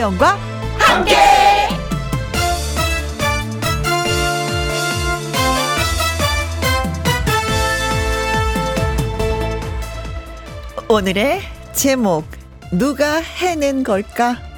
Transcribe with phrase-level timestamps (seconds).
[0.00, 0.38] 김혜영과
[0.78, 1.14] 함께.
[10.88, 11.42] 오늘의
[11.74, 12.24] 제목
[12.72, 14.49] 누가 해낸 걸까?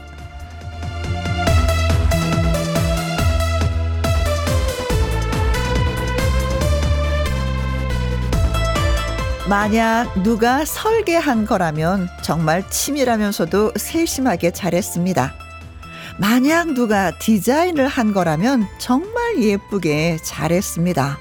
[9.48, 15.34] 만약 누가 설계한 거라면 정말 치밀하면서도 세심하게 잘했습니다.
[16.19, 21.19] 만약 누가 디자인을 한 거라면 정말 예쁘게 잘했습니다.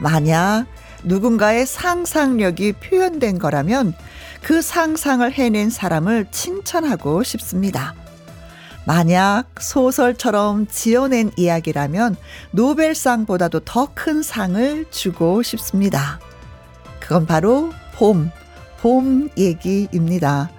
[0.00, 0.64] 만약
[1.04, 3.94] 누군가의 상상력이 표현된 거라면
[4.42, 7.94] 그 상상을 해낸 사람을 칭찬하고 싶습니다.
[8.86, 12.16] 만약 소설처럼 지어낸 이야기라면
[12.52, 16.18] 노벨상보다도 더 큰 상을 주고 싶습니다.
[17.12, 18.30] 그건 바로 봄,
[18.80, 20.50] 봄 얘기입니다.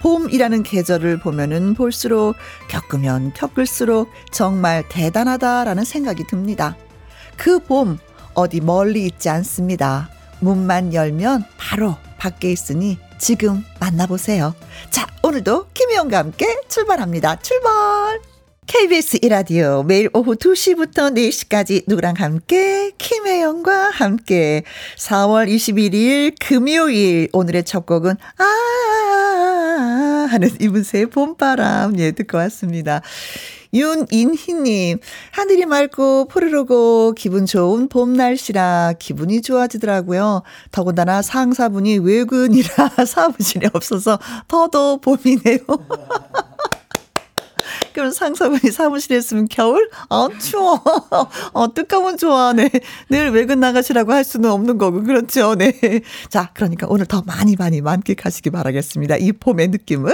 [0.00, 2.34] 봄이라는 계절을 보면은 볼수록
[2.68, 6.76] 겪으면 겪을수록 정말 대단하다라는 생각이 듭니다.
[7.36, 8.00] 그 봄
[8.34, 10.08] 어디 멀리 있지 않습니다.
[10.40, 14.56] 문만 열면 바로 밖에 있으니 지금 만나보세요.
[14.90, 17.36] 자, 오늘도 김혜영과 함께 출발합니다.
[17.36, 18.31] 출발!
[18.66, 24.62] KBS 이라디오 매일 오후 2시부터 4시까지 누구랑 함께 김혜영과 함께
[24.96, 33.02] 4월 21일 금요일 오늘의 첫 곡은 아 하는 이분새의 봄바람 예 듣고 왔습니다.
[33.74, 34.98] 윤인희님,
[35.32, 40.42] 하늘이 맑고 푸르르고 기분 좋은 봄 날씨라 기분이 좋아지더라고요.
[40.70, 45.58] 더군다나 상사분이 외근이라 사무실에 없어서 더더 봄이네요.
[47.92, 49.88] 그럼 상사분이 사무실에 있으면 겨울?
[50.08, 50.80] 아, 추워.
[51.52, 52.52] 어, 뜨거운 좋아.
[52.52, 52.70] 네.
[53.08, 55.02] 늘 외근 나가시라고 할 수는 없는 거고.
[55.02, 55.54] 그렇죠.
[55.54, 55.72] 네.
[56.28, 59.16] 자, 그러니까 오늘 더 많이 많이 만끽하시기 바라겠습니다.
[59.16, 60.12] 이 봄의 느낌을.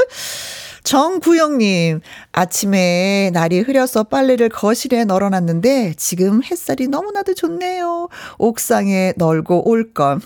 [0.84, 2.00] 정구영님,
[2.32, 8.08] 아침에 날이 흐려서 빨래를 거실에 널어놨는데 지금 햇살이 너무나도 좋네요.
[8.38, 10.20] 옥상에 널고 올 건.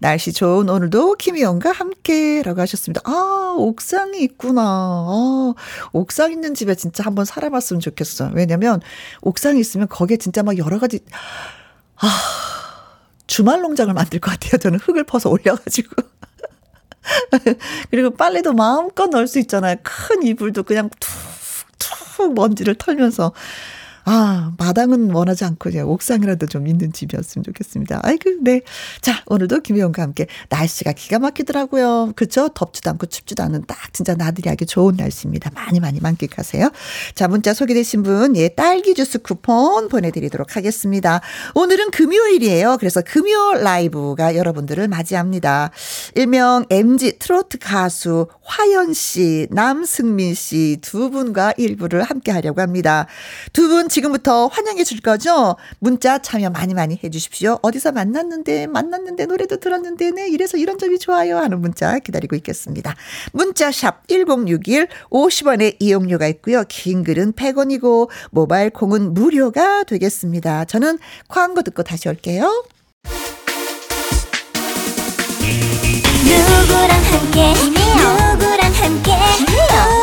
[0.00, 3.00] 날씨 좋은 오늘도 김희영과 함께라고 하셨습니다.
[3.04, 4.62] 아, 옥상이 있구나.
[4.62, 5.54] 아,
[5.92, 8.30] 옥상 있는 집에 진짜 한번 살아봤으면 좋겠어.
[8.34, 8.80] 왜냐면
[9.22, 11.00] 옥상이 있으면 거기에 진짜 막 여러 가지,
[11.96, 12.08] 아,
[13.26, 14.58] 주말 농장을 만들 것 같아요.
[14.58, 16.17] 저는 흙을 퍼서 올려가지고.
[17.90, 19.76] 그리고 빨래도 마음껏 넣을 수 있잖아요.
[19.82, 20.90] 큰 이불도 그냥
[21.78, 23.32] 툭툭 먼지를 털면서
[24.10, 28.00] 아, 마당은 원하지 않고 그냥 옥상이라도 좀 있는 집이었으면 좋겠습니다.
[28.02, 28.62] 아이고, 네.
[29.02, 32.14] 자, 오늘도 김혜영과 함께 날씨가 기가 막히더라고요.
[32.16, 32.48] 그쵸?
[32.54, 35.50] 덥지도 않고 춥지도 않은 딱 진짜 나들이 하기 좋은 날씨입니다.
[35.54, 36.70] 많이 많이 만끽하세요.
[37.14, 41.20] 자, 문자 소개되신 분, 예, 딸기 주스 쿠폰 보내드리도록 하겠습니다.
[41.54, 42.78] 오늘은 금요일이에요.
[42.80, 45.70] 그래서 금요 라이브가 여러분들을 맞이합니다.
[46.14, 53.06] 일명 MG 트로트 가수 화연 씨, 남승민 씨 두 분과 일부를 함께 하려고 합니다.
[53.52, 55.56] 두 분 지금부터 환영해 줄 거죠?
[55.80, 57.58] 문자 참여 많이 많이 해 주십시오.
[57.62, 61.38] 어디서 만났는데, 만났는데, 노래도 들었는데, 네, 이래서 이런 점이 좋아요.
[61.38, 62.94] 하는 문자 기다리고 있겠습니다.
[63.32, 66.62] 문자샵 1061 50원의 이용료가 있고요.
[66.68, 70.64] 긴 글은 100원이고, 모바일 콩은 무료가 되겠습니다.
[70.66, 70.98] 저는
[71.28, 72.64] 광고 듣고 다시 올게요.
[76.24, 79.12] 누구랑 함께, 누구랑 함께,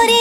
[0.04, 0.15] 우리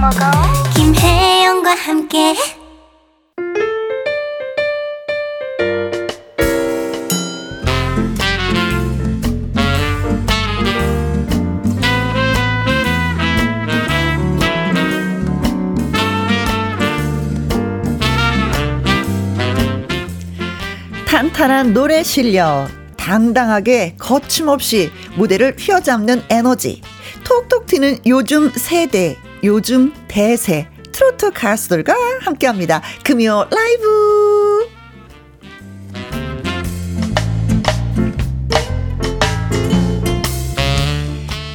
[0.00, 0.30] 먹어.
[0.76, 2.34] 김혜영과 함께.
[21.06, 26.82] 탄탄한 노래 실력 당당하게 거침없이 무대를 휘어잡는 에너지,
[27.24, 32.82] 톡톡 튀는 요즘 세대, 요즘 대세, 트로트 가수들과 함께 합니다.
[33.04, 34.68] 금요 라이브!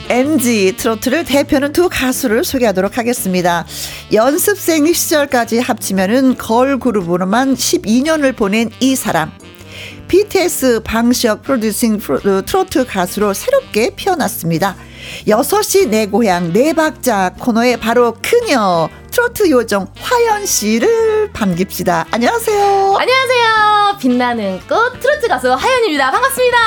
[0.09, 3.65] MG 트로트를 대표는 두 가수를 소개하도록 하겠습니다.
[4.13, 9.31] 연습생 시절까지 합치면은 걸그룹으로만 12년을 보낸 이 사람.
[10.07, 14.75] BTS 방시혁 프로듀싱 어, 트로트 가수로 새롭게 피어났습니다.
[15.27, 22.07] 6시 내 고향 네 박자 코너에 바로 그녀 트로트 요정 화연 씨를 반깁시다.
[22.09, 22.95] 안녕하세요.
[22.97, 23.97] 안녕하세요.
[24.00, 26.09] 빛나는 꽃 트로트 가수 화연입니다.
[26.09, 26.57] 반갑습니다.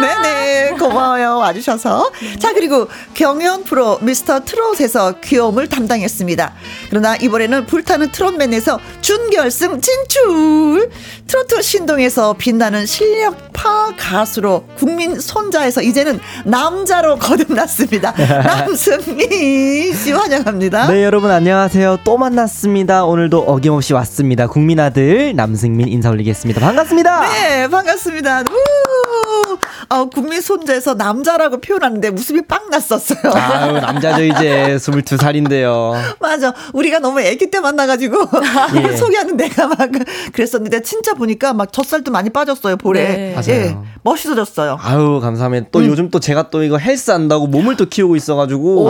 [0.00, 6.52] 네네 고마워요 와주셔서 자 그리고 경연 프로 미스터 트롯에서 귀여움을 담당했습니다.
[6.90, 10.90] 그러나 이번에는 불타는 트롯맨에서 준결승 진출
[11.26, 17.83] 트로트 신동에서 빛나는 실력파 가수로 국민 손자에서 이제는 남자로 거듭났습니다.
[18.44, 20.86] 남승민 씨 환영합니다.
[20.88, 23.04] 네 여러분 안녕하세요 또 만났습니다.
[23.04, 24.46] 오늘도 어김없이 왔습니다.
[24.46, 26.60] 국민 아들 남승민 인사 올리겠습니다.
[26.60, 27.20] 반갑습니다.
[27.20, 28.40] 네 반갑습니다.
[28.40, 29.58] 우!
[29.90, 33.32] 어, 국민 손자에서 남자라고 표현하는데 웃음이 빵 났었어요.
[33.32, 34.76] 아유, 남자죠, 이제.
[34.80, 35.92] 22살인데요.
[36.20, 36.54] 맞아.
[36.72, 38.28] 우리가 너무 애기 때 만나가지고,
[38.76, 38.96] 예.
[38.96, 39.90] 소개하는 내가 막
[40.32, 43.02] 그랬었는데, 진짜 보니까 막 젖살도 많이 빠졌어요, 볼에.
[43.02, 43.34] 네.
[43.34, 43.60] 맞아요.
[43.60, 44.78] 예, 멋있어졌어요.
[44.80, 45.66] 아유, 감사합니다.
[45.70, 45.86] 또 음.
[45.86, 48.84] 요즘 또 제가 또 이거 헬스 한다고 몸을 또 키우고 있어가지고,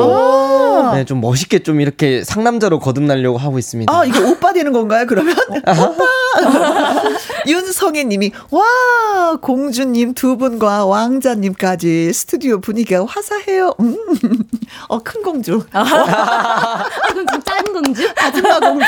[0.97, 3.93] 네, 좀 멋있게 좀 이렇게 상남자로 거듭나려고 하고 있습니다.
[3.93, 5.37] 아, 이게 오빠 되는 건가요, 그러면?
[5.39, 6.05] 오빠!
[7.47, 13.75] 윤성애 님이, 와, 공주님 두 분과 왕자님까지 스튜디오 분위기가 화사해요.
[13.81, 13.97] 음.
[14.89, 15.65] 어, 큰 공주.
[15.73, 18.09] 아, 그럼 작은 공주?
[18.17, 18.87] 아줌마 공주?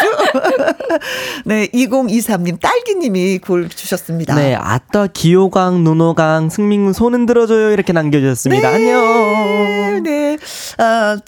[1.44, 4.34] 네, 2023님, 딸기님이 골 주셨습니다.
[4.34, 7.72] 네, 아따, 기호강, 눈호강, 승민군 손은 들어줘요.
[7.72, 8.70] 이렇게 남겨주셨습니다.
[8.70, 10.02] 네, 안녕.
[10.02, 10.38] 네.
[10.78, 11.18] 어,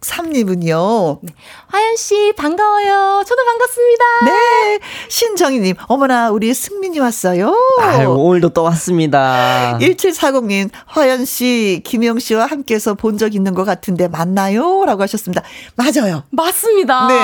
[0.00, 1.20] 3763님은요.
[1.22, 1.32] 네.
[1.74, 3.24] 하연 씨, 반가워요.
[3.26, 4.04] 저도 반갑습니다.
[4.26, 4.78] 네.
[5.08, 7.52] 신정희 님, 어머나, 우리 승민이 왔어요.
[7.80, 9.76] 아유, 오늘도 또 왔습니다.
[9.80, 14.84] 1740 님, 화연 씨, 김영 씨와 함께해서 본 적 있는 것 같은데 맞나요?
[14.84, 15.42] 라고 하셨습니다.
[15.74, 16.22] 맞아요.
[16.30, 17.08] 맞습니다.
[17.08, 17.14] 네.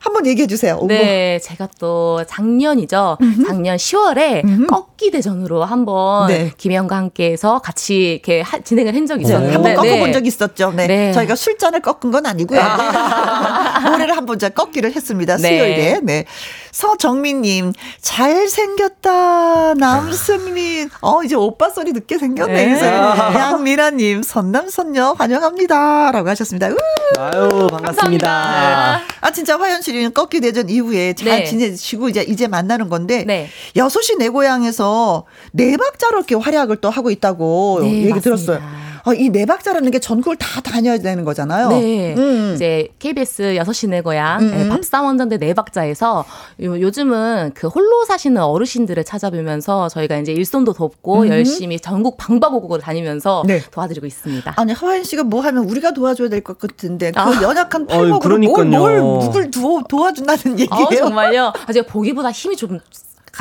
[0.00, 0.80] 한번 얘기해 주세요.
[0.88, 1.38] 네.
[1.40, 3.18] 제가 또 작년이죠.
[3.20, 3.46] 음흠.
[3.46, 4.66] 작년 10월에 음흠.
[4.66, 6.50] 꺾기 대전으로 한번 네.
[6.56, 9.38] 김영과 함께해서 같이 이렇게 하, 진행을 한 적이 있어요.
[9.52, 9.74] 한번 네.
[9.74, 10.72] 꺾어 본 적 있었죠.
[10.74, 10.86] 네.
[10.88, 11.12] 네.
[11.12, 12.60] 저희가 술잔을 꺾은 건 아니고요.
[13.84, 15.36] 노래를 한번 꺾기를 했습니다.
[15.36, 15.48] 네.
[15.48, 16.00] 수요일에.
[16.02, 16.24] 네.
[16.72, 19.74] 서정민님, 잘생겼다.
[19.74, 20.90] 남승민.
[21.00, 22.66] 어, 이제 오빠 소리 늦게 생겼네.
[22.66, 22.80] 네.
[22.84, 26.10] 양미라님, 선남선녀 환영합니다.
[26.12, 26.68] 라고 하셨습니다.
[26.68, 26.76] 우!
[27.18, 28.98] 아유, 반갑습니다.
[28.98, 29.14] 네.
[29.20, 31.44] 아, 진짜 화연 씨는 꺾기 대전 이후에 잘 네.
[31.44, 33.48] 지내시고 이제, 이제 만나는 건데, 네.
[33.76, 38.20] 6시 내 고향에서 네 박자로 이렇게 활약을 또 하고 있다고 네, 얘기 맞습니다.
[38.22, 38.83] 들었어요.
[39.06, 41.68] 어, 이네 박자라는 게 전국을 다 다녀야 되는 거잖아요.
[41.68, 42.14] 네.
[42.16, 42.52] 음.
[42.54, 44.50] 이제 KBS 6시 내 고향 음.
[44.50, 46.24] 네, 밥상 원전대 네 박자에서
[46.62, 51.28] 요, 즘은그 홀로 사시는 어르신들을 찾아뵈면서 저희가 이제 일손도 돕고 음.
[51.28, 53.60] 열심히 전국 방방곡곡을 다니면서 네.
[53.70, 54.54] 도와드리고 있습니다.
[54.56, 57.42] 아니 하와인 씨가 뭐 하면 우리가 도와줘야 될 것 같은데 그 아.
[57.42, 60.84] 연약한 팔목으로 뭘, 뭘 누굴 도, 도와준다는 얘기예요?
[60.86, 61.52] 어, 정말요?
[61.66, 62.78] 아, 제가 보기보다 힘이 좀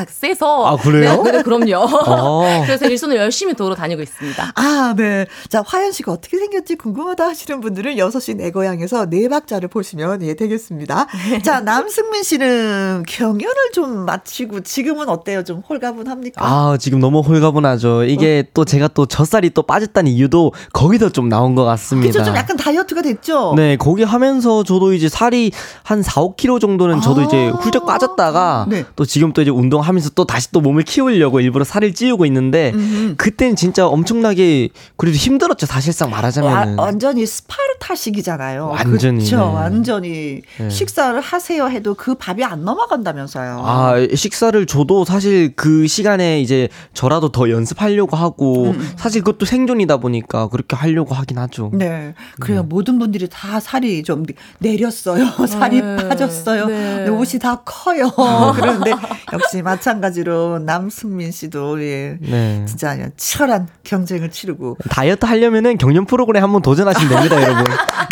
[0.08, 1.22] 세서 아 그래요?
[1.24, 1.76] 네, 네 그럼요.
[1.76, 2.62] 아.
[2.66, 4.54] 그래서 일손을 열심히 도로 다니고 있습니다.
[4.56, 5.28] 아 네.
[5.50, 10.34] 자 화연 씨가 어떻게 생겼지 궁금하다 하시는 분들은 6시 내 고향에서 네 박자를 보시면 예
[10.36, 11.08] 되겠습니다.
[11.44, 15.44] 자 남승민 씨는 경연을 좀 마치고 지금은 어때요?
[15.44, 16.44] 좀 홀가분합니까?
[16.44, 18.06] 아 지금 너무 홀가분하죠.
[18.06, 18.50] 이게 어.
[18.54, 22.08] 또 제가 또 젖살이 또 빠졌다는 이유도 거기서 좀 나온 것 같습니다.
[22.08, 22.24] 그죠?
[22.24, 23.54] 좀 약간 다이어트가 됐죠?
[23.56, 25.52] 네 거기 하면서 저도 이제 살이
[25.84, 27.24] 한 4, 5kg 정도는 저도 아.
[27.26, 28.86] 이제 훌쩍 빠졌다가 네.
[28.96, 32.72] 또 지금 또 이제 운동 하면서 또 다시 또 몸을 키우려고 일부러 살을 찌우고 있는데
[32.74, 33.16] 음흠.
[33.18, 38.68] 그때는 진짜 엄청나게 그래도 힘들었죠 사실상 말하자면 완전히 스파르타식이잖아요.
[38.68, 39.38] 완전히 그렇죠.
[39.38, 39.44] 네.
[39.44, 40.70] 완전히 네.
[40.70, 43.62] 식사를 하세요 해도 그 밥이 안 넘어간다면서요.
[43.64, 48.94] 아 식사를 줘도 사실 그 시간에 이제 저라도 더 연습하려고 하고 음.
[48.98, 51.72] 사실 그것도 생존이다 보니까 그렇게 하려고 하긴 하죠.
[51.74, 52.62] 네, 그래요.
[52.62, 52.68] 네.
[52.68, 54.26] 모든 분들이 다 살이 좀
[54.60, 55.26] 내렸어요.
[55.48, 55.96] 살이 네.
[56.08, 56.66] 빠졌어요.
[56.68, 57.10] 네.
[57.10, 58.12] 옷이 다 커요.
[58.56, 58.94] 그런데
[59.32, 62.18] 역시 마찬가지로 남승민 씨도 예.
[62.22, 62.64] 네.
[62.68, 67.64] 진짜 치열한 경쟁을 치르고 다이어트 하려면은 경연 프로그램 한번 도전하시면 됩니다, 여러분.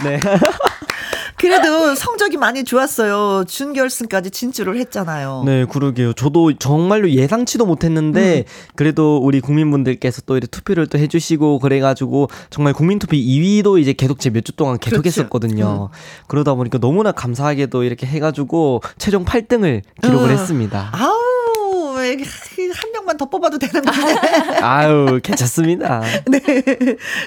[0.04, 0.20] 네.
[1.38, 3.46] 그래도 성적이 많이 좋았어요.
[3.48, 5.42] 준결승까지 진출을 했잖아요.
[5.44, 6.14] 네, 그러게요.
[6.14, 8.44] 저도 정말로 예상치도 못했는데 음.
[8.76, 14.30] 그래도 우리 국민분들께서 또 이렇게 투표를 또 해주시고 그래가지고 정말 국민투표 2위도 이제 계속 제
[14.30, 15.22] 몇 주 동안 계속 그렇죠.
[15.22, 15.90] 했었거든요.
[15.92, 15.96] 음.
[16.28, 20.34] 그러다 보니까 너무나 감사하게도 이렇게 해가지고 최종 8등을 기록을 음.
[20.34, 20.90] 했습니다.
[20.92, 21.21] 아우.
[22.10, 23.92] 한 명만 더 뽑아도 되는데.
[24.62, 26.02] 아유, 괜찮습니다.
[26.28, 26.40] 네.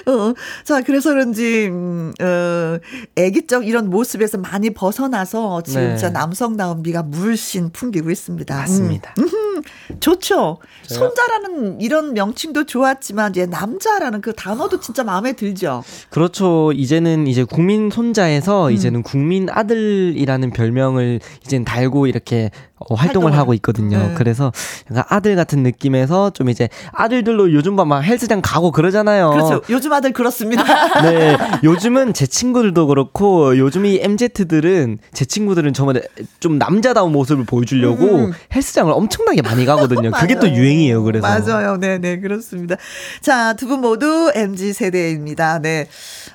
[0.05, 2.79] 어, 자, 그래서 그런지, 음, 어,
[3.15, 6.09] 애기적 이런 모습에서 많이 벗어나서 진짜 네.
[6.09, 8.55] 남성다운 미가 물씬 풍기고 있습니다.
[8.55, 9.13] 맞습니다.
[9.19, 9.61] 음.
[9.99, 10.57] 좋죠.
[10.83, 15.83] 손자라는 이런 명칭도 좋았지만 이제 남자라는 그 단어도 진짜 마음에 들죠.
[16.09, 16.71] 그렇죠.
[16.73, 18.71] 이제는 이제 국민 손자에서 음.
[18.71, 23.97] 이제는 국민 아들이라는 별명을 이제는 달고 이렇게 어, 활동을, 활동을, 하고 있거든요.
[23.97, 24.13] 네.
[24.15, 24.51] 그래서
[24.91, 29.29] 약간 아들 같은 느낌에서 좀 이제 아들들로 요즘 막 헬스장 가고 그러잖아요.
[29.29, 29.61] 그렇죠.
[29.69, 30.63] 요즘 아들 그렇습니다.
[31.01, 31.37] 네.
[31.63, 36.01] 요즘은 제 친구들도 그렇고 요즘 이 MZ들은 제 친구들은 정말
[36.39, 38.33] 좀 남자다운 모습을 보여주려고 음.
[38.53, 40.11] 헬스장을 엄청나게 많이 가거든요.
[40.11, 41.03] 그게 또 유행이에요.
[41.03, 41.77] 그래서 맞아요.
[41.77, 42.75] 네, 네, 그렇습니다.
[43.21, 45.59] 자, 두 분 모두 MZ 세대입니다.
[45.59, 45.87] 네.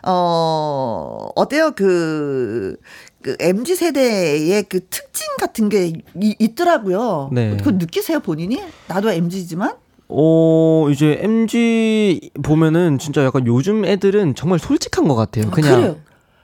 [0.05, 1.73] 어, 어때요?
[1.77, 2.77] 그,
[3.23, 7.31] 그 MZ 세대의 그 특징 같은 게 이, 있더라고요.
[7.33, 7.57] 네.
[7.57, 8.61] 그거 느끼세요 본인이?
[8.89, 9.75] 나도 MZ지만.
[10.09, 15.47] 어, 이제 MG 보면은 진짜 약간 요즘 애들은 정말 솔직한 것 같아요.
[15.49, 15.81] 아, 그냥.
[15.81, 15.97] 그래요.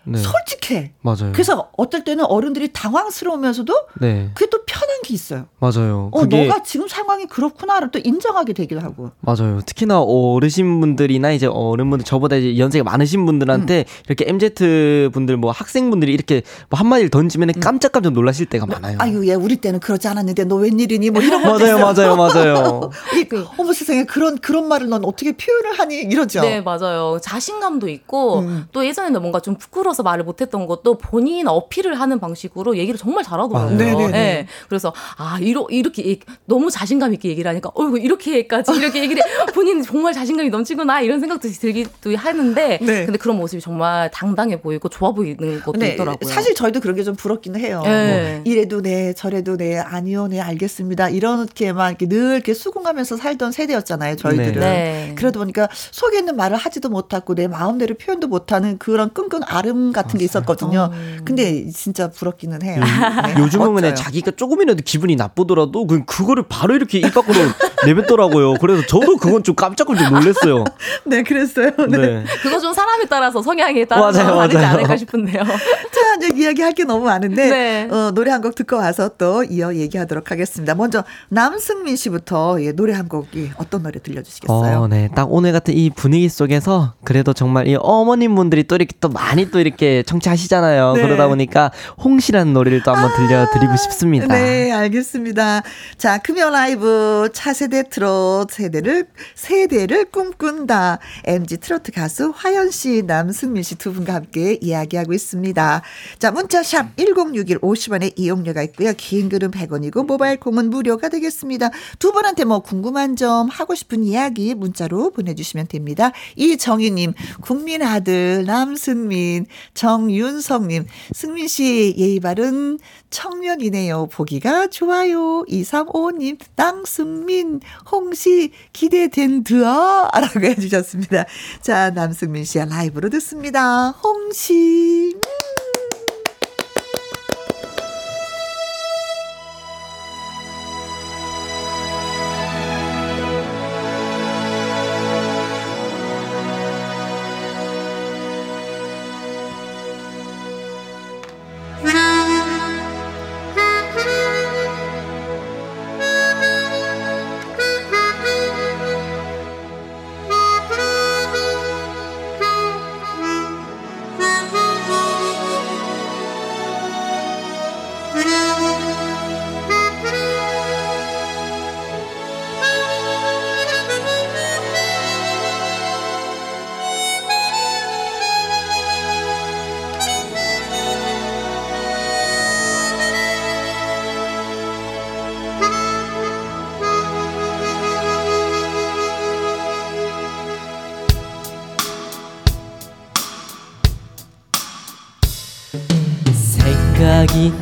[0.06, 0.18] 네.
[0.18, 0.92] 솔직해.
[1.02, 1.32] 맞아요.
[1.32, 4.30] 그래서 어떨 때는 어른들이 당황스러우면서도 네.
[4.34, 5.46] 그게 또 편한 게 있어요.
[5.58, 6.10] 맞아요.
[6.12, 9.10] 어, 너가 지금 상황이 그렇구나를 또 인정하게 되기도 하고.
[9.20, 9.60] 맞아요.
[9.66, 14.02] 특히나 어르신분들이나 이제 어른분들 저보다 이제 연세가 많으신 분들한테 음.
[14.06, 17.60] 이렇게 MZ 분들 뭐 학생분들이 이렇게 뭐 한마디를 던지면 음.
[17.60, 18.98] 깜짝깜짝 놀라실 때가 많아요.
[19.00, 21.10] 아유, 얘 우리 때는 그러지 않았는데 너 웬일이니?
[21.10, 22.90] 뭐 이런 거 맞아요, 맞아요, 맞아요.
[23.28, 26.40] 그, 어머 세상에 그런 그런 말을 넌 어떻게 표현을 하니 이러죠.
[26.42, 27.18] 네, 맞아요.
[27.20, 28.66] 자신감도 있고 음.
[28.72, 33.25] 또 예전에는 뭔가 좀 부끄러워 힘들어서 말을 못했던 것도 본인 어필을 하는 방식으로 얘기를 정말
[33.25, 33.76] 잘하더라고요.
[33.76, 34.09] 네.
[34.09, 34.47] 네.
[34.69, 39.47] 그래서 아 이러, 이렇게 너무 자신감 있게 얘기를 하니까 어이구 이렇게까지 이렇게 얘기를 해.
[39.55, 43.07] 본인 정말 자신감이 넘치구나 이런 생각도 들기도 하는데 네.
[43.07, 45.95] 근데 그런 모습이 정말 당당해 보이고 좋아 보이는 것도 네.
[45.95, 46.31] 있더라고요.
[46.31, 47.83] 사실 저희도 그런 게 좀 부럽기는 해요.
[47.85, 48.33] 네.
[48.35, 54.17] 뭐 이래도 네 저래도 네 아니요 네 알겠습니다 이렇게만 이렇게 늘 이렇게 수긍하면서 살던 세대였잖아요
[54.17, 54.61] 저희들은.
[54.61, 55.12] 네.
[55.17, 60.19] 그러다 보니까 속에 있는 말을 하지도 못하고 내 마음대로 표현도 못하는 그런 끙끙 아름 같은
[60.19, 60.90] 게 있었거든요.
[60.93, 60.97] 어.
[61.25, 62.81] 근데 진짜 부럽기는 해요.
[63.26, 63.40] 네.
[63.40, 67.35] 요즘은 그냥 자기가 조금이라도 기분이 나쁘더라도 그 그거를 바로 이렇게 입 밖으로
[67.87, 68.55] 내뱉더라고요.
[68.55, 70.64] 그래서 저도 그건 좀 깜짝 깜짝 놀랐어요.
[71.05, 71.73] 네, 그랬어요.
[71.90, 71.99] 네.
[71.99, 72.25] 네.
[72.43, 74.69] 그거 좀 사람에 따라서 성향에 따라서 맞아요, 다르지 맞아요.
[74.76, 75.43] 않을까 싶은데요.
[75.45, 77.88] 자, 이제 이야기할 게 너무 많은데 네.
[77.90, 80.75] 어, 노래 한 곡 듣고 와서 또 이어 얘기하도록 하겠습니다.
[80.75, 84.78] 먼저 남승민 씨부터 예, 노래 한 곡이 어떤 노래 들려주시겠어요?
[84.81, 88.95] 어, 네, 딱 오늘 같은 이 분위기 속에서 그래도 정말 이 어머님 분들이 또 이렇게
[89.00, 90.94] 또 많이 또 이렇게 청취하시잖아요.
[90.94, 91.02] 네.
[91.02, 91.70] 그러다 보니까
[92.02, 94.26] 홍시라는 노래를 또 한번 들려드리고 아, 싶습니다.
[94.26, 95.62] 네, 알겠습니다.
[95.96, 100.99] 자, 금요 라이브 차세대 트롯 세대를 세대를 꿈꾼다.
[101.25, 105.82] MG 트로트 가수 화연 씨, 남승민 씨 두 분과 함께 이야기하고 있습니다.
[106.18, 108.92] 자, 문자 샵 1061 50원의 이용료가 있고요.
[108.96, 111.70] 긴 글은 100원이고 모바일 콩은 무료가 되겠습니다.
[111.99, 116.12] 두 분한테 뭐 궁금한 점 하고 싶은 이야기 문자로 보내 주시면 됩니다.
[116.37, 122.78] 이정희 님, 국민 아들 남승민 정윤성님, 승민 씨 예의 바른
[123.10, 124.08] 청년이네요.
[124.12, 125.44] 보기가 좋아요.
[125.44, 127.60] 2355님, 남승민,
[127.90, 131.25] 홍시 기대된 드어 라고 해주셨습니다.
[131.62, 133.90] 자, 남승민 씨의 라이브로 듣습니다.
[133.90, 135.14] 홍시.
[135.56, 135.65] 생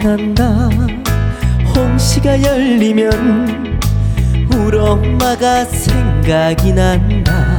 [0.04, 0.68] 난다.
[1.74, 3.80] 홍시가 열리면
[4.54, 7.58] 우리 엄마가 생각이 난다.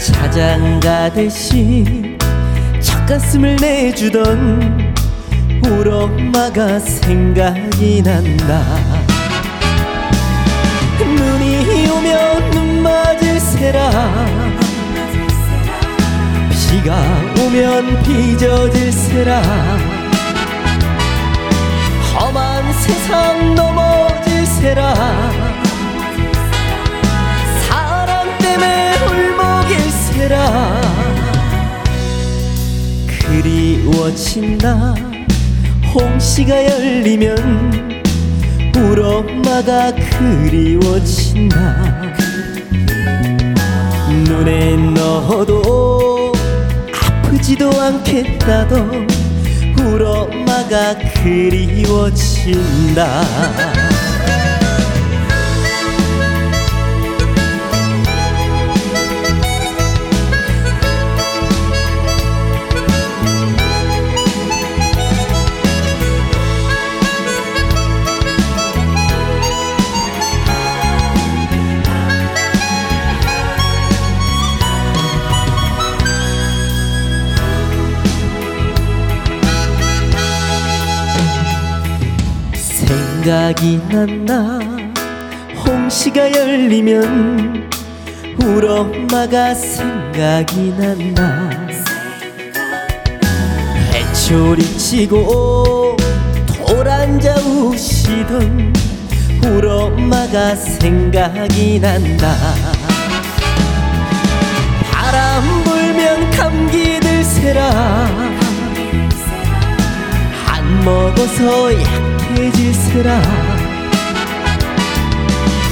[0.00, 2.16] 차장 가듯이
[2.80, 4.94] 첫가슴을 내주던
[5.66, 8.62] 우리 엄마가 생각이 난다.
[11.00, 13.90] 눈이 오면 눈 맞을 새라.
[16.74, 17.02] 비가
[17.40, 19.83] 오면 빚어질세라
[24.64, 24.94] 세라.
[27.68, 30.80] 사랑 때문에 울먹일세라.
[33.28, 34.94] 그리워진다.
[35.92, 38.02] 홍시가 열리면
[38.74, 41.58] 울 엄마가 그리워진다.
[44.26, 46.32] 눈에 넣어도
[47.02, 49.08] 아프지도 않겠다던
[49.78, 52.94] 울 엄마가 엄마가 그리워진다
[83.24, 84.58] 생각이 난다
[85.64, 87.70] 홍시가 열리면
[88.42, 91.48] 울 엄마가 생각이 난다
[93.94, 95.96] 해초리 치고
[96.66, 98.74] 돌앉아 우시던
[99.46, 102.34] 울 엄마가 생각이 난다
[104.92, 107.70] 바람 불면 감기 들세라.
[110.46, 112.03] 안 먹어서 약
[112.34, 113.22] 약해질세라.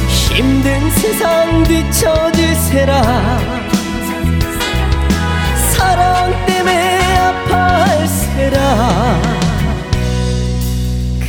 [0.08, 3.02] 힘든 세상 뒤처질세라.
[5.72, 8.56] 사랑 때문에 아파할세라.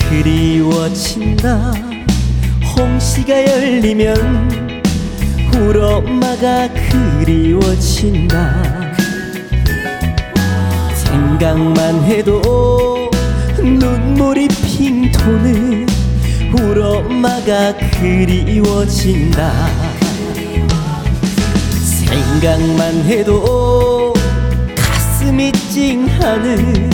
[0.09, 1.73] 그리워진다.
[2.77, 4.83] 홍시가 열리면
[5.55, 6.69] 울 엄마가
[7.23, 8.53] 그리워진다.
[10.95, 12.41] 생각만 해도
[13.57, 15.85] 눈물이 핑 도는
[16.51, 19.53] 울 엄마가 그리워진다.
[21.79, 24.15] 생각만 해도
[24.75, 26.89] 가슴이 찡하는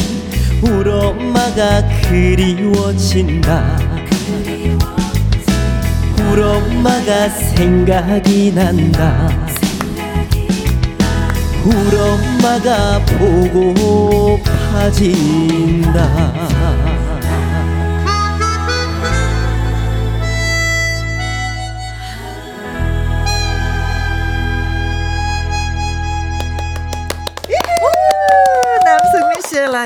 [0.61, 3.79] 울 엄마가 그리워진다.
[6.19, 9.29] 울 엄마가 생각이 난다.
[11.63, 12.99] 울 엄마가
[14.25, 14.79] 보고파진다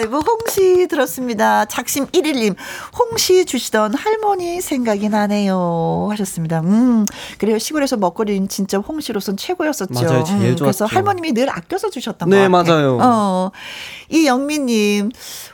[0.03, 1.63] 라이브 홍시 들었습니다.
[1.63, 2.55] 작심 1일님,
[2.99, 6.09] 홍시 주시던 할머니 생각이 나네요.
[6.11, 6.59] 하셨습니다.
[6.59, 7.05] 음,
[7.37, 7.57] 그래요.
[7.57, 9.93] 시골에서 먹거리는 진짜 홍시로선 최고였었죠.
[9.93, 10.23] 맞아요.
[10.25, 12.75] 제일 음, 그래서 할머님이 늘 아껴서 주셨던 네, 것 같아요.
[12.75, 12.99] 네, 맞아요.
[13.01, 13.51] 어,
[14.09, 15.11] 이 영민님,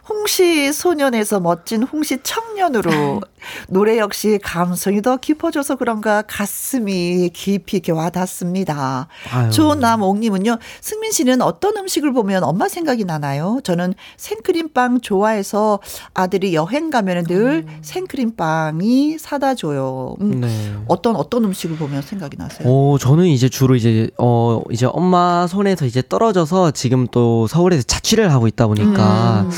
[0.10, 3.22] 홍시 소년에서 멋진 홍시 청년으로
[3.70, 9.08] 노래 역시 감성이 더 깊어져서 그런가 가슴이 깊이 이렇게 와닿습니다.
[9.32, 9.52] 아유.
[9.52, 13.60] 좋은 남옥님은요, 승민 씨는 어떤 음식을 보면 엄마 생각이 나나요?
[13.64, 15.80] 저는 생크림빵 좋아해서
[16.14, 17.80] 아들이 여행 가면 늘 음.
[17.82, 20.16] 생크림빵이 사다 줘요.
[20.22, 20.76] 음, 네.
[20.88, 22.68] 어떤 어떤 음식을 보면 생각이 나세요?
[22.68, 28.32] 어, 저는 이제 주로 이제 어 이제 엄마 손에서 이제 떨어져서 지금 또 서울에서 자취를
[28.32, 29.52] 하고 있다 보니까 음.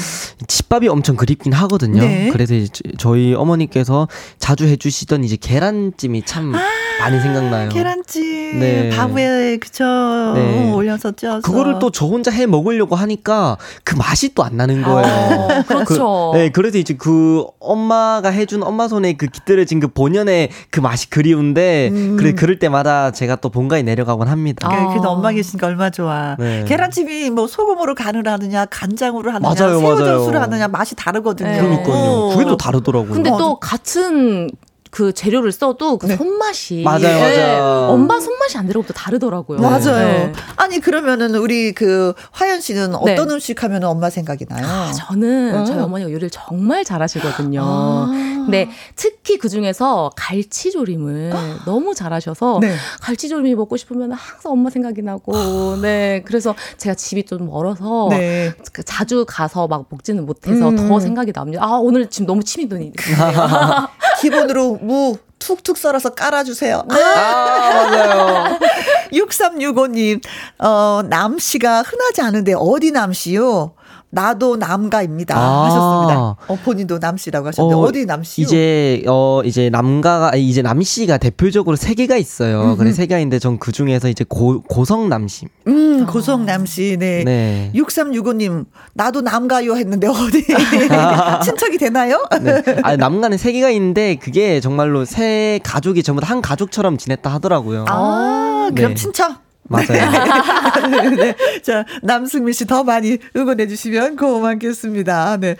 [0.47, 2.01] 집밥이 엄청 그립긴 하거든요.
[2.01, 2.29] 네.
[2.31, 4.07] 그래서 이제 저희 어머니께서
[4.39, 6.59] 자주 해주시던 이제 계란찜이 참 아~
[7.01, 7.69] 많이 생각나요.
[7.69, 8.89] 계란찜 네.
[8.89, 9.83] 밥에 그쵸
[10.35, 10.71] 네.
[10.71, 15.05] 올려서 쪄서 그거를 또 저 혼자 해 먹으려고 하니까 그 맛이 또 안 나는 거예요.
[15.05, 16.31] 어, 그렇죠.
[16.33, 21.09] 그, 네, 그래서 이제 그 엄마가 해준 엄마 손에 그 깃들여진 그 본연의 그 맛이
[21.09, 22.17] 그리운데 음.
[22.17, 24.67] 그래 그럴 때마다 제가 또 본가에 내려가곤 합니다.
[24.71, 24.87] 아.
[24.89, 26.35] 그래도 엄마 계시니까 얼마 좋아.
[26.39, 26.63] 네.
[26.67, 31.49] 계란찜이 뭐 소금으로 간을 하느냐 간장으로 하느냐 맞아요, 새우젓으로 하느냐 맛이 다르거든요.
[31.51, 31.59] 네.
[31.61, 32.29] 그러니까요.
[32.29, 33.11] 그게 또 다르더라고요.
[33.11, 34.49] 근데 또 같은
[34.91, 36.17] 그 재료를 써도 그 네.
[36.17, 37.35] 손맛이 맞아요, 맞아요.
[37.37, 37.59] 네.
[37.93, 39.59] 엄마 손맛이 안 들어도 다르더라고요.
[39.59, 40.27] 맞아요.
[40.27, 40.33] 네.
[40.57, 43.33] 아니 그러면은 우리 그 화연 씨는 어떤 네.
[43.33, 44.65] 음식 하면 엄마 생각이 나요?
[44.65, 45.63] 아, 저는 어.
[45.63, 47.61] 저희 어머니가 요리를 정말 잘하시거든요.
[47.63, 48.11] 아.
[48.45, 51.59] 근데 특히 그 중에서 갈치조림을 아.
[51.65, 52.75] 너무 잘하셔서 네.
[53.01, 58.51] 갈치조림이 먹고 싶으면 항상 엄마 생각이 나고 네 그래서 제가 집이 좀 멀어서 네.
[58.73, 60.75] 그 자주 가서 막 먹지는 못해서 음.
[60.75, 61.63] 더 생각이 납니다.
[61.63, 62.91] 아 오늘 지금 너무 침이 도니
[64.19, 66.83] 기본으로 무 툭툭 썰어서 깔아주세요.
[66.89, 68.59] 아, 맞아요.
[69.11, 70.21] 6365님,
[70.59, 73.73] 어, 남씨가 흔하지 않은데 어디 남씨요?
[74.11, 75.35] 나도 남가입니다.
[75.37, 75.65] 아.
[75.65, 76.19] 하셨습니다.
[76.47, 78.41] 어, 본인도 남씨라고 하셨는데 어, 디 남씨?
[78.41, 82.75] 이제 어 이제 남가가 이제 남씨가 대표적으로 세 개가 있어요.
[82.77, 85.45] 그래 세 개인데 전 그 중에서 이제 고 고성 남씨.
[85.67, 86.97] 음, 고성 남씨.
[86.99, 87.23] 네.
[87.23, 87.71] 네.
[87.75, 90.45] 6365님 나도 남가요 했는데 어디
[91.45, 92.25] 친척이 되나요?
[92.41, 92.63] 네.
[92.83, 97.83] 아, 남가는 세 개가 있는데 그게 정말로 세 가족이 전부 다 한 가족처럼 지냈다 하더라고요.
[97.89, 98.95] 아, 그럼 네.
[98.95, 99.41] 친척?
[99.71, 101.15] 맞아요.
[101.15, 101.35] 네.
[101.63, 105.37] 자, 남승민 씨 더 많이 응원해 주시면 고맙겠습니다.
[105.37, 105.55] 네.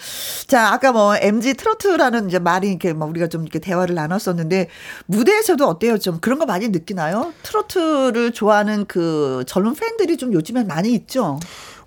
[0.47, 4.67] 자, 아까 뭐 MG 트로트라는 이제 말이 이렇게 뭐 우리가 좀 이렇게 대화를 나눴었는데
[5.07, 5.97] 무대에서도 어때요?
[5.97, 7.33] 좀 그런 거 많이 느끼나요?
[7.43, 11.39] 트로트를 좋아하는 그 젊은 팬들이 좀 요즘에 많이 있죠?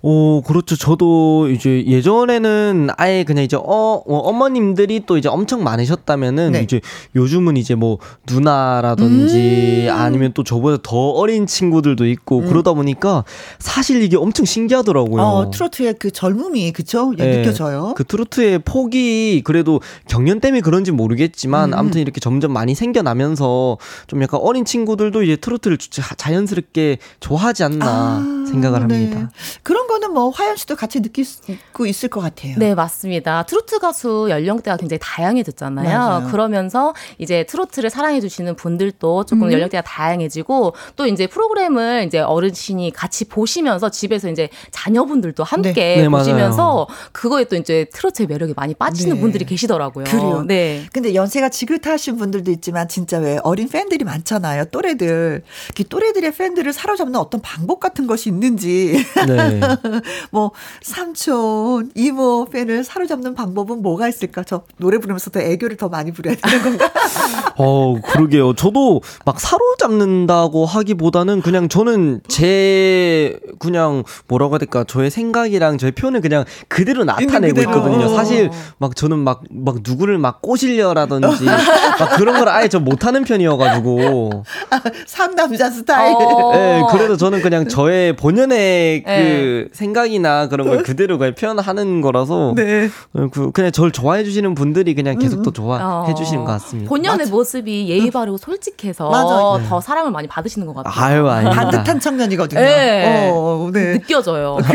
[0.07, 0.75] 오, 그렇죠.
[0.75, 6.61] 저도 이제 예전에는 아예 그냥 이제 어, 어 어머님들이 또 이제 엄청 많으셨다면은 네.
[6.61, 6.79] 이제
[7.15, 7.97] 요즘은 이제 뭐
[8.29, 12.45] 누나라든지 음~ 아니면 또 저보다 더 어린 친구들도 있고 음.
[12.45, 13.23] 그러다 보니까
[13.57, 15.23] 사실 이게 엄청 신기하더라고요.
[15.23, 17.11] 어, 트로트의 그 젊음이 그쵸?
[17.17, 17.95] 네, 느껴져요.
[17.97, 21.79] 그 트로트의 폭이 그래도 경연 때문에 그런지 모르겠지만 음.
[21.79, 28.45] 아무튼 이렇게 점점 많이 생겨나면서 좀 약간 어린 친구들도 이제 트로트를 자연스럽게 좋아하지 않나 아,
[28.47, 28.95] 생각을 네.
[28.95, 29.31] 합니다.
[29.63, 31.41] 그런 거는 뭐 화연 씨도 같이 느낄 수
[31.85, 32.55] 있을 것 같아요.
[32.57, 33.43] 네, 맞습니다.
[33.43, 35.97] 트로트 가수 연령대가 굉장히 다양해졌잖아요.
[35.97, 36.27] 맞아요.
[36.29, 39.51] 그러면서 이제 트로트를 사랑해 주시는 분들도 조금 음.
[39.51, 46.01] 연령대가 다양해지고 또 이제 프로그램을 이제 어르신이 같이 보시면서 집에서 이제 자녀분들도 함께 네.
[46.03, 49.21] 네, 보시면서 그거에 또 이제 트로트의 매력이 많이 빠지는 네.
[49.21, 50.05] 분들이 계시더라고요.
[50.05, 50.45] 그래요.
[50.47, 50.85] 네.
[50.93, 54.65] 근데 연세가 지긋하신 분들도 있지만 진짜 왜 어린 팬들이 많잖아요.
[54.65, 55.43] 또래들.
[55.75, 59.03] 그 또래들의 팬들을 사로잡는 어떤 방법 같은 것이 있는지.
[59.27, 59.59] 네.
[60.31, 64.43] 뭐 삼촌, 이모 팬을 사로잡는 방법은 뭐가 있을까?
[64.43, 66.91] 저 노래 부르면서 더 애교를 더 많이 부려야 되는 건가?
[67.57, 68.53] 어, 그러게요.
[68.55, 74.83] 저도 막 사로잡는다고 하기보다는 그냥 저는 제 그냥 뭐라고 해야 될까?
[74.83, 78.09] 저의 생각이랑 저의 표현을 그냥 그대로 나타내고 있거든요.
[78.15, 81.45] 사실 막 저는 막 막 누구를 막 꼬실려라든지
[81.99, 86.15] 막 그런 걸 아예 저 못하는 편이어가지고 아, 상남자 스타일.
[86.15, 86.51] 어.
[86.53, 89.69] 네, 그래서 저는 그냥 저의 본연의 그 네.
[89.73, 92.89] 생각이나 그런 걸 그대로 그냥 표현하는 거라서 네.
[93.31, 95.53] 그, 그냥 저를 좋아해 주시는 분들이 그냥 계속 또 음.
[95.53, 96.13] 좋아해 어.
[96.15, 96.89] 주시는 것 같습니다.
[96.89, 97.31] 본연의 맞아.
[97.31, 99.67] 모습이 예의 바르고 솔직해서 맞아.
[99.67, 101.29] 더 사랑을 많이 받으시는 것 같아요.
[101.29, 101.49] 아유.
[101.49, 102.59] 반듯한 청년이거든요.
[102.59, 103.29] 네.
[103.31, 103.93] 어, 네.
[103.93, 104.57] 느껴져요.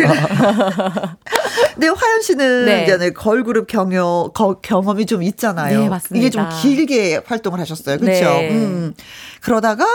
[1.76, 2.84] 네, 화연 씨는 네.
[2.84, 5.80] 이제 걸그룹 경여, 경험이 좀 있잖아요.
[5.80, 6.20] 네, 맞습니다.
[6.20, 7.98] 이게 좀 길게 활동을 하셨어요.
[7.98, 8.24] 그렇죠?
[8.24, 8.50] 네.
[8.50, 8.94] 음.
[9.40, 9.86] 그러다가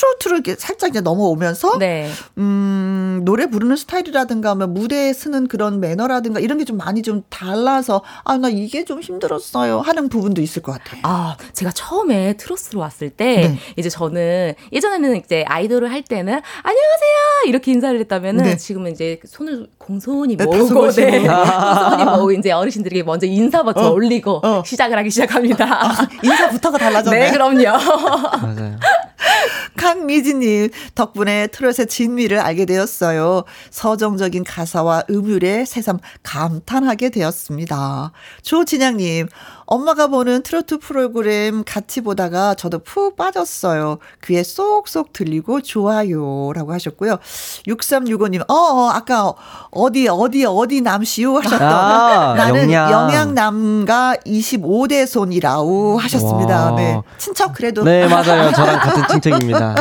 [0.00, 2.10] 트로트를 이렇게 살짝 이제 넘어오면서 네.
[2.36, 8.02] 음, 노래 부르는 스타일이라든가 뭐 무대에 쓰는 그런 매너라든가 이런 게 좀 많이 좀 달라서
[8.24, 11.00] 아 나 이게 좀 힘들었어요 하는 부분도 있을 것 같아요.
[11.04, 13.58] 아 제가 처음에 트로트로 왔을 때 네.
[13.76, 18.56] 이제 저는 예전에는 이제 아이돌을 할 때는 안녕하세요 이렇게 인사를 했다면은 네.
[18.56, 23.92] 지금은 이제 손을 공손히 네, 모으고 네, 공손히 모으고 이제 어르신들에게 먼저 인사부터 어.
[23.92, 24.62] 올리고 어.
[24.66, 25.64] 시작을 하기 시작합니다.
[25.64, 27.18] 아, 인사 부터가 달라졌네.
[27.18, 27.62] 네 그럼요.
[28.42, 28.76] 맞아요.
[29.86, 33.44] 강미진님 덕분에 트롯의 진미를 알게 되었어요.
[33.70, 38.10] 서정적인 가사와 음율에 새삼 감탄하게 되었습니다.
[38.42, 39.28] 조진양님
[39.66, 43.98] 엄마가 보는 트로트 프로그램 같이 보다가 저도 푹 빠졌어요.
[44.24, 46.52] 귀에 쏙쏙 들리고 좋아요.
[46.54, 47.18] 라고 하셨고요.
[47.66, 49.32] 6365님, 어, 어 아까
[49.70, 51.62] 어디, 어디, 어디 남시오 하셨던.
[51.62, 52.92] 아, 나는 영양.
[52.92, 56.70] 영양 남과 25대 손이라우 하셨습니다.
[56.70, 56.76] 와.
[56.76, 57.00] 네.
[57.18, 57.82] 친척 그래도.
[57.82, 58.52] 네, 맞아요.
[58.52, 59.74] 저랑 같은 친척입니다.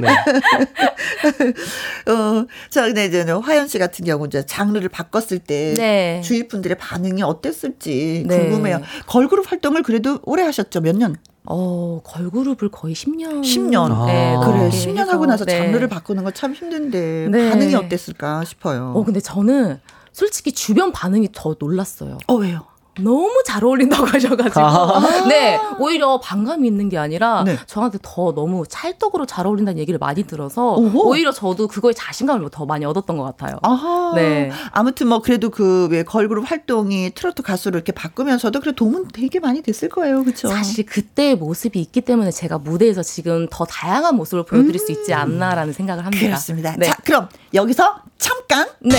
[0.00, 0.08] 네.
[2.10, 6.20] 어, 자, 근데 이제 화연 씨 같은 경우 이제 장르를 바꿨을 때 네.
[6.24, 8.38] 주위 분들의 반응이 어땠을지 네.
[8.38, 8.80] 궁금해요.
[9.20, 10.80] 걸그룹 활동을 그래도 오래 하셨죠?
[10.80, 11.16] 몇 년?
[11.44, 13.42] 어, 걸그룹을 거의 10년.
[13.42, 13.90] 10년.
[13.92, 14.06] 아.
[14.06, 14.70] 네, 그래.
[14.70, 15.58] 10년 하고 나서 네.
[15.58, 17.50] 장르를 바꾸는 거참 힘든데 네.
[17.50, 18.92] 반응이 어땠을까 싶어요.
[18.94, 19.78] 어, 근데 저는
[20.12, 22.16] 솔직히 주변 반응이 더 놀랐어요.
[22.28, 22.64] 어, 왜요?
[22.98, 25.26] 너무 잘 어울린다고 하셔가지고 아.
[25.28, 27.56] 네 오히려 반감이 있는 게 아니라 네.
[27.66, 31.08] 저한테 더 너무 찰떡으로 잘 어울린다는 얘기를 많이 들어서 오호.
[31.08, 33.58] 오히려 저도 그거에 자신감을 더 많이 얻었던 것 같아요.
[33.62, 34.12] 아하.
[34.16, 39.40] 네 아무튼 뭐 그래도 그 왜 걸그룹 활동이 트로트 가수를 이렇게 바꾸면서도 그래 도움은 되게
[39.40, 40.48] 많이 됐을 거예요, 그렇죠?
[40.48, 44.78] 사실 그때의 모습이 있기 때문에 제가 무대에서 지금 더 다양한 모습을 보여드릴 음.
[44.86, 46.26] 수 있지 않나라는 생각을 합니다.
[46.26, 46.76] 그렇습니다.
[46.76, 46.86] 네.
[46.86, 48.98] 자 그럼 여기서 잠깐 네.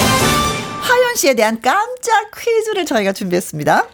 [0.82, 3.88] 화연 씨에 대한 깜짝 퀴즈를 저희가 준비했습니다.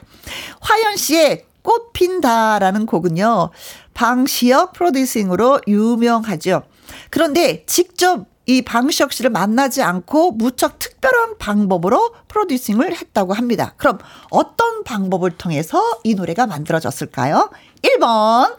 [0.61, 3.51] 화연 씨의 꽃 핀다라는 곡은요.
[3.93, 6.63] 방시혁 프로듀싱으로 유명하죠.
[7.09, 13.73] 그런데 직접 이 방시혁 씨를 만나지 않고 무척 특별한 방법으로 프로듀싱을 했다고 합니다.
[13.75, 13.97] 그럼
[14.29, 17.49] 어떤 방법을 통해서 이 노래가 만들어졌을까요?
[17.81, 18.55] 1번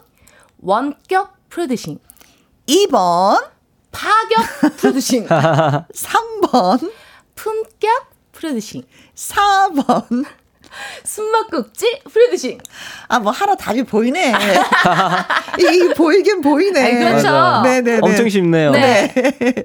[0.59, 1.97] 원격 프로듀싱
[2.67, 3.43] 2번
[3.91, 5.27] 파격 프로듀싱
[5.93, 6.91] 3번
[7.35, 8.83] 품격 프로듀싱
[9.15, 10.25] 4번
[11.03, 12.59] 숨막꼭질 프로듀싱.
[13.07, 14.33] 아, 뭐 하나 답이 보이네.
[15.59, 16.79] 이 보이긴 보이네.
[16.79, 17.61] 아니, 그렇죠.
[17.63, 17.99] 네네.
[18.01, 18.71] 엄청 쉽네요.
[18.71, 19.13] 네.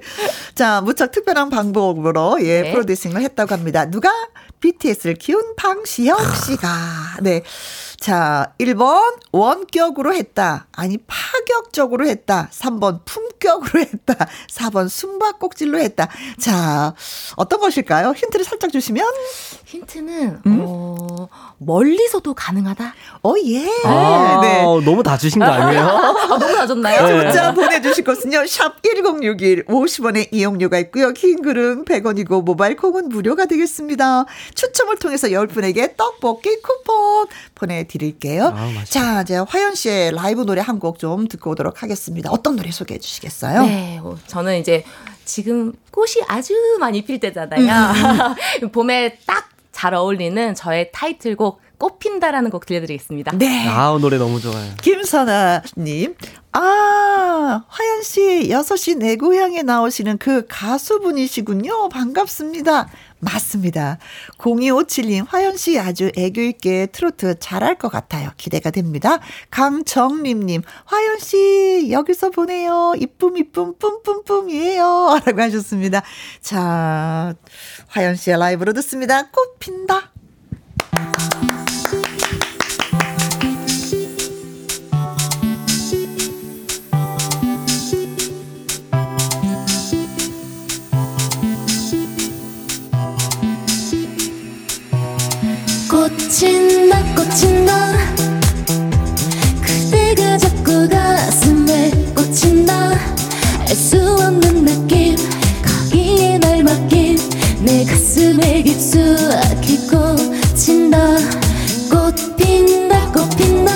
[0.55, 2.71] 자, 무척 특별한 방법으로 예, 네.
[2.71, 3.85] 프로듀싱을 했다고 합니다.
[3.85, 4.09] 누가
[4.59, 6.67] BTS를 키운 방시혁 씨가.
[7.21, 7.43] 네.
[7.99, 10.67] 자, 1번 원격으로 했다.
[10.73, 12.49] 아니 파격적으로 했다.
[12.51, 14.27] 3번 품격으로 했다.
[14.49, 16.07] 4번 숨바꼭질로 했다.
[16.39, 16.93] 자,
[17.35, 18.11] 어떤 것일까요?
[18.11, 19.05] 힌트를 살짝 주시면
[19.65, 20.59] 힌트는 음?
[20.65, 21.27] 어,
[21.57, 22.93] 멀리서도 가능하다.
[23.23, 23.67] 어 예.
[23.85, 24.63] 아, 네.
[24.63, 25.81] 너무 다 주신 거 아니에요?
[25.87, 27.07] 아, 너무 낮았나요?
[27.07, 27.23] 네.
[27.23, 28.45] 문자 보내 주실 것은요.
[28.47, 31.11] 샵 1061, 50원의 이용료가 있고요.
[31.13, 34.25] 긴 글은 100원이고 모바일 콩은 무료가 되겠습니다.
[34.53, 38.53] 추첨을 통해서 10분에게 떡볶이 쿠폰 보내드릴게요.
[38.55, 42.29] 아, 자, 이제 화연 씨의 라이브 노래 한 곡 좀 듣고 오도록 하겠습니다.
[42.31, 43.63] 어떤 노래 소개해 주시겠어요?
[43.65, 44.83] 네, 어, 저는 이제
[45.23, 48.35] 지금 꽃이 아주 많이 필 때잖아요.
[48.61, 48.69] 음.
[48.71, 53.33] 봄에 딱 잘 어울리는 저의 타이틀곡 꽃핀다라는 곡 들려드리겠습니다.
[53.37, 53.67] 네.
[53.67, 54.71] 아, 노래 너무 좋아요.
[54.81, 56.15] 김선아님.
[56.53, 61.89] 아, 화연 씨, 6시 내 고향에 나오시는 그 가수분이시군요.
[61.89, 62.87] 반갑습니다.
[63.19, 63.97] 맞습니다.
[64.37, 68.31] 0257님, 화연 씨 아주 애교있게 트로트 잘할 것 같아요.
[68.37, 69.19] 기대가 됩니다.
[69.49, 72.93] 강정림님, 화연 씨, 여기서 보내요.
[72.97, 75.19] 이쁨, 이쁨, 뿜뿜뿜이에요.
[75.25, 76.03] 라고 하셨습니다.
[76.41, 77.33] 자,
[77.87, 79.29] 화연 씨의 라이브로 듣습니다.
[79.29, 80.11] 꽃 핀다.
[96.37, 97.95] 꽃이 나 꽃이 나
[99.61, 105.15] 그대가 자꾸 가슴에 꽂힌 나알수 없는 느낌
[105.63, 107.17] 거기에 날 맡긴
[107.61, 111.19] 내 가슴에 깊숙이 꽂힌다.
[111.89, 113.71] 꽃 핀다 꽃 핀다.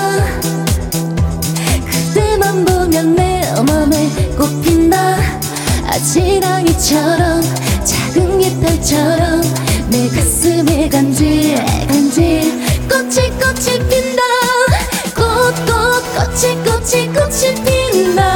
[2.12, 5.16] 그대만 보면 내 맘에 꽃핀다.
[5.86, 7.42] 아지랑이처럼
[7.84, 9.40] 작은 깃털처럼
[9.88, 11.54] 내 가슴 에 간질
[11.88, 12.42] 간질
[12.88, 14.22] 꽃이 꽃이 핀다.
[15.16, 15.64] 꽃꽃
[16.14, 18.29] 꽃이 꽃이 꽃이 핀다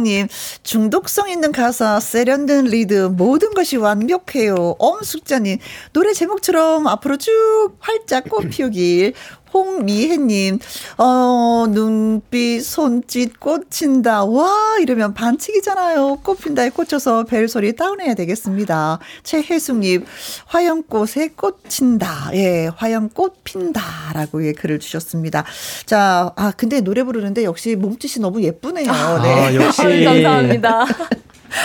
[0.00, 0.28] 조진양님,
[0.62, 4.76] 중독성 있는 가사, 세련된 리듬, 모든 것이 완벽해요.
[4.78, 5.58] 엄숙자님,
[5.92, 9.14] 노래 제목처럼 앞으로 쭉 활짝 꽃 피우길.
[9.52, 10.60] 홍미혜님,
[11.02, 14.26] 어, 눈빛, 손짓, 꽂힌다.
[14.26, 16.20] 와, 이러면 반칙이잖아요.
[16.22, 18.98] 꽃핀다에 꽂혀서 벨소리 다운해야 되겠습니다.
[19.22, 20.04] 최혜숙님,
[20.44, 22.32] 화영꽃에 꽂힌다.
[22.34, 23.82] 예, 화영꽃 핀다.
[24.12, 25.46] 라고 예, 글을 주셨습니다.
[25.86, 28.92] 자, 아, 근데 노래 부르는데 역시 몸짓이 너무 예쁘네요.
[28.92, 29.56] 아, 네.
[29.56, 29.80] 역시.
[30.04, 30.84] 감사합니다.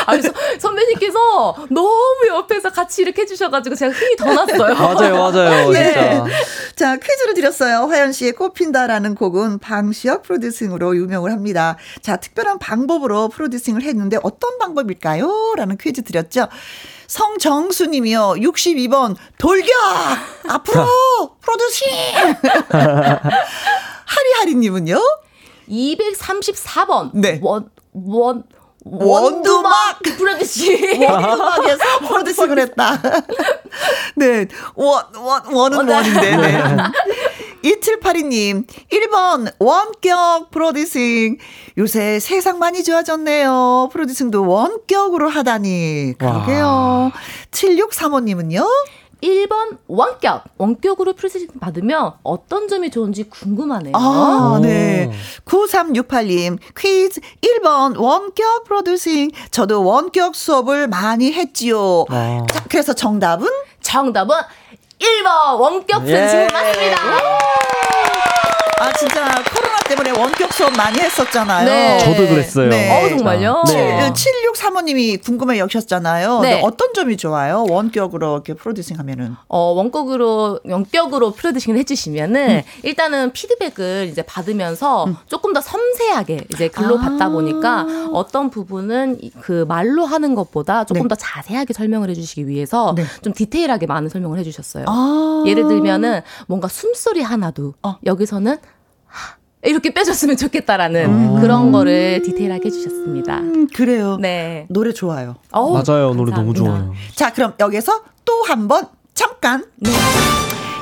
[0.06, 4.74] 아니, 서, 선배님께서 너무 옆에서 같이 이렇게 해주셔가지고 제가 힘이 더 났어요.
[4.76, 5.74] 맞아요, 맞아요.
[5.74, 5.94] 예.
[5.94, 6.26] 진짜.
[6.76, 7.86] 자, 퀴즈를 드렸어요.
[7.86, 11.78] 화연 씨의 꽃핀다라는 곡은 방시혁 프로듀싱으로 유명을 합니다.
[12.02, 15.54] 자, 특별한 방법으로 프로듀싱을 했는데 어떤 방법일까요?
[15.58, 16.48] 라는 퀴즈 드렸죠.
[17.08, 18.36] 성정수 님이요.
[18.38, 19.70] 62번 돌격!
[20.48, 20.86] 앞으로
[21.42, 21.88] producing!
[24.06, 25.00] 하리하리 님은요?
[25.70, 27.12] 234번.
[27.14, 27.40] 네.
[27.42, 28.44] 원, 원,
[28.86, 30.00] 원두막!
[30.04, 31.02] producing.
[31.02, 33.02] 원음악에서 producing을 했다.
[34.16, 34.46] 네.
[34.76, 36.64] 원, 원, 원은 원인데, 네.
[37.66, 41.38] 2782님, 1번, 원격 producing.
[41.80, 43.90] 요새 세상 많이 좋아졌네요.
[43.92, 46.14] producing도 원격으로 하다니.
[46.20, 47.12] 그러게요.
[47.50, 48.68] 7635님은요?
[49.22, 50.44] 1번 원격.
[50.58, 53.96] 원격으로 프로듀싱 받으면 어떤 점이 좋은지 궁금하네요.
[53.96, 54.60] 아, 오.
[54.62, 55.12] 네.
[55.46, 59.32] 9368님, 퀴즈 1번 원격 프로듀싱.
[59.52, 62.06] 저도 원격 수업을 많이 했지요.
[62.10, 62.46] 아.
[62.52, 63.48] 자, 그래서 정답은?
[63.82, 64.36] 정답은
[65.00, 66.48] 1번 원격 프로듀싱 예.
[66.52, 66.96] 맞습니다.
[68.78, 71.66] 아, 진짜 코로나 때문에 원격 수업 많이 했었잖아요.
[71.66, 71.98] 네.
[72.00, 72.70] 저도 그랬어요.
[72.70, 72.92] 네.
[72.92, 73.64] 어, 정말요?
[73.68, 74.12] 네.
[74.12, 76.42] 7635님이 궁금해 여셨잖아요.
[76.42, 76.50] 네.
[76.52, 77.66] 근데 어떤 점이 좋아요?
[77.70, 79.36] 원격으로 이렇게 프로듀싱 하면은.
[79.48, 86.98] 어, 원격으로, 원격으로 프로듀싱을 해 주시면은, 일단은 피드백을 이제 받으면서 조금 더 섬세하게 이제 글로
[86.98, 87.02] 아.
[87.02, 91.08] 받다 보니까 어떤 부분은 이- 그 말로 하는 것보다 조금 네.
[91.10, 93.06] 더 자세하게 설명을 해 주시기 위해서 네.
[93.22, 94.86] 좀 디테일하게 많은 설명을 해 주셨어요.
[94.88, 95.44] 아.
[95.48, 97.98] 예를 들면은 뭔가 숨소리 하나도 어.
[98.06, 98.58] 여기서는 하,
[99.64, 101.42] 이렇게 빼줬으면 좋겠다라는 음.
[101.42, 103.38] 그런 거를 디테일하게 해주셨습니다.
[103.40, 104.18] 음, 그래요.
[104.22, 104.68] 네.
[104.70, 105.38] 노래 좋아요.
[105.52, 106.14] 어우, 맞아요.
[106.14, 106.86] 노래 너무 감사합니다.
[106.86, 106.94] 좋아요.
[107.16, 109.64] 자, 그럼 여기서 또 한 번 잠깐.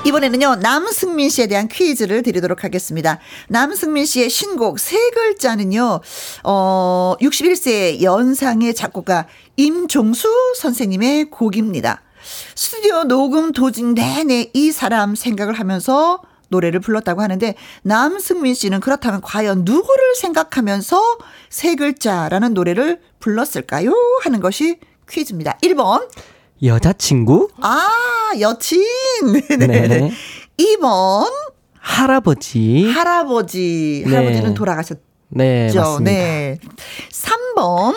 [0.06, 3.19] 이번에는요, 남승민 씨에 대한 퀴즈를 드리도록 하겠습니다.
[3.48, 6.02] 남승민 씨의 신곡 세 글자는요,
[6.43, 12.02] 어, 61세 연상의 작곡가 임종수 선생님의 곡입니다.
[12.56, 16.22] 스튜디오 녹음 도중 내내 이 사람 생각을 하면서
[16.53, 21.01] 노래를 불렀다고 하는데 남승민 씨는 그렇다면 과연 누구를 생각하면서
[21.49, 23.91] 세 글자라는 노래를 불렀을까요?
[24.23, 25.57] 하는 것이 퀴즈입니다.
[25.63, 26.07] 1번
[26.63, 27.49] 여자친구?
[27.61, 27.89] 아,
[28.39, 28.83] 여친.
[29.49, 29.67] 네네.
[29.87, 30.11] 네.
[30.57, 31.29] 2번,
[31.79, 32.85] 할아버지?
[32.89, 34.03] 할아버지.
[34.05, 34.15] 네.
[34.15, 35.01] 할아버지는 돌아가셨죠.
[35.29, 36.11] 네, 맞습니다.
[36.11, 36.59] 네.
[37.11, 37.95] 3번,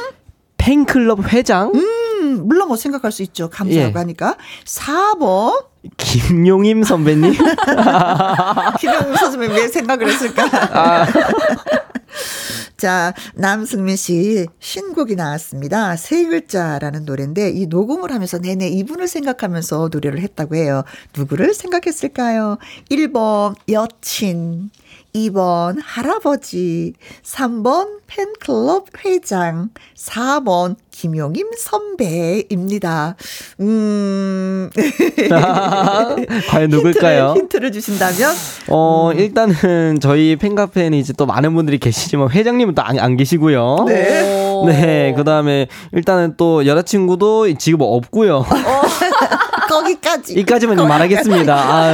[0.56, 1.70] 팬클럽 회장?
[1.74, 3.50] 음, 물론 뭐 생각할 수 있죠.
[3.50, 3.98] 감사하고 예.
[3.98, 4.36] 하니까.
[4.64, 5.64] 4번,
[5.96, 7.32] 김용임 선배님?
[8.80, 10.44] 김영우 선생님 왜 생각을 했을까?
[10.72, 11.06] 아.
[12.76, 15.96] 자, 남승민 씨 신곡이 나왔습니다.
[15.96, 20.84] 세 글자라는 노래인데 이 녹음을 하면서 내내 이분을 생각하면서 노래를 했다고 해요.
[21.16, 22.58] 누구를 생각했을까요?
[22.90, 24.70] 1번 여친,
[25.16, 26.92] 2번 할아버지,
[27.24, 33.16] 3번 팬클럽 회장, 4번 김용임 선배입니다.
[33.60, 34.70] 음.
[36.50, 37.28] 과연 누굴까요?
[37.36, 38.34] 힌트를, 힌트를 주신다면?
[38.68, 39.18] 어, 음.
[39.18, 43.84] 일단은 저희 팬카페에는 이제 또 많은 분들이 계시지만 회장님은 또 안 안 계시고요.
[43.88, 44.52] 네.
[44.52, 44.66] 오.
[44.66, 48.44] 네, 그 다음에 일단은 또 여자친구도 지금 없고요.
[49.68, 50.34] 거기까지.
[50.34, 51.54] 이까지만 좀 말하겠습니다.
[51.54, 51.92] 아,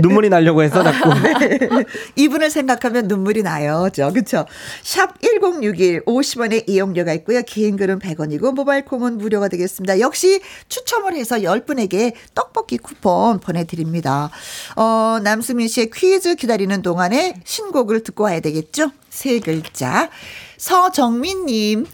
[0.00, 1.10] 눈물이 나려고 해서 자꾸.
[2.16, 3.88] 이분을 생각하면 눈물이 나요.
[3.92, 4.46] 저, 그쵸?
[4.82, 7.42] 샵 1061, 50원의 이용료가 있고요.
[7.42, 10.00] 긴 글은 100원이고, 모바일 콩은 무료가 되겠습니다.
[10.00, 14.30] 역시 추첨을 해서 10분에게 떡볶이 쿠폰 보내 드립니다.
[14.76, 18.90] 어, 남수민 씨의 퀴즈 기다리는 동안에 신곡을 듣고 와야 되겠죠?
[19.12, 20.08] 세 글자.
[20.56, 21.86] 서정민님.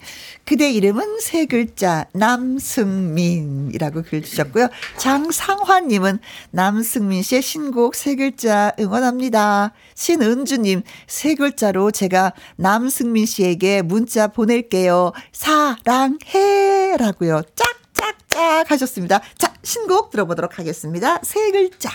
[0.44, 4.68] 그대 이름은 세 글자 남승민이라고 글 주셨고요.
[4.96, 6.20] 장상환님은
[6.52, 9.74] 남승민 씨의 신곡 세 글자 응원합니다.
[9.94, 15.12] 신은주님 세 글자로 제가 남승민 씨에게 문자 보낼게요.
[15.32, 17.42] 사랑해 라고요.
[17.54, 19.20] 짝짝짝 하셨습니다.
[19.36, 21.18] 자 신곡 들어보도록 하겠습니다.
[21.24, 21.90] 세 글자.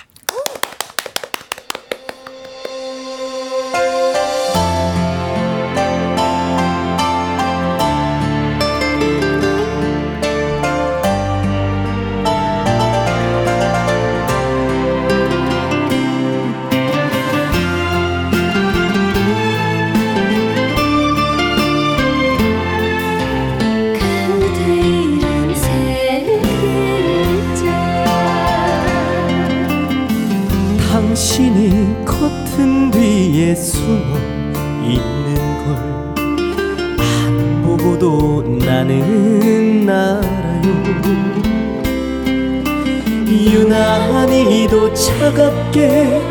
[44.94, 46.22] 차갑게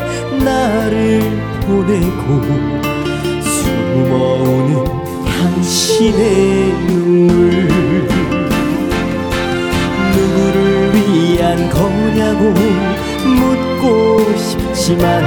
[0.44, 1.20] 나를
[1.66, 2.42] 보내고
[3.42, 4.84] 숨어오는
[5.24, 7.68] 당신의 눈물.
[10.14, 12.52] 누구를 위한 거냐고
[13.24, 15.22] 묻고 싶지만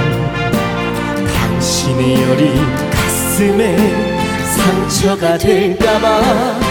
[1.28, 2.54] 당신의 열이
[2.91, 3.78] 가슴에
[4.56, 6.64] 상처가 될까봐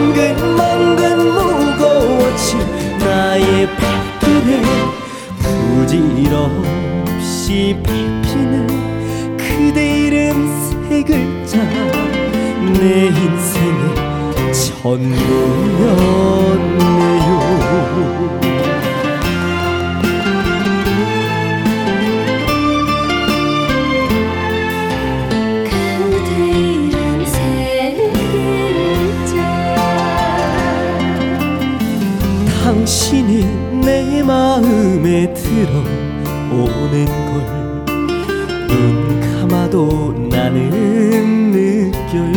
[0.00, 1.02] 천근만근
[1.34, 2.58] 무거워진
[2.98, 4.62] 나의 발길에
[5.76, 7.46] 부질없이
[7.82, 8.66] 밟히는
[9.36, 10.48] 그대 이름
[10.88, 11.52] 세 글자
[12.78, 13.84] 내 인생의
[14.54, 15.10] 전부였네요
[36.90, 37.70] 오는 걸
[38.68, 42.32] 눈 감아도 나는 느껴요.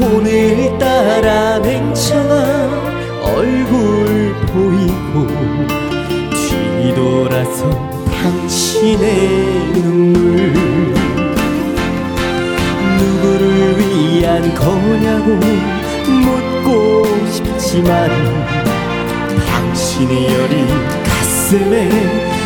[0.00, 2.70] 오늘따라 냉정한
[3.22, 5.26] 얼굴 보이고
[6.32, 7.70] 뒤돌아서
[8.08, 10.52] 당신의 눈물.
[12.98, 15.28] 누구를 위한 거냐고
[16.06, 18.10] 묻고 싶지만
[19.46, 20.93] 당신의 열이
[21.54, 21.88] 가슴에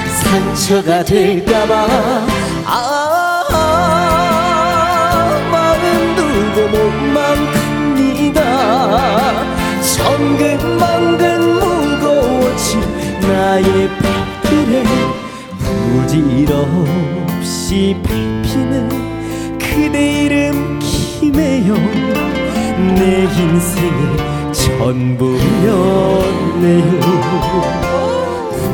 [0.07, 2.27] 상처가 될까봐.
[2.67, 3.85] 아
[5.51, 7.17] 마음 두고 몸만
[7.53, 8.39] 갑니다.
[9.81, 11.21] 천근만근
[11.55, 12.81] 무거워진
[13.23, 14.85] 나의 발길에
[16.05, 18.75] 부질없이 밟히는
[19.59, 21.69] 그대 이름 김혜영.
[22.95, 24.01] 내 인생의
[24.53, 25.39] 전부였네요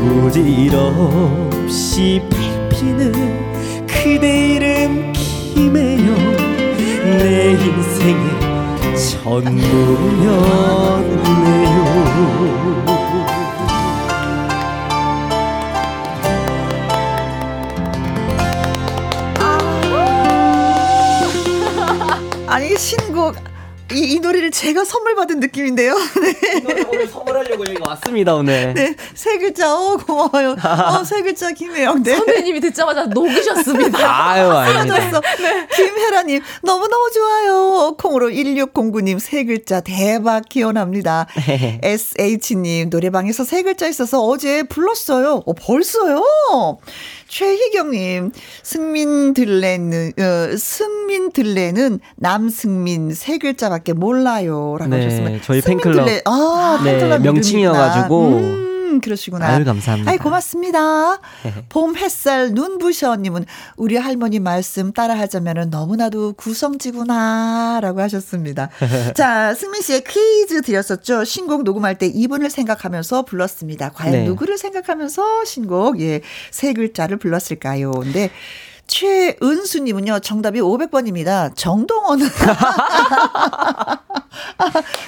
[0.04, 1.96] 부질없이
[2.30, 6.14] 밟히는 그대 이름 김혜영.
[7.18, 8.24] 내 인생의
[9.20, 10.34] 전부였네요.
[22.46, 23.36] 아니 신곡
[23.94, 25.94] 이, 이 노래를 제가 선물 받은 느낌인데요.
[26.20, 26.84] 네.
[26.88, 28.74] 오늘 선물하려고 여기 왔습니다 오늘.
[28.74, 30.56] 네, 세 글자, 어, 고마워요.
[30.62, 32.02] 어, 세 글자, 김혜영.
[32.02, 32.16] 네.
[32.16, 33.98] 선배님이 듣자마자 녹으셨습니다.
[34.04, 35.00] 아유 아닙니다.
[35.00, 35.20] 쓰러졌어.
[35.76, 37.94] 김혜라님, 너무너무 좋아요.
[37.98, 41.26] 콩으로 1609님, 세 글자, 대박 기원합니다.
[41.82, 45.42] SH님, 노래방에서 세 글자 있어서 어제 불렀어요.
[45.46, 46.24] 어, 벌써요?
[47.28, 54.76] 최희경님, 승민 들레는, 어, 승민 들레는 남승민 세 글자밖에 몰라요.
[54.78, 55.44] 라고 네, 하셨습니다.
[55.44, 56.06] 저희 팬클럽.
[56.06, 58.28] 들레, 아, 네, 팬클럽 명칭이어가지고.
[58.30, 58.73] 이름이구나.
[58.94, 59.46] 음, 그러시구나.
[59.46, 60.10] 아유, 감사합니다.
[60.10, 61.18] 아이, 고맙습니다.
[61.68, 63.44] 봄 햇살 눈부셔님은
[63.76, 67.80] 우리 할머니 말씀 따라하자면 너무나도 구성지구나.
[67.82, 68.70] 라고 하셨습니다.
[69.14, 71.24] 자, 승민 씨의 퀴즈 드렸었죠.
[71.24, 73.90] 신곡 녹음할 때 이분을 생각하면서 불렀습니다.
[73.90, 74.24] 과연 네.
[74.24, 76.20] 누구를 생각하면서 신곡, 예,
[76.50, 77.90] 세 글자를 불렀을까요?
[77.92, 78.30] 근데
[78.86, 81.50] 최은수님은요, 정답이 500번입니다.
[81.56, 82.20] 정동원.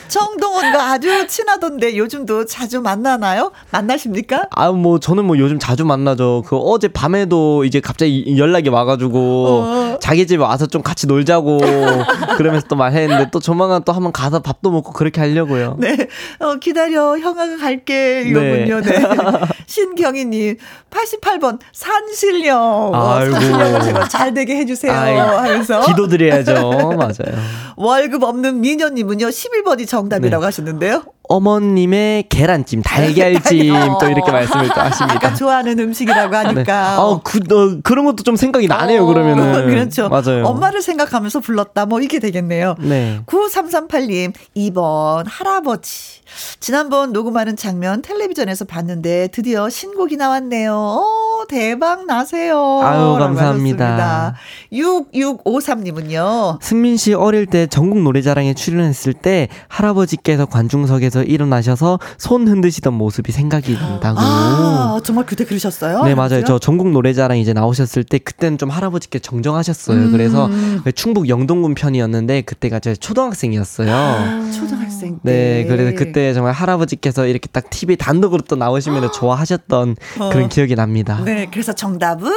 [0.09, 3.53] 정동원과 아주 친하던데 요즘도 자주 만나나요?
[3.70, 4.47] 만나십니까?
[4.51, 6.45] 아, 뭐, 저는 뭐 요즘 자주 만나죠.
[6.47, 9.18] 그 어제 밤에도 이제 갑자기 연락이 와가지고,
[9.49, 9.99] 어.
[10.01, 11.59] 자기 집에 와서 좀 같이 놀자고,
[12.39, 15.77] 그러면서 또 말했는데, 또 조만간 또 한번 가서 밥도 먹고 그렇게 하려고요.
[15.79, 16.09] 네.
[16.39, 17.18] 어, 기다려.
[17.18, 18.22] 형아가 갈게.
[18.27, 18.81] 이거군요.
[18.81, 19.03] 네.
[19.66, 20.57] 신경희님,
[20.91, 22.57] 88번, 산신령.
[22.95, 23.37] 어, 아이고.
[23.82, 24.92] 제가 잘 되게 해주세요.
[24.92, 25.80] 아이, 하면서.
[25.86, 26.52] 기도드려야죠.
[26.96, 27.36] 맞아요.
[27.76, 30.44] 월급 없는 미녀님은요, 11번이 정답이라고 네.
[30.46, 31.02] 하셨는데요.
[31.29, 33.99] 어머님의 계란찜, 달걀찜, 달걀.
[34.01, 35.35] 또 이렇게 말씀을 또 아까 하십니다.
[35.35, 36.37] 좋아하는 음식이라고 네.
[36.37, 37.03] 하니까.
[37.03, 39.66] 어, 그, 어, 그런 것도 좀 생각이 나네요, 어, 그러면은.
[39.66, 40.09] 그렇죠.
[40.09, 40.45] 맞아요.
[40.47, 41.87] 엄마를 생각하면서 불렀다.
[41.87, 42.77] 뭐 이게 되겠네요.
[42.79, 43.20] 네.
[43.27, 46.20] 9338님, 2번, 할아버지.
[46.61, 50.74] 지난번 녹음하는 장면 텔레비전에서 봤는데 드디어 신곡이 나왔네요.
[50.74, 52.81] 어, 대박 나세요.
[52.83, 53.87] 아유, 감사합니다.
[53.87, 54.35] 하셨습니다.
[54.72, 56.59] 6653님은요.
[56.62, 63.74] 승민 씨 어릴 때 전국 노래자랑에 출연했을 때 할아버지께서 관중석에서 일어나셔서 손 흔드시던 모습이 생각이
[63.74, 64.18] 난다고.
[64.20, 66.04] 아, 정말 그때 그러셨어요?
[66.04, 66.44] 네, 맞아요.
[66.44, 69.96] 저 전국 노래자랑 이제 나오셨을 때 그때는 좀 할아버지께 정정하셨어요.
[69.96, 70.12] 음.
[70.12, 70.48] 그래서
[70.94, 74.50] 충북 영동군 편이었는데 그때가 제가 초등학생이었어요.
[74.52, 75.30] 초등학생 때.
[75.30, 80.28] 네, 그래서 그때 정말 할아버지께서 이렇게 딱 TV 단독으로 또 나오시면 좋아하셨던 어.
[80.30, 81.20] 그런 기억이 납니다.
[81.24, 82.32] 네, 그래서 정답은?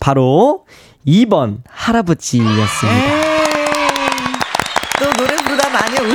[0.00, 0.64] 바로
[1.06, 2.98] 2번 할아버지였습니다.
[2.98, 3.24] 에이,
[5.00, 5.33] 또 노래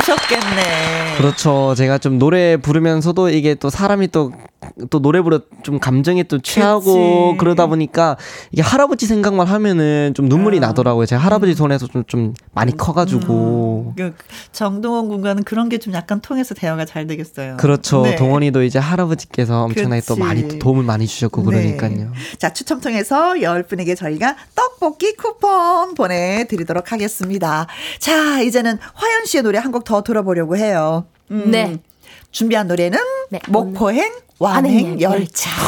[0.09, 1.17] 그러셨겠네.
[1.17, 1.75] 그렇죠.
[1.75, 4.31] 제가 좀 노래 부르면서도 이게 또 사람이 또,
[4.89, 7.37] 또 노래 부르 좀 감정에 또 취하고 그치.
[7.39, 8.17] 그러다 보니까
[8.51, 10.61] 이게 할아버지 생각만 하면은 좀 눈물이 아.
[10.67, 11.05] 나더라고요.
[11.05, 13.93] 제가 할아버지 손에서 좀, 좀 많이 커가지고.
[13.95, 14.13] 그
[14.51, 17.55] 정동원 군과는 그런 게 좀 약간 통해서 대화가 잘 되겠어요.
[17.55, 18.01] 그렇죠.
[18.01, 18.17] 네.
[18.17, 20.19] 동원이도 이제 할아버지께서 엄청나게 또 그치.
[20.27, 21.95] 많이 또 도움을 많이 주셨고 그러니까요.
[21.95, 22.07] 네.
[22.37, 27.67] 자, 추첨 통해서 10분에게 저희가 떡볶이 쿠폰 보내드리도록 하겠습니다.
[27.99, 31.05] 자, 이제는 화연 씨의 노래 한 곡 더 들어보려고 해요.
[31.31, 31.77] 음, 네.
[32.31, 32.99] 준비한 노래는
[33.29, 35.49] 네, 목포행 완행 열차.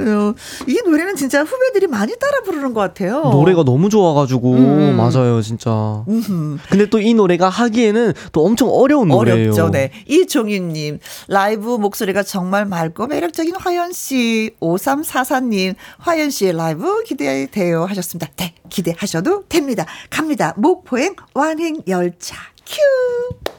[0.00, 0.32] 어,
[0.68, 3.20] 이 노래는 진짜 후배들이 많이 따라 부르는 것 같아요.
[3.30, 4.52] 노래가 너무 좋아가지고
[4.96, 6.04] 맞아요 진짜.
[6.08, 6.58] 음흠.
[6.70, 9.52] 근데 또 이 노래가 하기에는 또 엄청 어려운 노래예요.
[9.52, 9.70] 어렵죠.
[9.70, 9.90] 네.
[10.06, 18.28] 이종희님, 라이브 목소리가 정말 맑고 매력적인 화연 씨, 5344님, 화연 씨의 라이브 기대돼요 하셨습니다.
[18.36, 19.84] 네, 기대하셔도 됩니다.
[20.10, 20.54] 갑니다.
[20.56, 23.57] 목포행 완행 열차 큐.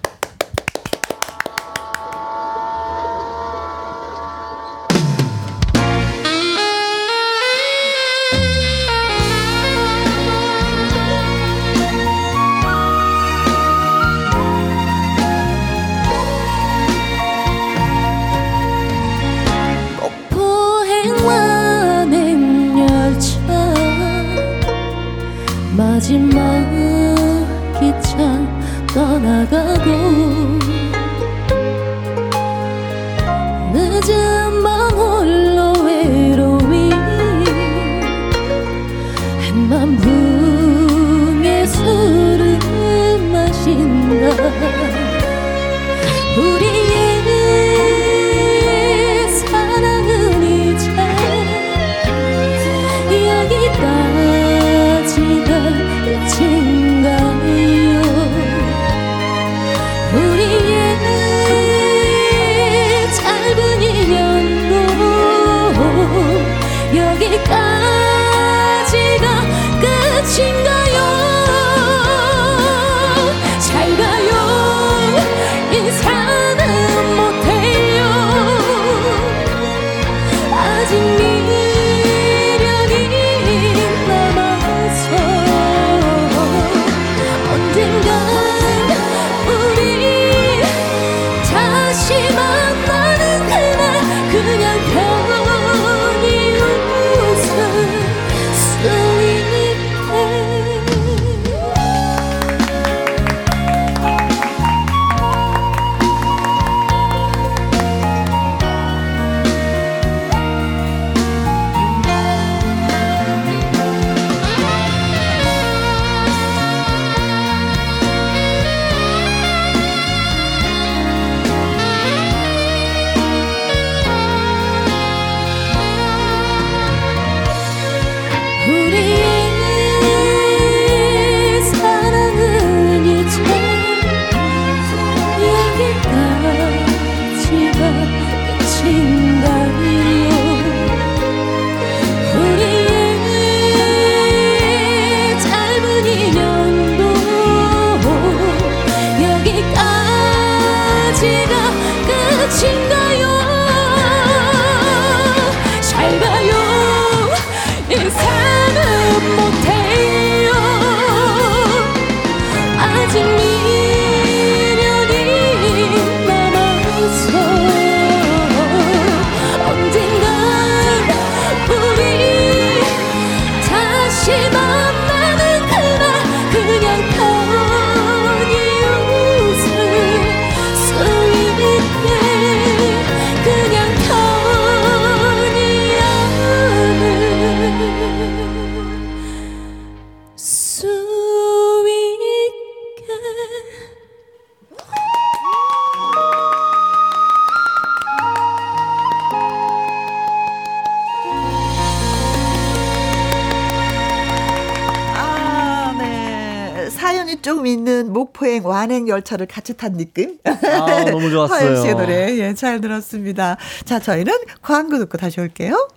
[209.20, 210.38] 열차를 같이 탄 느낌.
[210.46, 211.58] 아, 너무 좋았어요.
[211.60, 213.58] 화연 씨의 노래, 예, 잘 들었습니다.
[213.86, 215.88] 자, 저희는 광고 듣고 다시 올게요.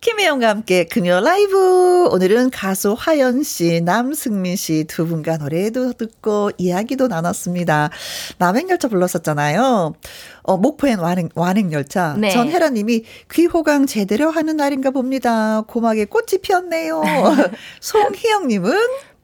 [0.00, 2.08] 김혜영과 함께 금요 라이브.
[2.10, 7.88] 오늘은 가수 화연 씨, 남승민 씨 두 분과 노래도 듣고 이야기도 나눴습니다.
[8.36, 9.94] 남행열차 불렀었잖아요.
[10.42, 12.16] 어, 목포행 완행, 완행열차.
[12.18, 12.28] 네.
[12.32, 15.62] 전혜라 님이 귀호강 제대로 하는 날인가 봅니다.
[15.62, 17.02] 고막에 꽃이 피었네요.
[17.80, 18.74] 송희영 님은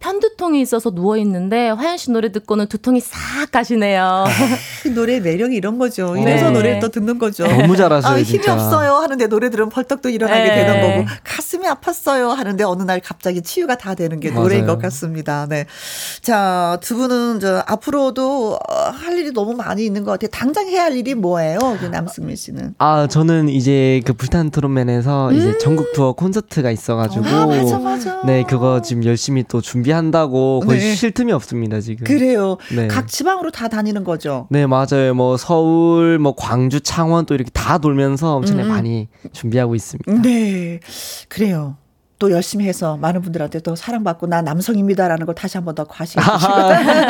[0.01, 4.25] 편두통이 있어서 누워 있는데 화연 씨 노래 듣고는 두통이 싹 가시네요.
[4.83, 6.15] 그 노래의 매력이 이런 거죠.
[6.15, 6.23] 네.
[6.23, 7.47] 이래서 노래를 또 듣는 거죠.
[7.47, 8.55] 너무 잘하셔요, 아, 힘이 진짜.
[8.55, 10.55] 없어요 하는데 노래 들으면 벌떡 또 일어나게 네.
[10.65, 14.77] 되는 거고 가슴이 아팠어요 하는데 어느 날 갑자기 치유가 다 되는 게 노래인 맞아요.
[14.79, 15.47] 것 같습니다.
[15.49, 15.67] 네.
[16.23, 20.31] 자, 두 분은 저 앞으로도 어, 할 일이 너무 많이 있는 것 같아요.
[20.33, 21.59] 당장 해야 할 일이 뭐예요?
[21.79, 22.75] 그 남승민 씨는.
[22.79, 27.27] 아, 저는 이제 그 불타는 트롯맨에서 이제 전국 투어 콘서트가 있어 가지고.
[27.27, 28.23] 아, 맞아, 맞아.
[28.25, 30.95] 네, 그거 지금 열심히 또 준비 한다고 거의 네.
[30.95, 32.07] 쉴 틈이 없습니다, 지금.
[32.07, 32.57] 그래요.
[32.74, 32.88] 네.
[32.88, 34.47] 각 지방으로 다 다니는 거죠.
[34.51, 35.14] 네, 맞아요.
[35.14, 38.72] 뭐 서울, 뭐 광주, 창원 또 이렇게 다 돌면서 엄청나게 음.
[38.72, 40.22] 많이 준비하고 있습니다.
[40.22, 40.80] 네.
[41.28, 41.76] 그래요.
[42.21, 46.23] 또 열심히 해서 많은 분들한테 또 사랑받고 나 남성입니다라는 걸 다시 한 번 더 과시해
[46.23, 46.53] 주시고.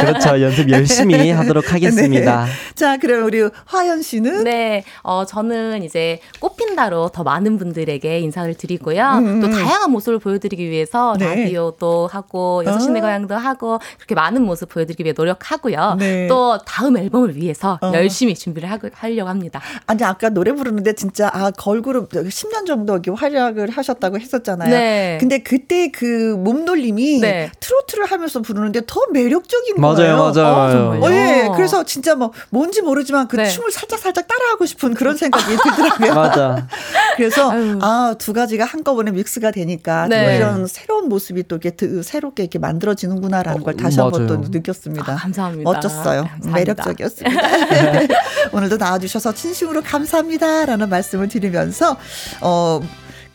[0.07, 0.41] 그렇죠.
[0.43, 2.45] 연습 열심히 하도록 하겠습니다.
[2.45, 2.51] 네.
[2.75, 9.03] 자, 그럼 우리 화연 씨는 네, 어, 저는 이제 꽃핀다로 더 많은 분들에게 인사를 드리고요.
[9.19, 9.53] 음, 또 음.
[9.53, 11.27] 다양한 모습을 보여드리기 위해서 네.
[11.27, 13.03] 라디오도 하고 여섯 시내 어.
[13.03, 15.97] 고향도 하고 그렇게 많은 모습 보여드리기 위해 노력하고요.
[15.99, 16.29] 네.
[16.29, 17.93] 또 다음 앨범을 위해서 어.
[17.95, 19.61] 열심히 준비를 하고, 하려고 합니다.
[19.87, 24.71] 아니 아까 노래 부르는데 진짜 아 걸그룹 10년 정도 이렇게 활약을 하셨다고 했었잖아요.
[25.01, 25.19] 네.
[25.19, 27.51] 근데 그때 그 몸놀림이 네.
[27.61, 30.17] 트로트를 하면서 부르는데 더 매력적인 맞아요, 거예요.
[30.17, 30.29] 맞아요.
[30.31, 31.05] 어, 정말요?
[31.05, 31.49] 어, 예.
[31.57, 33.49] 그래서 진짜 뭐 뭔지 모르지만 그 네.
[33.49, 36.15] 춤을 살짝 살짝 따라하고 싶은 그런 생각이 들더라고요.
[36.15, 36.67] 맞아.
[37.17, 37.79] 그래서 아유.
[37.83, 40.37] 아두 가지가 한꺼번에 믹스가 되니까 또 네.
[40.37, 44.49] 이런 새로운 모습이 또 이렇게 드- 새롭게 이렇게 만들어지는구나라는 어, 걸 다시 한번 또 맞아요.
[44.51, 45.13] 느꼈습니다.
[45.13, 45.71] 아, 감사합니다.
[45.71, 46.23] 멋졌어요.
[46.25, 46.51] 감사합니다.
[46.59, 47.41] 매력적이었습니다.
[48.53, 51.97] 오늘도 나와주셔서 진심으로 감사합니다라는 말씀을 드리면서
[52.41, 52.81] 어.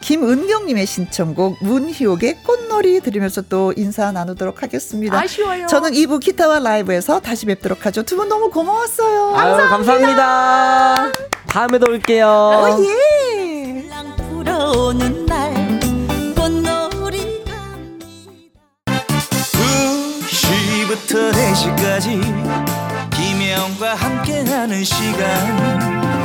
[0.10, 5.20] 김은경님의 신청곡 문희옥의 꽃놀이 들으면서 또 인사 나누도록 하겠습니다.
[5.20, 5.66] 아쉬워요.
[5.66, 8.04] 저는 2부 기타와 라이브에서 다시 뵙도록 하죠.
[8.04, 9.36] 두 분 너무 고마웠어요.
[9.36, 11.12] 아유, 감사합니다.
[11.48, 12.28] 다음에도 올게요.
[12.28, 13.88] 어, 예.
[13.90, 15.54] 랑 불어오는 날
[16.36, 18.62] 꽃놀이 갑니다
[20.30, 22.22] 2시부터 4시까지
[23.12, 26.25] 김혜영과 함께하는 시간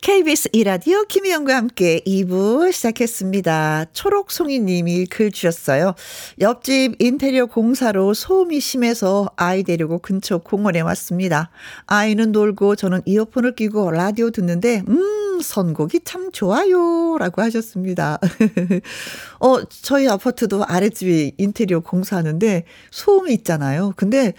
[0.00, 3.86] KBS 이라디오 김희영과 함께 2부 시작했습니다.
[3.92, 5.94] 초록송이 님이 글 주셨어요.
[6.40, 11.50] 옆집 인테리어 공사로 소음이 심해서 아이 데리고 근처 공원에 왔습니다.
[11.86, 18.18] 아이는 놀고 저는 이어폰을 끼고 라디오 듣는데 음 선곡이 참 좋아요 라고 하셨습니다.
[19.40, 23.92] 어 저희 아파트도 아랫집이 인테리어 공사하는데 소음이 있잖아요.
[23.96, 24.32] 근데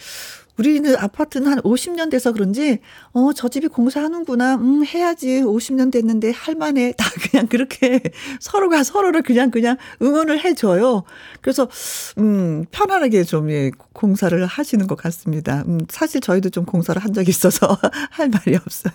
[0.59, 2.79] 우리는 아파트는 한 50년 돼서 그런지
[3.13, 4.55] 어 저 집이 공사하는구나.
[4.55, 5.41] 음 해야지.
[5.41, 6.93] 50년 됐는데 할 만해.
[6.97, 8.01] 다 그냥 그렇게
[8.41, 11.03] 서로가 서로를 그냥 그냥 응원을 해 줘요.
[11.41, 11.69] 그래서
[12.17, 15.63] 음 편안하게 좀 예, 공사를 하시는 것 같습니다.
[15.67, 17.77] 음 사실 저희도 좀 공사를 한 적이 있어서
[18.11, 18.93] 할 말이 없어요.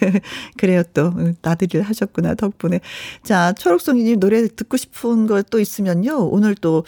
[0.58, 1.06] 그래요 또.
[1.16, 2.80] 음, 나들이를 하셨구나 덕분에.
[3.22, 6.28] 자 초록송이님 노래 듣고 싶은 거또 있으면요.
[6.28, 6.84] 오늘 또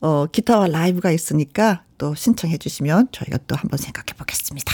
[0.00, 4.72] 어, 기타와 라이브가 있으니까 또 신청해 주시면 저희가 또 한번 생각해 보겠습니다.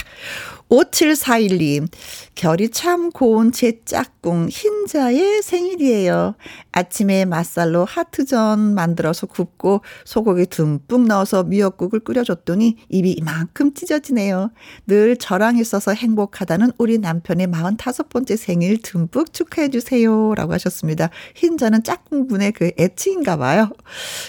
[0.73, 1.87] 5741님,
[2.33, 6.33] 결이 참 고운 제 짝꿍 흰자의 생일이에요.
[6.71, 14.49] 아침에 맛살로 하트전 만들어서 굽고 소고기 듬뿍 넣어서 미역국을 끓여줬더니 입이 이만큼 찢어지네요.
[14.87, 20.33] 늘 저랑 있어서 행복하다는 우리 남편의 45번째 생일 듬뿍 축하해 주세요.
[20.33, 21.11] 라고 하셨습니다.
[21.35, 23.69] 흰자는 짝꿍분의 그 애칭인가 봐요.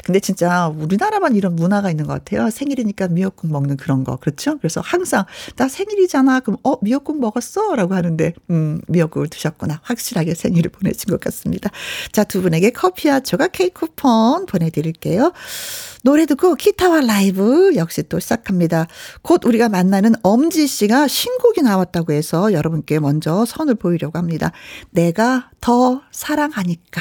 [0.05, 2.51] 근데 진짜 우리나라만 이런 문화가 있는 것 같아요.
[2.51, 4.17] 생일이니까 미역국 먹는 그런 거.
[4.17, 4.59] 그렇죠?
[4.59, 5.25] 그래서 항상
[5.57, 6.34] 나 생일이잖아.
[6.41, 7.75] 그럼 어, 미역국 먹었어?
[7.75, 9.81] 라고 하는데, 음, 미역국을 드셨구나.
[9.83, 11.71] 확실하게 생일을 보내신 것 같습니다.
[12.13, 15.33] 자, 두 분에게 커피와 조각 케이크 쿠폰 보내드릴게요.
[16.03, 18.87] 노래 듣고 기타와 라이브 역시 또 시작합니다.
[19.23, 24.53] 곧 우리가 만나는 엄지 씨가 신곡이 나왔다고 해서 여러분께 먼저 선을 보이려고 합니다.
[24.91, 27.01] 내가 더 사랑하니까.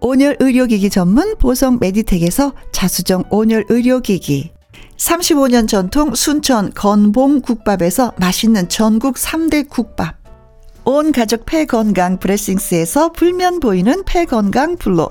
[0.00, 4.52] 온열 의료기기 전문 보성 메디텍에서 자수정 온열 의료기기,
[4.96, 10.16] 35년 전통 순천 건봉 국밥에서 맛있는 전국 3대 국밥,
[10.84, 15.10] 온 가족 폐건강 브레싱스에서 불면 보이는 폐건강 불로,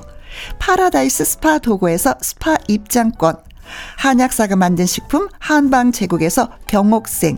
[0.59, 3.35] 파라다이스 스파 도고에서 스파 입장권,
[3.97, 7.37] 한약사가 만든 식품 한방 제국에서 경옥생,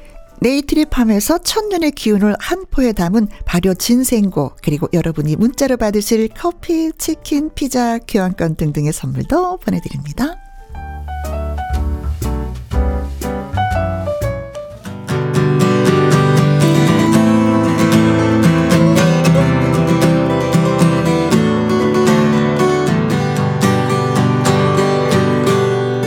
[0.41, 7.99] 네이트리팜에서 천년의 기운을 한 포에 담은 발효 진생고 그리고 여러분이 문자로 받으실 커피, 치킨, 피자,
[7.99, 10.37] 교환권 등등의 선물도 보내드립니다.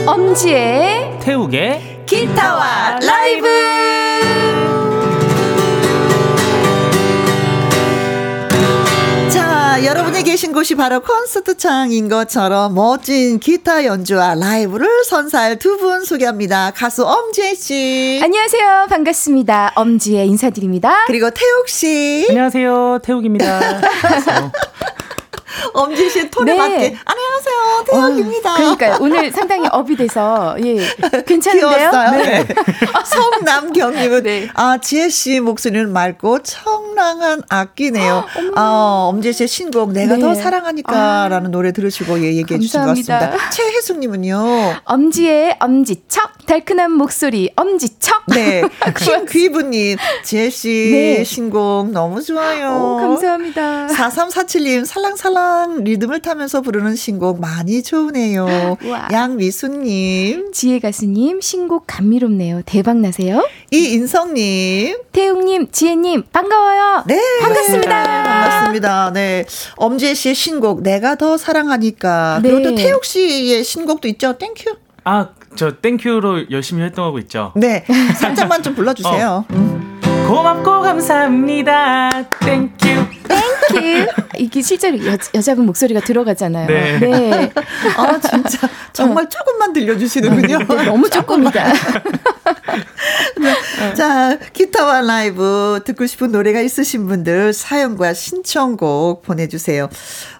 [0.05, 3.54] 엄지의 태욱의 기타와 라이브
[10.35, 16.71] 계신 곳이 바로 콘서트장인 것처럼 멋진 기타 연주와 라이브를 선사할 두 분 소개합니다.
[16.75, 18.19] 가수 엄지혜 씨.
[18.21, 22.25] 안녕하세요 반갑습니다 엄지의 인사드립니다 그리고 태욱 씨.
[22.27, 23.61] 안녕하세요 태욱입니다.
[25.65, 25.71] 안녕하세요.
[25.73, 26.57] 엄지혜 씨의 톤에 네.
[26.57, 26.97] 맞게.
[27.05, 27.85] 안녕하세요.
[27.89, 28.53] 태욱입니다.
[28.55, 30.77] 그러니까 오늘 상당히 업이 돼서 예
[31.25, 31.91] 괜찮은데요.
[32.11, 32.47] 네.
[33.05, 34.49] 성남경님은 네.
[34.53, 38.25] 아 지혜 씨 목소리는 맑고 청량한 악기네요.
[38.55, 40.21] 아 엄지혜 씨의 신곡 내가 네.
[40.21, 42.87] 더 사랑하니까라는 노래 들으시고 예, 얘기해 주신 것.
[42.87, 43.31] 같습니다.
[43.51, 44.75] 최혜숙님은요.
[44.85, 48.63] 엄지의 엄지척 달큰한 목소리 엄지척 네.
[48.99, 51.23] 신귀부님, 지혜씨 네.
[51.23, 52.71] 신곡 너무 좋아요.
[52.71, 55.44] 오, 감사합니다 4347님, 살랑살랑
[55.83, 58.77] 리듬을 타면서 부르는 신곡 많이 좋으네요.
[59.11, 67.19] 양미수님, 지혜 가수님 신곡 감미롭네요 대박 나세요 이인성님, 태욱님 지혜님 반가워요 네.
[67.41, 68.03] 반갑습니다.
[68.23, 69.11] 반갑습니다.
[69.13, 69.45] 네.
[69.77, 72.39] 엄지혜 씨의 신곡, 내가 더 사랑하니까.
[72.41, 72.49] 네.
[72.49, 74.37] 그리고 또 태욱 씨의 신곡도 있죠.
[74.37, 74.75] Thank you.
[75.03, 77.53] 아 저 Thank you로 열심히 활동하고 있죠.
[77.55, 77.85] 네.
[78.19, 79.45] 살짝만 좀 불러주세요.
[79.51, 80.01] 음.
[80.27, 82.09] 고맙고 감사합니다.
[82.43, 83.14] Thank you.
[83.27, 86.99] Thank you 이게 실제로 여, 여자분 목소리가 들어가잖아요 네.
[86.99, 87.51] 네.
[87.97, 88.69] 아, 진짜.
[88.93, 90.59] 정말 조금만 들려주시는군요.
[90.59, 91.73] 네, 너무 조금이다
[93.95, 99.89] 자, 기타와 라이브 듣고 싶은 노래가 있으신 분들 사연과 신청곡 보내주세요.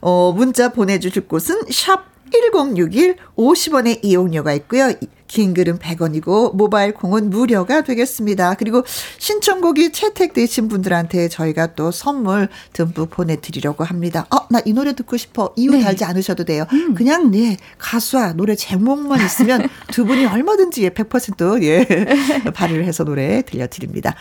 [0.02, 4.92] 어, 문자 보내주실 곳은 샵 1061 50원의 이용료가 있고요.
[5.36, 8.54] 긴 글은 100원이고 모바일 콩은 무료가 되겠습니다.
[8.54, 8.84] 그리고
[9.18, 14.26] 신청곡이 채택되신 분들한테 저희가 또 선물 듬뿍 보내드리려고 합니다.
[14.32, 15.54] 어, 나 이 노래 듣고 싶어.
[15.58, 15.82] 이유 네.
[15.82, 16.66] 달지 않으셔도 돼요.
[16.96, 21.86] 그냥 네 가수와 노래 제목만 있으면 두 분이 얼마든지 예, 100% 예,
[22.56, 24.16] 발휘를 해서 노래 들려드립니다.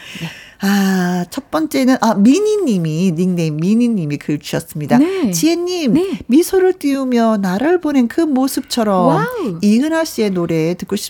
[0.60, 4.96] 아, 첫 번째는, 아, 미니님이, 닉네임 미니님이 글 주셨습니다.
[4.96, 5.30] 네.
[5.30, 6.20] 지혜님, 네.
[6.26, 9.58] 미소를 띄우며 나를 보낸 그 모습처럼 와우.
[9.60, 11.03] 이은하 씨의 노래 듣고 싶습니다.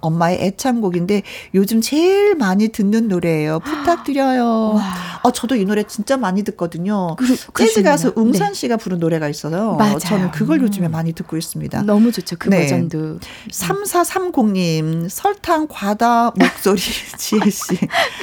[0.00, 1.22] 엄마의 애창곡인데
[1.54, 3.60] 요즘 제일 많이 듣는 노래예요.
[3.64, 4.78] 부탁드려요.
[5.22, 7.16] 아, 저도 이 노래 진짜 많이 듣거든요.
[7.16, 7.82] 그러- 재즈.
[7.82, 8.54] 가수 웅산 네.
[8.54, 9.74] 씨가 부른 노래가 있어요.
[9.76, 9.98] 맞아요.
[9.98, 11.82] 저는 그걸 요즘에 많이 듣고 있습니다.
[11.82, 12.62] 너무 좋죠 그 네.
[12.62, 13.18] 버전도
[13.50, 16.80] 3430님, 설탕 과다 목소리,
[17.18, 17.62] 지혜 씨.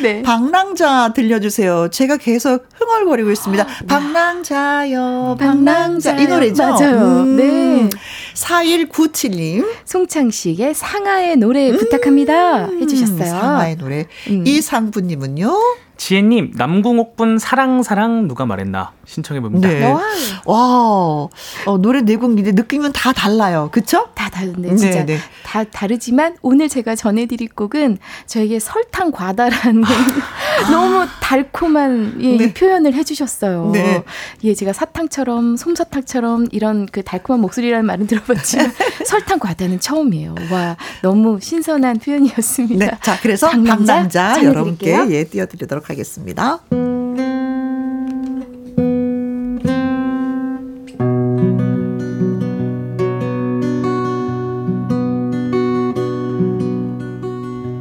[0.01, 0.21] 네.
[0.23, 1.89] 방랑자 들려주세요.
[1.91, 3.65] 제가 계속 흥얼거리고 있습니다.
[3.87, 6.17] 방랑자요, 방랑자.
[6.19, 6.63] 이 노래죠?
[6.63, 6.97] 맞아요.
[7.23, 7.35] 음.
[7.35, 7.89] 네.
[8.33, 9.65] 4197님.
[9.85, 13.17] 송창식의 상아의 노래 부탁합니다 해주셨어요.
[13.17, 14.05] 음, 상아의 노래.
[14.29, 14.45] 음.
[14.45, 15.53] 이상부님은요?
[15.99, 19.67] 지혜님 남궁옥분 사랑 사랑 누가 말했나 신청해 봅니다.
[19.67, 19.83] 네.
[19.83, 19.99] 와우.
[20.45, 21.27] 와,
[21.65, 23.67] 어, 노래 네 곡인데 느낌은 다 달라요.
[23.73, 24.07] 그쵸?
[24.15, 25.17] 다 다른데 진짜 네, 네.
[25.43, 27.97] 다 다르지만 오늘 제가 전해드릴 곡은
[28.27, 29.83] 저에게 설탕 과다라는
[30.71, 32.53] 너무 달콤한 예, 이 네.
[32.53, 33.71] 표현을 해주셨어요.
[33.73, 34.03] 네.
[34.45, 38.71] 예, 제가 사탕처럼 솜사탕처럼 이런 그 달콤한 목소리라는 말은 들어봤지만
[39.05, 40.35] 설탕 과다는 처음이에요.
[40.49, 42.85] 와 너무 신선한 표현이었습니다.
[42.85, 42.91] 네.
[43.01, 44.49] 자, 그래서 전해드릴게요.
[44.49, 46.59] 여러분께 예, 띄워드리도록 하겠습니다.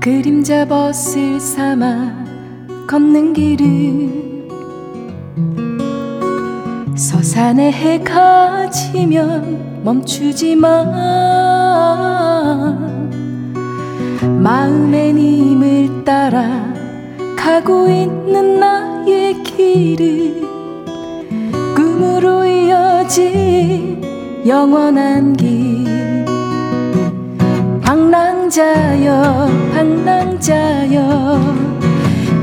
[0.01, 2.25] 그림자 벗을 삼아
[2.87, 4.49] 걷는 길을
[6.97, 10.85] 서산에 해가 지면 멈추지 마
[14.23, 16.78] 마음의 님을 따라
[17.49, 20.43] 가고 있는 나의 길을
[21.75, 24.03] 꿈으로 이어진
[24.47, 25.87] 영원한 길.
[27.81, 31.41] 방랑자여 방랑자여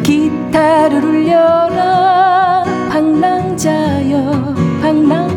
[0.01, 2.63] 기타를 울려라.
[2.89, 5.34] 방랑자여 방랑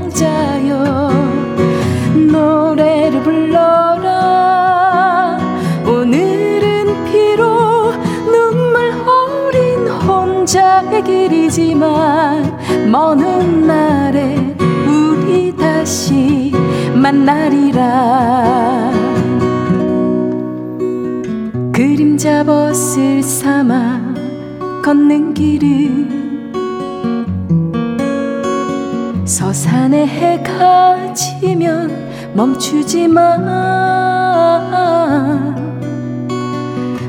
[10.48, 16.50] 혼자의 길이지만 먼 훗날에 우리 다시
[16.94, 18.90] 만나리라.
[21.70, 24.14] 그림자 벗을 삼아
[24.82, 26.08] 걷는 길을
[29.26, 33.36] 서산에 해가 지면 멈추지 마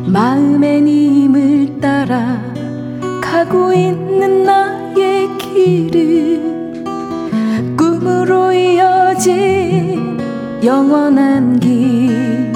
[0.08, 2.49] 마음의 님을 따라
[3.40, 6.84] 가고 있는 나의 길을
[7.78, 10.20] 꿈으로 이어진
[10.62, 12.52] 영원한 길.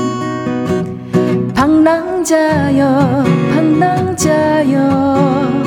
[1.56, 3.24] 방랑자여
[3.54, 5.63] 방랑자여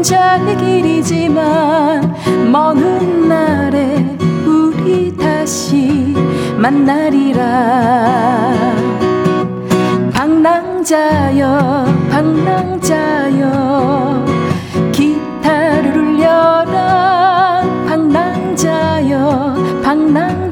[0.00, 2.14] 혼자의 길이지만
[2.50, 6.14] 먼 훗날에 우리 다시
[6.56, 7.44] 만나리라.
[10.14, 13.44] 방랑자여 방랑자여
[14.90, 17.62] 기타를 울려라.
[17.86, 20.49] 방랑자여 방랑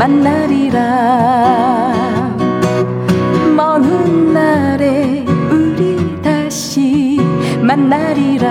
[0.00, 0.80] 만나리라.
[3.54, 7.18] 먼 훗날에 우리 다시
[7.60, 8.48] 만나리라.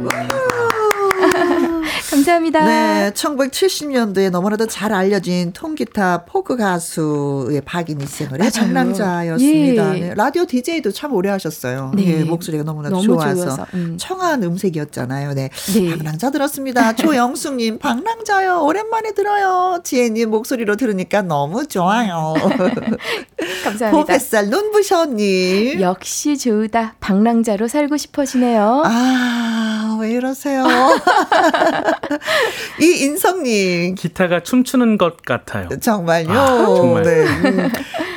[2.10, 2.64] 감사합니다.
[2.64, 8.50] 네, 1970년도에 너무나도 잘 알려진 통기타 포크 가수의 박인희 씨의 노래 맞아요.
[8.50, 9.96] 장랑자였습니다.
[9.96, 10.00] 예.
[10.00, 11.92] 네, 라디오 DJ도 참 오래 하셨어요.
[11.94, 12.20] 네.
[12.20, 13.96] 예, 목소리가 너무나도 너무 좋아서, 좋아서, 음.
[13.98, 15.34] 청아한 음색이었잖아요.
[15.34, 15.50] 네.
[15.74, 15.90] 네.
[15.90, 16.94] 방랑자 들었습니다.
[16.96, 18.62] 조영숙 님, 방랑자요.
[18.62, 19.80] 오랜만에 들어요.
[19.84, 22.34] 지혜 님 목소리로 들으니까 너무 좋아요.
[23.64, 23.90] 감사합니다.
[23.90, 25.80] 포햇살 눈부셔 님.
[25.80, 26.94] 역시 좋다.
[27.00, 28.82] 방랑자로 살고 싶어지네요.
[28.84, 30.64] 아, 왜 이러세요?
[32.80, 33.94] 이 인성님.
[33.94, 35.68] 기타가 춤추는 것 같아요.
[35.80, 36.30] 정말요?
[36.30, 37.02] 아, 정말.
[37.02, 37.24] 네.
[37.24, 37.70] 음.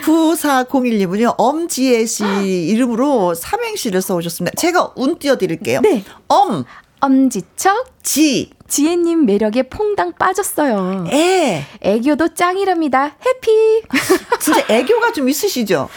[0.03, 2.23] 9401님은요, 엄지혜 씨
[2.69, 4.55] 이름으로 삼행시를 써오셨습니다.
[4.57, 5.81] 제가 운 띄워드릴게요.
[5.81, 6.03] 네.
[6.27, 6.63] 엄,
[7.01, 11.05] 엄지척 지, 지혜님 매력에 퐁당 빠졌어요.
[11.11, 11.63] 애.
[11.81, 13.15] 애교도 짱이랍니다.
[13.25, 13.81] 해피.
[14.39, 15.87] 진짜 애교가 좀 있으시죠?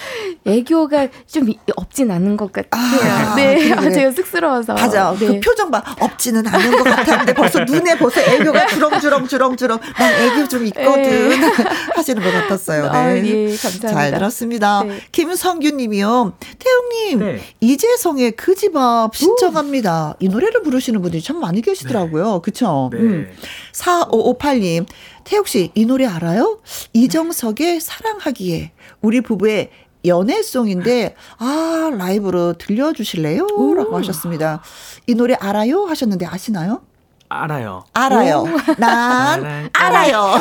[0.47, 2.81] 애교가 좀 이- 없진 않은 것 같아요.
[2.83, 3.93] 아, 네, 그래, 아, 그래.
[3.93, 4.75] 제가 쑥스러워서.
[4.75, 5.14] 맞아.
[5.18, 5.27] 네.
[5.27, 5.83] 그 표정 봐.
[6.01, 9.79] 없지는 않은 것 같았는데 벌써 눈에 벌써 애교가 주렁주렁 주렁주렁.
[9.99, 11.31] 난 애교 좀 있거든.
[11.95, 12.83] 하시는 것 같았어요.
[12.85, 12.89] 네.
[12.89, 13.89] 아, 예, 감사합니다.
[13.93, 14.83] 잘 들었습니다.
[14.85, 15.01] 네.
[15.12, 16.35] 김성규 님이요.
[16.59, 17.41] 태용님, 네.
[17.61, 20.14] 이재성의 그 집 앞 신청합니다.
[20.21, 22.41] 이 노래를 부르시는 분들이 참 많이 계시더라고요.
[22.43, 22.60] 그쵸?
[22.93, 22.99] 네.
[22.99, 23.33] 음.
[23.73, 24.87] 4558님,
[25.25, 26.61] 태욱 씨, 이 노래 알아요?
[26.93, 28.73] 이정석의 사랑하기에.
[29.01, 29.71] 우리 부부의
[30.05, 33.47] 연애송인데, 아, 라이브로 들려주실래요?
[33.77, 34.63] 라고 하셨습니다.
[35.07, 35.85] 이 노래 알아요?
[35.85, 36.83] 하셨는데 아시나요?
[37.29, 37.85] 알아요.
[37.93, 38.45] 알아요.
[38.79, 40.35] 난 알아요.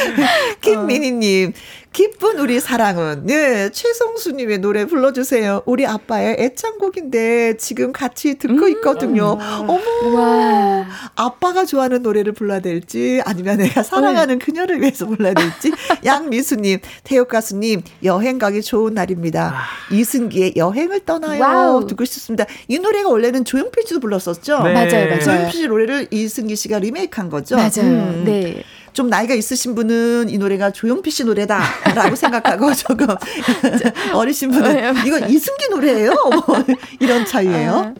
[0.60, 1.52] 김민희님,
[1.92, 5.62] 기쁜 우리 사랑은, 네, 최성수님의 노래 불러주세요.
[5.66, 9.36] 우리 아빠의 애창곡인데 지금 같이 듣고 있거든요.
[9.66, 9.80] 어머,
[10.14, 10.86] 와.
[11.16, 15.72] 아빠가 좋아하는 노래를 불러야 될지, 아니면 내가 사랑하는 그녀를 위해서 불러야 될지.
[16.04, 19.52] 양미수님, 태욱 가수님, 여행 가기 좋은 날입니다.
[19.90, 21.42] 이승기의 여행을 떠나요.
[21.42, 21.86] 와우.
[21.88, 22.46] 듣고 싶습니다.
[22.68, 24.62] 이 노래가 원래는 조용필 씨도 불렀었죠?
[24.62, 24.72] 네.
[24.74, 25.20] 맞아요, 맞아요.
[25.20, 27.56] 조용필 씨 노래를 이승기 씨가 리메이크한 거죠.
[27.56, 27.80] 맞아요.
[27.80, 28.22] 음.
[28.24, 28.62] 네.
[28.92, 33.06] 좀 나이가 있으신 분은 이 노래가 조용필 씨 노래다라고 생각하고 조금
[34.14, 36.12] 어리신 분은 이건 이승기 노래예요.
[36.12, 36.64] 뭐
[37.00, 37.94] 이런 차이예요.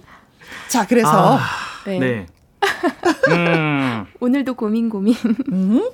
[0.69, 1.41] 자, 그래서 아,
[1.87, 1.99] 네.
[1.99, 2.27] 네.
[3.29, 5.15] 음, 오늘도 고민 고민.
[5.53, 5.89] 음?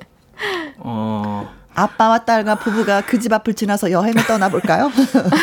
[0.78, 4.90] 어, 아빠와 딸과 부부가 그 집 앞을 지나서 여행을 떠나볼까요?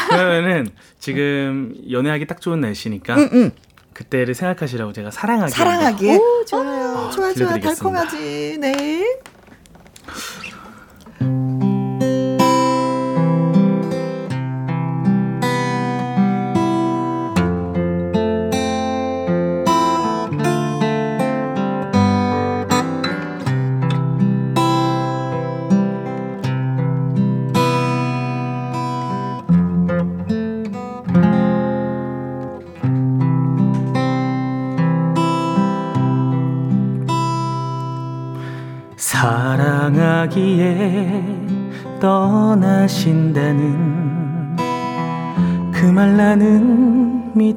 [0.10, 0.68] 그러면은
[0.99, 3.51] 지금 연애하기 딱 좋은 날씨니까 응, 응.
[3.93, 5.51] 그때를 생각하시라고 제가 사랑하기.
[5.51, 6.16] 사랑하기에.
[6.18, 6.93] 오, 좋아요.
[6.97, 7.58] 어, 좋아, 좋아.
[7.58, 8.58] 달콤하지.
[8.60, 9.18] 네.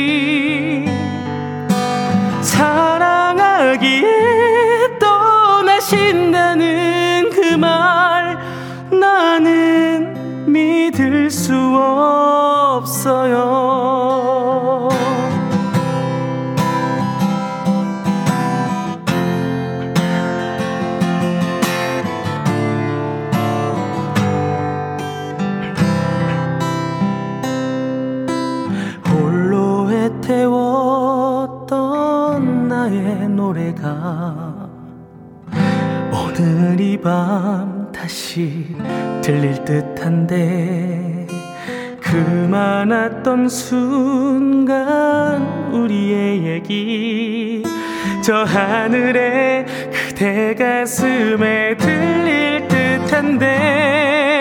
[11.31, 11.55] 수
[12.77, 13.37] 없어요.
[29.09, 30.29] 홀로 애태웠던
[32.69, 34.69] 나의 노래가
[36.13, 38.75] 오늘 이 밤 다시
[39.23, 41.16] 들릴 듯한데
[42.09, 45.43] 그 많았던 순간
[45.73, 47.65] 우리의 얘기.
[48.23, 54.41] 저 하늘에 그대 가슴에 들릴 듯한데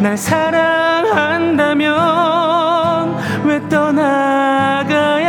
[0.00, 1.86] 날 사랑한다면
[3.44, 5.25] 왜 떠나가야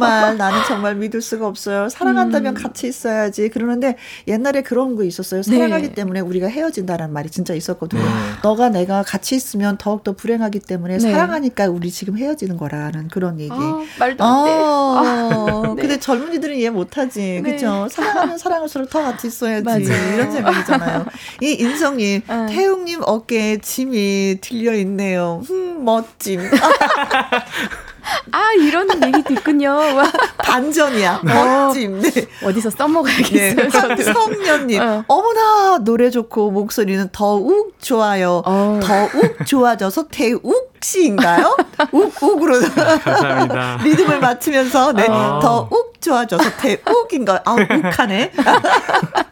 [0.00, 1.88] 말 나는 정말 믿을 수가 없어요.
[1.88, 2.62] 사랑한다면 음.
[2.62, 3.48] 같이 있어야지.
[3.48, 3.96] 그러는데
[4.26, 5.42] 옛날에 그런 거 있었어요.
[5.42, 5.94] 사랑하기 네.
[5.94, 8.02] 때문에 우리가 헤어진다는 말이 진짜 있었거든요.
[8.02, 8.10] 네.
[8.42, 11.12] 너가 내가 같이 있으면 더욱더 불행하기 때문에 네.
[11.12, 13.52] 사랑하니까 우리 지금 헤어지는 거라는 그런 얘기.
[13.52, 14.50] 아, 말도 안 돼.
[14.50, 15.82] 아, 아, 네.
[15.82, 17.42] 근데 젊은이들은 이해 못하지.
[17.42, 17.52] 네.
[17.52, 17.88] 그죠?
[17.90, 19.64] 사랑하면 사랑할수록 더 같이 있어야지.
[19.64, 20.14] 맞아요.
[20.14, 21.06] 이런 생각이잖아요.
[21.42, 22.46] 이 인성님, 아.
[22.46, 25.42] 태웅님 어깨에 짐이 들려 있네요.
[25.50, 26.40] 음, 멋짐.
[28.32, 29.78] 아, 이런 얘기도 있군요.
[30.38, 31.20] 반전이야.
[31.24, 32.00] 멋짐.
[32.00, 32.10] 네.
[32.44, 33.68] 어디서 써먹어야겠어요.
[33.96, 34.02] 네.
[34.12, 35.04] 성년님, 어.
[35.08, 38.42] 어머나, 노래 좋고 목소리는 더욱 좋아요.
[38.44, 38.80] 어.
[38.82, 39.10] 더욱
[39.46, 41.56] 좋아져서 태욱 씨인가요?
[41.92, 42.60] 욱, 욱으로.
[43.04, 43.78] 감사합니다.
[43.84, 45.06] 리듬을 맞추면서, 네.
[45.08, 45.38] 어.
[45.42, 47.40] 더욱 좋아져서 태욱인가요?
[47.44, 48.32] 아, 욱하네.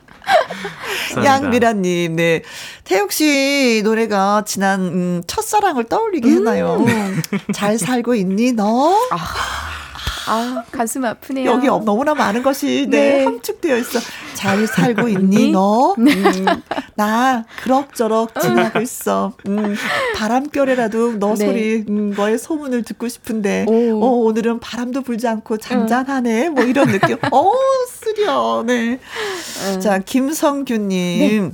[1.24, 2.43] 양미라님, 네.
[2.85, 6.85] 태욱 씨 노래가 지난 음, 첫사랑을 떠올리게 해나요.
[6.87, 7.22] 음.
[7.53, 8.95] 잘 살고 있니, 너?
[9.11, 9.18] 아.
[10.29, 11.51] 아, 가슴 아프네요.
[11.51, 13.24] 여기 너무나 많은 것이 네, 네.
[13.24, 13.99] 함축되어 있어.
[14.35, 15.95] 잘 살고 있니 너?
[15.99, 16.07] 음,
[16.95, 19.33] 나 그럭저럭 지나고 있어.
[19.47, 19.74] 음,
[20.14, 21.47] 바람결에라도 너 네.
[21.47, 24.05] 소리, 음, 너의 소문을 듣고 싶은데, 오.
[24.05, 26.51] 어, 오늘은 바람도 불지 않고 잔잔하네.
[26.51, 27.16] 뭐 이런 느낌.
[27.33, 27.53] 어,
[27.91, 28.62] 쓰려.
[28.66, 28.99] 네.
[29.74, 29.81] 음.
[29.81, 31.49] 자, 김성규님.
[31.49, 31.51] 네.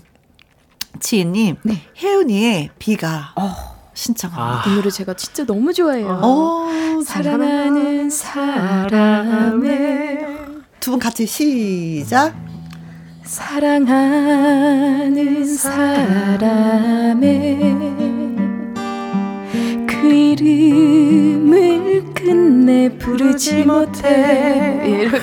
[1.01, 1.83] 지혜님, 네.
[1.99, 3.33] 혜은이의 비가.
[3.37, 3.74] 어.
[3.95, 4.69] 신청합니다.
[4.69, 4.73] 아.
[4.73, 6.21] 이 노래 제가 진짜 너무 좋아해요.
[6.23, 6.69] 어,
[7.05, 10.27] 사랑하는 사람의
[10.81, 12.35] 두 분 같이 시작.
[13.25, 17.59] 사랑하는 사람의
[19.89, 25.17] 그 이름을 끝내 부르지 못해 이렇게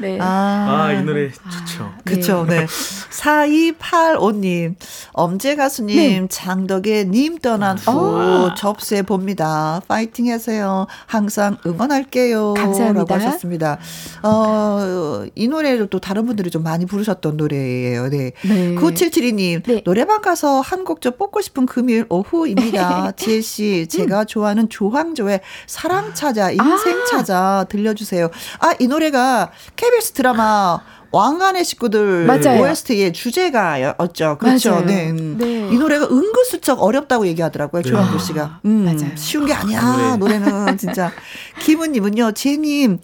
[0.00, 0.18] 네.
[0.20, 1.84] 아, 아, 이 노래 좋죠.
[1.84, 2.66] 아, 그쵸, 네.
[3.10, 4.74] 4285님,
[5.12, 6.26] 엄재 가수님, 네.
[6.28, 8.54] 장덕의 님 떠난 후 아.
[8.56, 9.80] 접수해 봅니다.
[9.88, 10.86] 파이팅 하세요.
[11.06, 12.54] 항상 응원할게요.
[12.54, 13.00] 감사합니다.
[13.00, 13.78] 라고 하셨습니다.
[14.22, 18.08] 어, 이 노래를 또 다른 분들이 좀 많이 부르셨던 노래예요.
[18.08, 18.32] 네.
[18.42, 18.74] 네.
[18.74, 19.82] 9772님, 네.
[19.84, 23.12] 노래방 가서 한 곡 좀 뽑고 싶은 금요일 오후입니다.
[23.16, 24.26] 지혜씨, 제가 음.
[24.26, 27.04] 좋아하는 조황조의 사랑 찾아, 인생 아.
[27.10, 28.30] 찾아 들려주세요.
[28.60, 29.50] 아, 이 노래가
[29.90, 30.80] KBS 드라마
[31.12, 32.62] 왕관의 식구들 맞아요.
[32.62, 34.38] OST의 주제가였죠.
[34.38, 34.80] 그렇죠.
[34.86, 35.10] 네.
[35.10, 35.36] 음.
[35.38, 35.68] 네.
[35.68, 37.82] 이 노래가 은근슬쩍 어렵다고 얘기하더라고요.
[37.82, 37.88] 네.
[37.90, 38.60] 조항조 씨가.
[38.64, 39.16] 음, 맞아요.
[39.16, 40.16] 쉬운 게 아니야.
[40.16, 41.10] 노래는 진짜.
[41.62, 42.98] 김은님은요, 제님.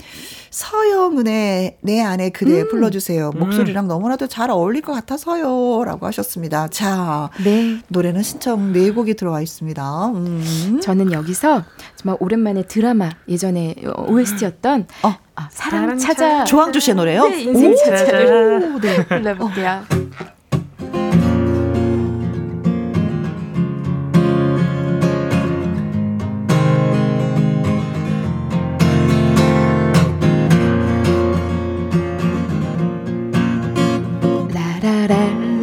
[0.50, 2.68] 서영은의 내 안에 그대 음.
[2.68, 3.30] 불러주세요.
[3.34, 3.38] 음.
[3.38, 5.84] 목소리랑 너무나도 잘 어울릴 것 같아서요.
[5.84, 6.68] 라고 하셨습니다.
[6.68, 7.80] 자, 네.
[7.88, 10.06] 노래는 신청 네 곡이 들어와 있습니다.
[10.08, 10.80] 음.
[10.82, 11.64] 저는 여기서
[11.96, 13.74] 정말 오랜만에 드라마 예전에
[14.08, 15.14] OST였던 어.
[15.38, 16.44] 아, 사랑, 찾아.
[16.44, 17.28] 조항조 씨의 노래요?
[17.28, 19.04] 네, 인생 찾아를 네.
[19.06, 19.66] 불러볼게요.
[19.66, 19.84] 라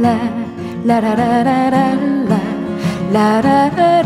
[0.03, 1.95] 라라라라
[3.13, 4.01] 라 라라라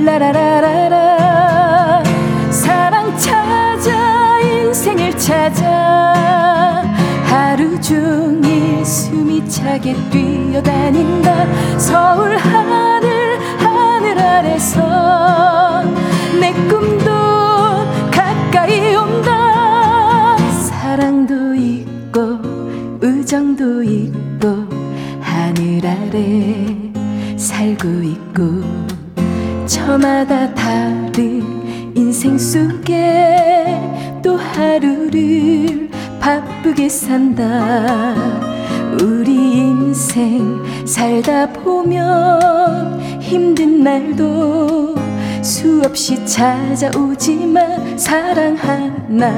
[0.00, 2.02] 라 라라라라.
[2.50, 6.82] 사랑 찾아 인생을 찾아
[7.24, 11.78] 하루 종일 숨이 차게 뛰어다닌다.
[11.78, 15.82] 서울 하늘 하늘 아래서
[16.40, 17.10] 내 꿈도
[18.10, 20.38] 가까이 온다.
[20.38, 22.38] 사랑도 있고
[23.02, 24.23] 우정도 있고
[25.74, 28.62] 하늘 아래 살고 있고
[29.66, 31.42] 저마다 다른
[31.96, 33.80] 인생 속에
[34.22, 38.14] 또 하루를 바쁘게 산다.
[39.02, 44.94] 우리 인생 살다 보면 힘든 날도
[45.42, 49.32] 수없이 찾아오지만 사랑 하나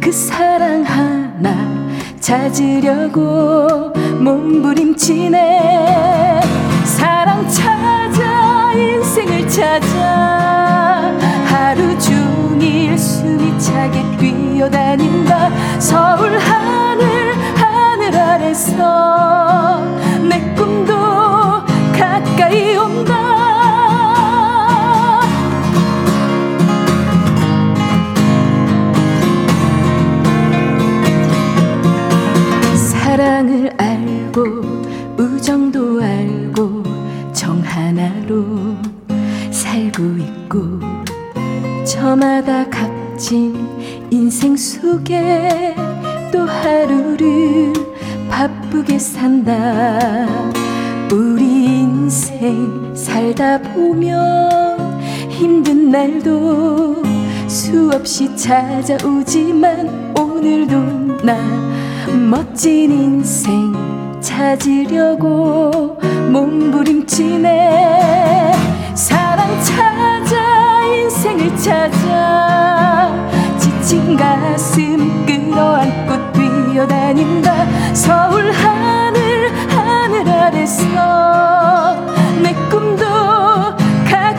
[0.00, 1.81] 그 사랑 하나
[2.22, 5.40] 찾으려고 몸부림치네.
[6.84, 11.10] 사랑 찾아 인생을 찾아.
[11.46, 15.50] 하루 종일 숨이 차게 뛰어다닌다
[15.80, 19.80] 서울 하늘 하늘 아래서
[20.28, 20.51] 내
[53.72, 57.02] 보면 힘든 날도
[57.46, 61.36] 수없이 찾아오지만 오늘도 나
[62.30, 63.72] 멋진 인생
[64.20, 65.98] 찾으려고
[66.30, 67.52] 몸부림치네.
[68.94, 73.12] 사랑 찾아 인생을 찾아.
[73.58, 77.66] 지친 가슴 끌어안고 뛰어다닌다.
[77.94, 81.96] 서울 하늘 하늘 아래서
[82.42, 83.01] 내 꿈도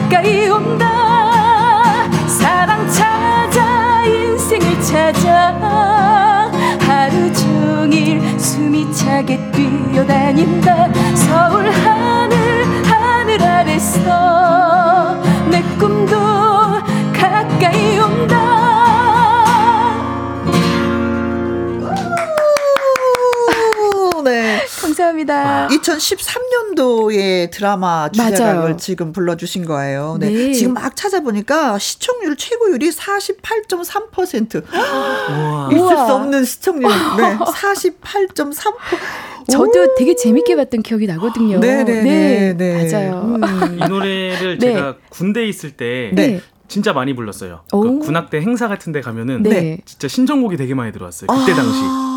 [0.04, 6.50] 가까이 온다 사랑 찾아 인생을 찾아
[6.80, 16.16] 하루 종일 숨이 차게 뛰어다닌다 서울 하늘 하늘 아래서 내 꿈도
[17.14, 18.34] 가까이 온다
[23.80, 24.66] 오, 네.
[24.80, 25.68] 감사합니다.
[25.68, 28.76] 2013년 도의 드라마 주제곡을 맞아요.
[28.76, 30.16] 지금 불러주신 거예요.
[30.20, 30.30] 네.
[30.30, 30.52] 네.
[30.52, 34.62] 지금 막 찾아보니까 시청률 최고율이 48.3%.
[34.72, 35.68] 우와.
[35.72, 36.06] 있을 우와.
[36.06, 36.90] 수 없는 시청률.
[37.16, 37.36] 네.
[37.38, 38.54] 48.3%.
[39.50, 41.58] 저도 되게 재밌게 봤던 기억이 나거든요.
[41.58, 42.54] 네네네.
[42.56, 42.90] 네.
[42.90, 43.20] 맞아요.
[43.36, 43.78] 음.
[43.82, 44.72] 이 노래를 네.
[44.74, 46.40] 제가 군대에 있을 때 네.
[46.66, 47.60] 진짜 많이 불렀어요.
[47.72, 47.80] 오.
[47.82, 49.78] 그 군악대 행사 같은 데 가면은 네.
[49.84, 51.26] 진짜 신청곡이 되게 많이 들어왔어요.
[51.28, 51.80] 그때 당시.
[51.82, 52.13] 아,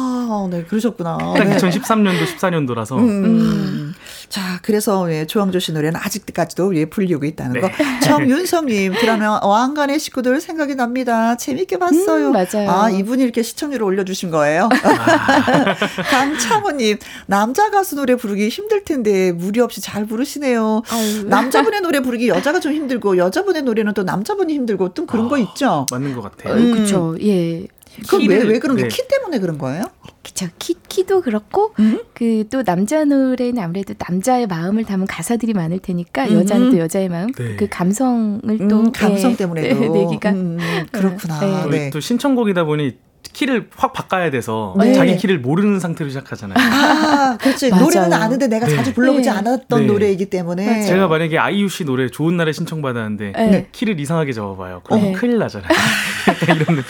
[0.50, 1.18] 네, 그러셨구나.
[1.18, 1.58] 딱 네.
[1.58, 3.94] 2013년도 14년도라서 음.
[4.30, 7.62] 자, 그래서 예, 조항조 씨 노래는 아직까지도 예, 불리고 있다는 네.
[7.62, 7.70] 거.
[8.04, 11.38] 정윤성님, 드라마 왕관의 식구들 생각이 납니다.
[11.38, 12.28] 재밌게 봤어요.
[12.28, 12.70] 음, 맞아요.
[12.70, 14.68] 아, 이분이 이렇게 시청률을 올려주신 거예요.
[16.12, 16.98] 강창호님,
[17.28, 20.82] 남자 가수 노래 부르기 힘들 텐데 무리 없이 잘 부르시네요.
[20.90, 21.24] 아유.
[21.24, 25.86] 남자분의 노래 부르기 여자가 좀 힘들고 여자분의 노래는 또 남자분이 힘들고 또 그런 거 있죠.
[25.92, 26.54] 맞는 것 같아요.
[26.54, 27.16] 어, 그쵸.
[27.22, 27.68] 예.
[28.08, 28.90] 그럼 왜, 왜 그런 게 네.
[28.90, 29.86] 키 때문에 그런 거예요?
[30.24, 30.48] 그쵸.
[30.60, 32.02] 키, 키도 그렇고, 음?
[32.14, 36.34] 그또 남자 노래는 아무래도 남자의 마음을 담은 가사들이 많을 테니까, 음.
[36.34, 37.56] 여자는 또 여자의 마음, 네.
[37.56, 38.80] 그 감성을 또.
[38.88, 39.80] 음, 감성 예, 때문에도.
[39.80, 40.32] 네, 내기가.
[40.32, 40.58] 음,
[40.92, 41.40] 그렇구나.
[41.40, 41.64] 네.
[41.64, 41.90] 또, 네.
[41.90, 42.98] 또 신청곡이다 보니
[43.34, 44.94] 키를 확 바꿔야 돼서 네.
[44.94, 46.58] 자기 키를 모르는 상태로 시작하잖아요.
[46.58, 47.70] 아, 그렇지.
[47.70, 48.76] 노래는 아는데 내가 네.
[48.76, 49.36] 자주 불러보지 네.
[49.36, 49.86] 않았던 네.
[49.86, 50.84] 노래이기 때문에.
[50.84, 53.68] 제가 만약에 아이유 씨 노래 좋은 날에 신청받았는데 네.
[53.72, 54.82] 키를 이상하게 잡아봐요.
[54.84, 55.12] 그럼 네.
[55.12, 55.70] 큰일 나잖아요.
[56.28, 56.84] 약간 이런 느낌.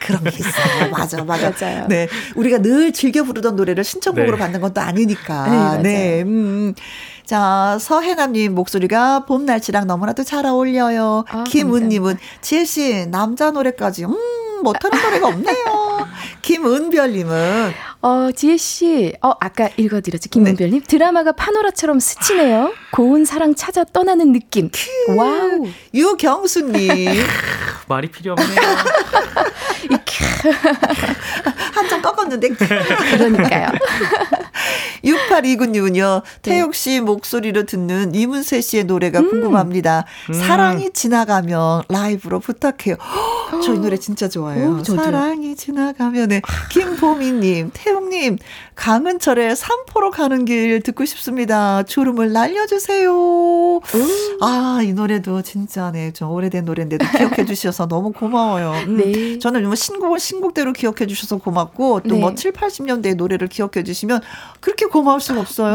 [0.00, 0.90] 그런 게 있어요.
[0.90, 1.52] 맞아, 맞아.
[1.60, 1.86] 맞아요.
[1.88, 2.08] 네.
[2.34, 4.38] 우리가 늘 즐겨 부르던 노래를 신청곡으로 네.
[4.38, 5.76] 받는 것도 아니니까.
[5.76, 5.82] 네.
[5.82, 6.22] 네.
[6.22, 6.74] 음.
[7.24, 11.24] 자, 서혜남님 목소리가 봄 날씨랑 너무나도 잘 어울려요.
[11.28, 14.16] 아, 김은님은 지혜씨, 남자 노래까지, 음,
[14.62, 16.08] 못하는 노래가 없네요.
[16.42, 17.72] 김은별님은,
[18.02, 20.28] 어, 지혜 씨, 어, 아까 읽어드렸죠.
[20.28, 20.82] 김은별님.
[20.88, 22.72] 드라마가 파노라처럼 스치네요.
[22.90, 24.70] 고운 사랑 찾아 떠나는 느낌.
[25.16, 25.68] 와우.
[25.94, 27.22] 유경수님,
[27.88, 28.56] 말이 필요 없네요.
[31.74, 33.68] 한점 꺾었는데, 그러니까요.
[35.04, 36.50] 6829님은요, 네.
[36.50, 39.30] 태욱 씨 목소리로 듣는 이문세 씨의 노래가 음.
[39.30, 40.04] 궁금합니다.
[40.32, 42.96] 사랑이 지나가면 라이브로 부탁해요.
[43.64, 44.78] 저 이 노래 진짜 좋아해요.
[44.80, 44.84] 오.
[44.84, 46.28] 사랑이 지나가면.
[46.28, 46.42] 네.
[46.70, 48.38] 김보미님, 태욱님,
[48.74, 51.82] 강은철의 삼포로 가는 길 듣고 싶습니다.
[51.82, 53.80] 졸음을 날려주세요.
[54.40, 58.72] 아, 이 노래도 진짜 네, 좀 오래된 노래인데도 기억해 주셔서 너무 고마워요.
[58.86, 58.96] 음.
[58.96, 59.38] 네.
[59.38, 62.34] 저는 뭐 신곡을 신곡대로 기억해 주셔서 고맙고 또 뭐 네.
[62.34, 64.20] 7, 80년대의 노래를 기억해 주시면
[64.60, 65.74] 그렇게 고마울 수가 없어요.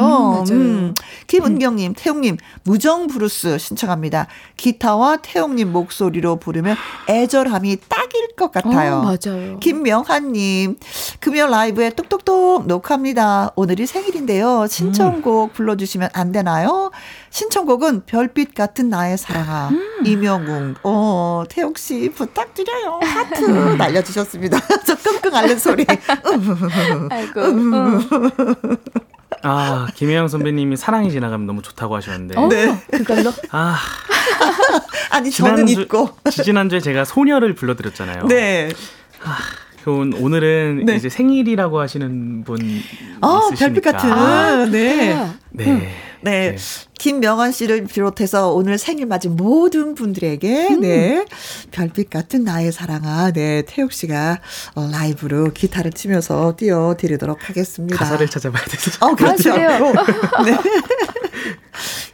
[0.49, 0.94] 음, 맞아요.
[1.27, 4.27] 김은경님, 태욱님, 무정 블루스 신청합니다.
[4.57, 6.76] 기타와 태욱님 목소리로 부르면
[7.10, 8.95] 애절함이 딱일 것 같아요.
[8.98, 9.60] 어, 맞아요.
[9.60, 10.77] 김명환님,
[11.19, 13.51] 금요 라이브에 똑똑똑 노크합니다.
[13.55, 14.65] 오늘이 생일인데요.
[14.67, 16.91] 신청곡 불러주시면 안 되나요?
[17.29, 19.69] 신청곡은 별빛 같은 나의 사랑아.
[20.05, 22.99] 이명웅, 어, 태옥씨 부탁드려요.
[23.03, 23.43] 하트
[23.77, 24.59] 날려주셨습니다.
[24.85, 25.85] 저 끙끙 앓는 소리.
[27.09, 27.41] 아이고.
[27.41, 27.99] 어.
[29.43, 32.39] 아, 김혜영 선배님이 사랑이 지나가면 너무 좋다고 하셨는데.
[32.39, 32.81] 어, 네.
[32.91, 33.31] 그걸로?
[33.51, 33.77] 아,
[35.11, 36.09] 아니, 저는 지난주, 있고.
[36.31, 38.25] 지난주에 제가 소녀를 불러드렸잖아요.
[38.27, 38.69] 네.
[39.88, 40.97] 그 오늘은 네.
[40.97, 42.59] 이제 생일이라고 하시는 분
[43.22, 43.55] 아, 있으시니까.
[43.57, 44.11] 별빛 같은.
[44.11, 45.15] 아, 네.
[45.51, 45.65] 네.
[45.65, 45.89] 네.
[46.19, 46.55] 네.
[46.99, 50.81] 김명환 씨를 비롯해서 오늘 생일 맞은 모든 분들에게, 음.
[50.81, 51.23] 네.
[51.72, 53.64] 별빛 같은 나의 사랑아, 네.
[53.65, 54.41] 태욱 씨가
[54.76, 57.95] 어, 라이브로 기타를 치면서 띄워 드리도록 하겠습니다.
[57.95, 58.91] 가사를 찾아봐야 되죠.
[59.05, 59.51] 어, 그렇죠.
[59.51, 59.93] 아, 그래요?
[60.43, 60.57] 네.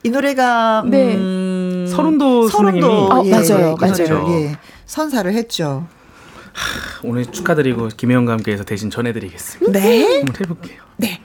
[0.04, 1.16] 이 노래가, 네.
[1.16, 4.28] 음, 서른도 서른도, 선생님이- 예, 어, 맞아요, 맞아요.
[4.30, 5.88] 예, 선사를 했죠.
[7.04, 9.80] 오늘 축하드리고 김혜영과 함께해서 대신 전해드리겠습니다.
[9.80, 10.18] 네.
[10.20, 10.82] 한번 해볼게요.
[10.98, 11.20] 네.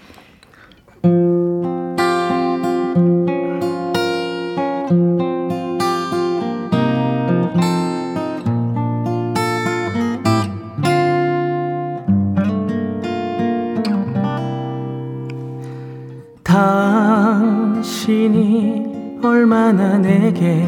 [17.88, 20.64] 당신이 얼마나 내게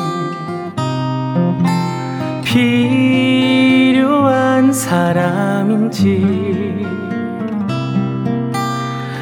[2.44, 3.67] 필요한
[4.88, 6.06] 사람인지.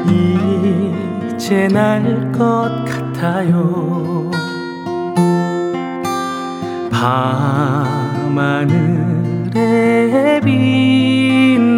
[0.05, 4.29] 이제 날 것 같아요.
[6.91, 8.29] 밤하늘에
[10.43, 11.73] 빛나는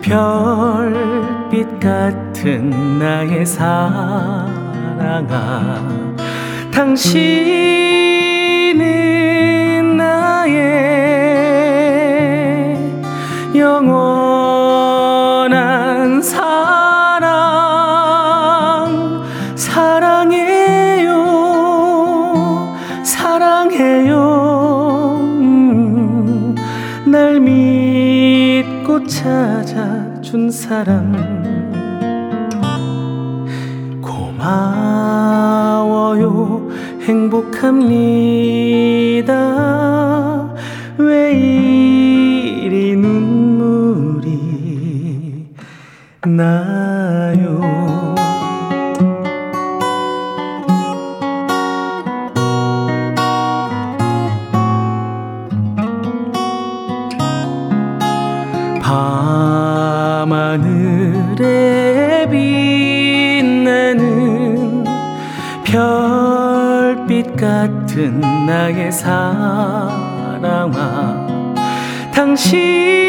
[0.00, 3.44] 별빛 같은 나의
[4.98, 5.78] 사랑아
[6.70, 7.16] 당신은
[9.96, 10.52] 나의
[13.54, 14.60] 영원한
[16.22, 17.32] 사랑.
[19.54, 21.12] 사랑해요.
[23.04, 24.16] 사랑해요.
[25.40, 26.54] 음,
[27.06, 31.11] 날 믿고 찾아준 사람
[37.08, 37.72] 행복합니다
[68.62, 70.36] 나의 사랑아
[72.14, 73.01] 당신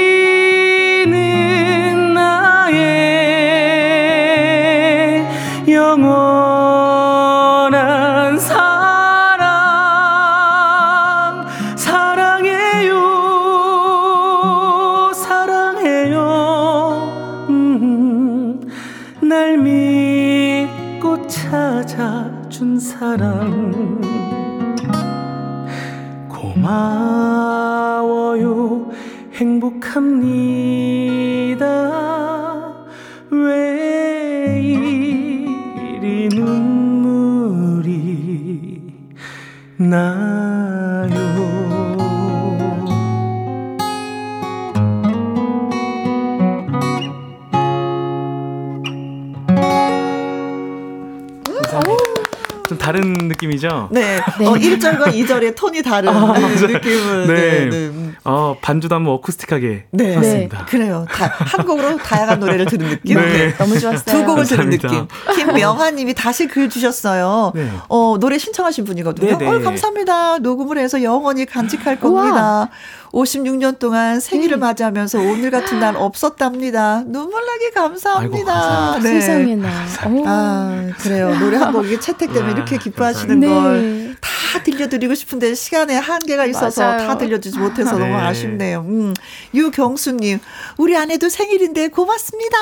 [53.53, 53.89] 느낌이죠?
[53.91, 54.17] 네.
[54.17, 56.67] 어, 1절과 2절의 톤이 다른 아, 네.
[56.67, 57.27] 느낌은.
[57.27, 57.33] 네.
[57.33, 57.69] 네.
[57.69, 57.77] 네.
[57.87, 58.15] 음.
[58.23, 60.15] 어, 반주도 한번 어쿠스틱하게 네.
[60.15, 60.65] 봤습니다.
[60.65, 61.05] 그래요.
[61.09, 63.17] 다, 한 곡으로 다양한 노래를 들은 느낌.
[63.17, 63.53] 네.
[63.55, 64.17] 너무 좋았어요.
[64.17, 64.87] 두 곡을 들은 감사합니다.
[64.87, 65.45] 느낌.
[65.45, 67.51] 김명하님이 다시 글 주셨어요.
[67.55, 67.69] 네.
[67.89, 69.37] 어, 노래 신청하신 분이거든요.
[69.37, 69.47] 네, 네.
[69.47, 70.39] 어, 감사합니다.
[70.39, 72.69] 녹음을 해서 영원히 간직할 겁니다.
[73.13, 77.03] 56년 동안 생일을 맞이하면서 오늘 같은 날 없었답니다.
[77.05, 78.35] 눈물 나게 감사합니다.
[78.35, 79.09] 아이고, 감사합니다.
[79.09, 79.21] 네.
[79.21, 79.69] 세상에나.
[80.07, 80.23] 오.
[80.25, 81.37] 아, 그래요.
[81.37, 83.47] 노래 한 곡이 채택되면 아, 이렇게 기뻐하시는 네.
[83.47, 87.07] 걸 다 들려드리고 싶은데 시간에 한계가 있어서 맞아요.
[87.07, 87.99] 다 들려주지 못해서 네.
[87.99, 88.79] 너무 아쉽네요.
[88.87, 89.13] 음.
[89.53, 90.39] 유경수님,
[90.77, 92.57] 우리 아내도 생일인데 고맙습니다.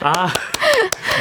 [0.00, 0.28] 아,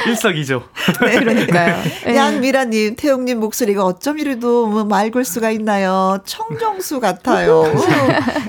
[0.08, 0.64] 일석이조.
[1.00, 1.82] 그러니까요.
[2.08, 2.16] 예.
[2.16, 6.20] 양미라님, 태욱님 목소리가 어쩜 이래도 뭐 맑을 수가 있나요?
[6.26, 7.45] 청정수 같아요.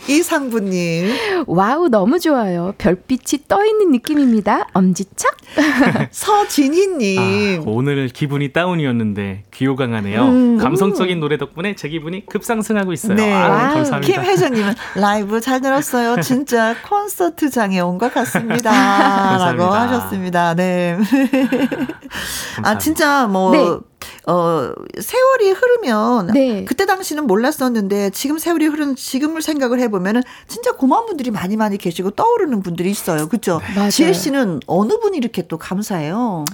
[0.09, 2.75] 이상부님, 와우 너무 좋아요.
[2.79, 4.67] 별빛이 떠 있는 느낌입니다.
[4.73, 5.37] 엄지척.
[6.11, 7.61] 서진희님.
[7.61, 10.23] 아, 오늘 기분이 다운이었는데 귀호강하네요.
[10.23, 10.59] 음.
[10.59, 13.15] 감성적인 노래 덕분에 제 기분이 급상승하고 있어요.
[13.17, 13.33] 네.
[13.33, 13.75] 아.
[13.75, 14.01] 감사합니다.
[14.23, 16.21] 김혜정님은 라이브 잘 들었어요.
[16.21, 18.71] 진짜 콘서트장에 온 것 같습니다.
[19.39, 19.65] 라고.
[19.65, 20.55] 하셨습니다.
[20.55, 20.99] 네.
[22.63, 22.77] 아.
[22.79, 23.79] 진짜 뭐, 네.
[24.27, 26.65] 어, 세월이 흐르면 네.
[26.65, 32.11] 그때 당시는 몰랐었는데 지금 세월이 흐르는 지금을 생각을 해보면은 진짜 고마운 분들이 많이 많이 계시고
[32.11, 33.29] 떠오르는 분들이 있어요.
[33.29, 33.61] 그죠?
[33.91, 36.45] 지혜 씨는 어느 분이 이렇게 또 감사해요?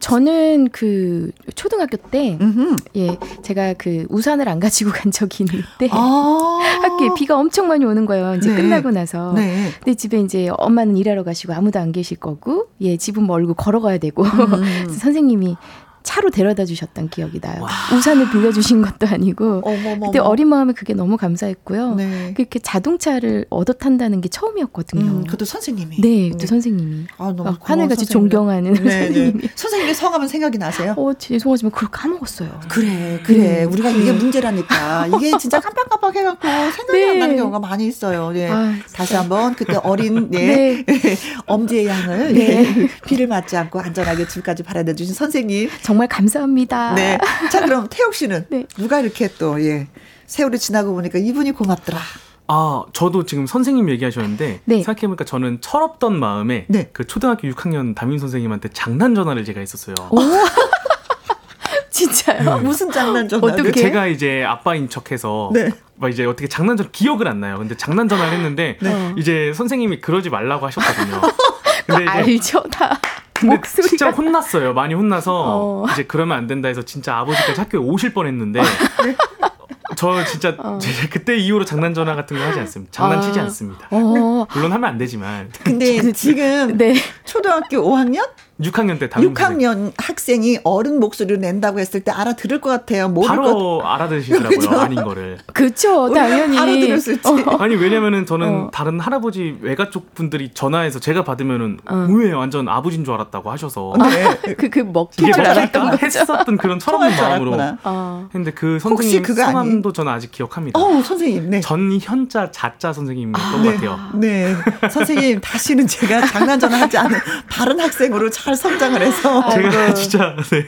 [0.00, 2.76] 저는 그 초등학교 때 음흠.
[2.96, 6.60] 예, 제가 그 우산을 안 가지고 간 적이 있는데 아.
[6.82, 8.34] 학교에 비가 엄청 많이 오는 거예요.
[8.34, 8.56] 이제 네.
[8.56, 9.32] 끝나고 나서.
[9.32, 9.70] 네.
[9.82, 14.24] 근데 집에 이제 엄마는 일하러 가시고 아무도 안 계실 거고, 예, 집은 멀고 걸어가야 되고.
[14.24, 14.88] 음.
[14.92, 15.56] 선생님이
[16.04, 17.66] 차로 데려다 주셨던 기억이 나요.
[17.96, 20.06] 우산을 빌려주신 것도 아니고 어머머머.
[20.06, 21.94] 그때 어린 마음에 그게 너무 감사했고요.
[21.94, 22.34] 네.
[22.36, 25.02] 그렇게 자동차를 얻어 탄다는 게 처음이었거든요.
[25.02, 26.00] 음, 그것도 선생님이.
[26.02, 28.90] 네, 또 선생님이 아, 너무 막 하늘같이 존경하는 네, 네.
[28.90, 29.48] 선생님이.
[29.54, 30.94] 선생님의 성함은 생각이 나세요?
[30.96, 32.60] 어, 죄송하지만 그걸 까먹었어요.
[32.68, 33.64] 그래, 그래.
[33.64, 33.72] 음.
[33.72, 35.06] 우리가 이게 문제라니까.
[35.06, 37.10] 이게 진짜 깜빡깜빡 해갖고 생각이 네.
[37.12, 38.30] 안 나는 경우가 많이 있어요.
[38.36, 38.48] 예.
[38.50, 40.84] 아, 다시 한번 그때 어린 예.
[41.46, 42.40] 엄지의 양을 네.
[42.40, 42.88] 예.
[43.06, 45.70] 비를 맞지 않고 안전하게 집까지 바라다 주신 선생님.
[45.94, 46.94] 정말 감사합니다.
[46.94, 47.18] 네.
[47.52, 48.66] 자, 그럼 태욱 씨는 네.
[48.76, 49.86] 누가 이렇게 또 예.
[50.26, 52.00] 세월이 지나고 보니까 이분이 고맙더라.
[52.48, 54.82] 아, 저도 지금 선생님 얘기하셨는데 네.
[54.82, 56.90] 생각해보니까 저는 철없던 마음에 네.
[56.92, 59.94] 그 초등학교 6학년 담임 선생님한테 장난 전화를 제가 했었어요.
[61.90, 62.58] 진짜요?
[62.58, 63.46] 무슨 장난 전화?
[63.46, 63.70] 어떻게?
[63.70, 65.70] 그 제가 이제 아빠인 척해서 네.
[65.94, 67.56] 막 이제 어떻게 장난 전 기억을 안 나요.
[67.56, 69.14] 근데 장난 전화를 했는데 네.
[69.16, 71.20] 이제 선생님이 그러지 말라고 하셨거든요.
[71.86, 72.98] 근데 이제 알죠, 다.
[73.44, 73.88] 근데 목소리가.
[73.88, 74.74] 진짜 혼났어요.
[74.74, 75.86] 많이 혼나서 어.
[75.92, 78.60] 이제 그러면 안 된다 해서 진짜 아버지까지 학교에 오실 뻔했는데
[79.96, 82.90] 저 진짜 제가 그때 이후로 장난 전화 같은 거 하지 않습니다.
[82.92, 83.42] 장난치지 어.
[83.42, 83.44] 아.
[83.44, 83.88] 않습니다.
[83.90, 86.94] 어, 물론 하면 안 되지만 근데 지금 네.
[87.24, 88.28] 초등학교 5학년?
[88.60, 93.08] 6학년 때 담임 선생님 6학년 학생이 어른 목소리를 낸다고 했을 때 알아들을 것 같아요.
[93.08, 94.58] 모를 것 바로 알아들으시더라고요.
[94.58, 94.70] 그죠?
[94.78, 95.38] 아닌 거를.
[95.52, 96.56] 그쵸, 당연히.
[96.58, 97.28] 알아들을 수 있지.
[97.58, 98.70] 아니 왜냐면은 저는 어.
[98.72, 102.06] 다른 할아버지 외가 쪽 분들이 전화해서 제가 받으면은 어.
[102.10, 104.54] 왜 완전 아버지인 줄 알았다고 하셔서 네.
[104.54, 106.06] 그, 그 먹힐 줄뭐 알았던 거죠.
[106.06, 107.56] 했었던 그런 철없는 줄 마음으로.
[107.82, 108.28] 어.
[108.32, 110.78] 했는데 그 선생님 성함도 저는 아직 기억합니다.
[110.78, 111.50] 어우, 선생님.
[111.50, 111.60] 네.
[111.60, 113.98] 전현자 자자 선생님이었던 것 같아요.
[114.14, 114.54] 네.
[114.90, 117.18] 선생님, 다시는 제가 장난 전화하지 않은
[117.48, 120.66] 바른 학생으로 잘 성장을 해서 제가 진짜 네.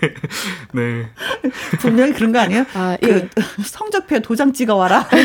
[0.73, 1.11] 네.
[1.81, 2.65] 분명히 그런 거 아니에요?
[2.75, 3.29] 아, 그 예.
[3.63, 5.07] 성적표 도장 찍어 와라.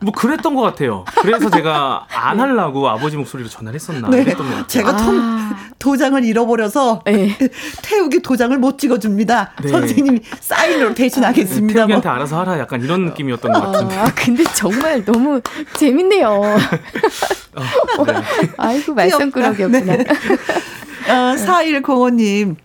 [0.00, 1.04] 뭐 그랬던 것 같아요.
[1.20, 4.24] 그래서 제가 안 하려고 아버지 목소리로 전화를 했었나 네.
[4.24, 4.66] 그랬던 것 같아요.
[4.66, 5.56] 제가 통, 아.
[5.78, 7.36] 도장을 잃어버려서 네.
[7.82, 9.52] 태욱이 도장을 못 찍어줍니다.
[9.62, 9.68] 네.
[9.68, 11.80] 선생님이 사인으로 대신하겠습니다.
[11.80, 11.86] 뭐.
[11.86, 13.96] 태욱이한테 알아서 하라 약간 이런 느낌이었던 것 같은데.
[13.96, 15.40] 아, 근데 정말 너무
[15.74, 16.28] 재밌네요.
[16.28, 18.14] 어, 네.
[18.56, 18.94] 아이고.
[18.94, 19.96] 말썽꾸러기였구나.
[21.08, 21.12] 네.
[21.12, 22.56] 어, 4105님.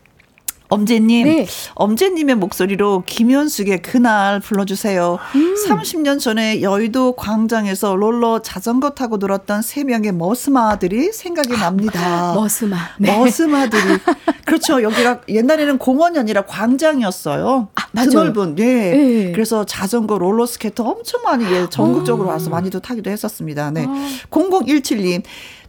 [0.69, 1.45] 엄지혜님, 네.
[1.75, 5.19] 엄지혜님의 목소리로 김연숙의 그날 불러주세요.
[5.35, 5.55] 음.
[5.67, 12.33] 30년 전에 여의도 광장에서 롤러 자전거 타고 놀았던 세 명의 머스마들이 생각이 납니다.
[12.35, 12.77] 머스마.
[12.97, 13.15] 네.
[13.15, 13.83] 머스마들이
[14.45, 14.81] 그렇죠.
[14.81, 17.67] 여기가 옛날에는 공원이 아니라 광장이었어요.
[17.91, 18.09] 맞아요.
[18.09, 18.63] 드넓은 예.
[18.63, 19.31] 네.
[19.31, 23.69] 그래서 자전거, 롤러 스케이트 엄청 많이 예, 전국적으로 와서 많이도 타기도 했었습니다.
[23.69, 23.85] 네.
[24.31, 25.21] 0017님.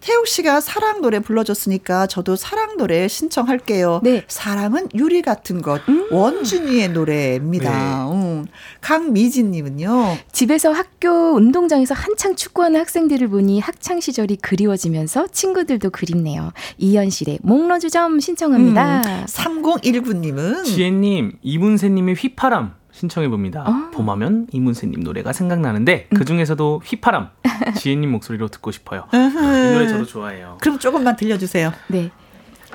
[0.05, 4.01] 태욱 씨가 사랑 노래 불러줬으니까 저도 사랑 노래 신청할게요.
[4.02, 4.22] 네.
[4.28, 5.81] 사랑은 유리 같은 것.
[6.10, 8.10] 원준이의 노래입니다.
[8.12, 8.44] 음.
[8.82, 10.18] 강미진 님은요.
[10.31, 16.52] 집에서 학교 운동장에서 한창 축구하는 학생들을 보니 학창 시절이 그리워지면서 친구들도 그립네요.
[16.76, 19.01] 이현실의 목로주점 신청합니다.
[19.06, 19.24] 음.
[19.26, 23.64] 3019 님은 지혜 님, 이문세 님의 휘파람 신청해 봅니다.
[23.66, 23.90] 아.
[23.92, 27.30] 봄하면 이문세님 노래가 생각나는데 그 중에서도 휘파람
[27.76, 29.06] 지혜님 목소리로 듣고 싶어요.
[29.12, 30.58] 이 노래 저도 좋아해요.
[30.60, 31.72] 그럼 조금만 들려주세요.
[31.88, 32.10] 네.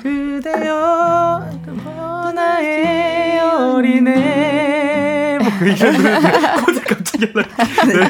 [0.02, 1.46] 그대여
[2.34, 8.10] 나의 어린애 뭐 이런 노래인데 코드 갑자기 하나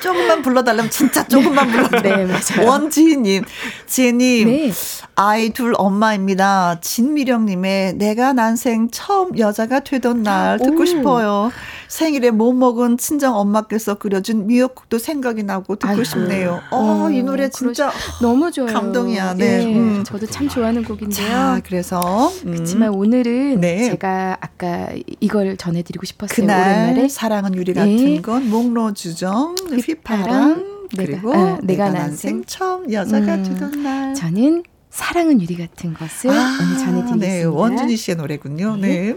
[0.00, 2.26] 조금만 불러달라면 진짜 조금만 불러달라요.
[2.26, 2.68] 네, 맞아요.
[2.68, 3.44] 원지희님,
[3.86, 4.72] 지혜님, 네.
[5.14, 6.78] 아이 둘 엄마입니다.
[6.80, 10.84] 진미령님의 내가 난생 처음 여자가 되던 날 듣고 오.
[10.84, 11.52] 싶어요.
[11.96, 16.04] 생일에 못 먹은 친정 엄마께서 끓여준 미역국도 생각이 나고 듣고 아이고.
[16.04, 16.60] 싶네요.
[16.70, 17.90] 어, 이 어, 노래 진짜.
[18.20, 18.70] 너무 좋아요.
[18.74, 19.32] 감동이야.
[19.32, 19.62] 네.
[19.62, 20.04] 예, 음.
[20.04, 21.26] 저도 참 좋아하는 곡인데요.
[21.26, 22.28] 자, 그래서.
[22.44, 23.84] 음, 그렇지만 오늘은 네.
[23.88, 24.88] 제가 아까
[25.20, 26.36] 이걸 전해드리고 싶었어요.
[26.36, 26.58] 그날
[26.90, 28.20] 오랜만에 사랑은 유리 같은 네.
[28.20, 34.14] 건 목로주정 휘파람, 휘파람 내가- 그리고 아, 내가, 내가 난생 처음 여자가 음, 되던 날
[34.14, 37.16] 저는 사랑은 유리 같은 것을 오늘 전해드리겠습니다.
[37.26, 38.76] 네, 원준희 씨의 노래군요.
[38.76, 39.16] 네.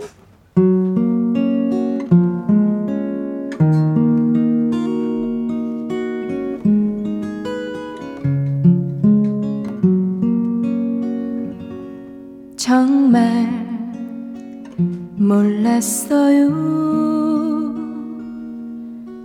[15.29, 16.49] 몰랐어요.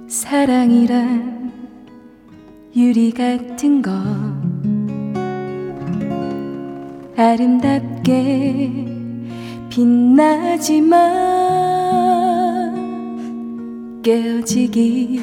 [0.06, 1.50] 사랑이란
[2.76, 3.90] 유리 같은 거
[7.16, 8.84] 아름답게
[9.70, 10.92] 빛나지만
[14.02, 15.22] 깨어지기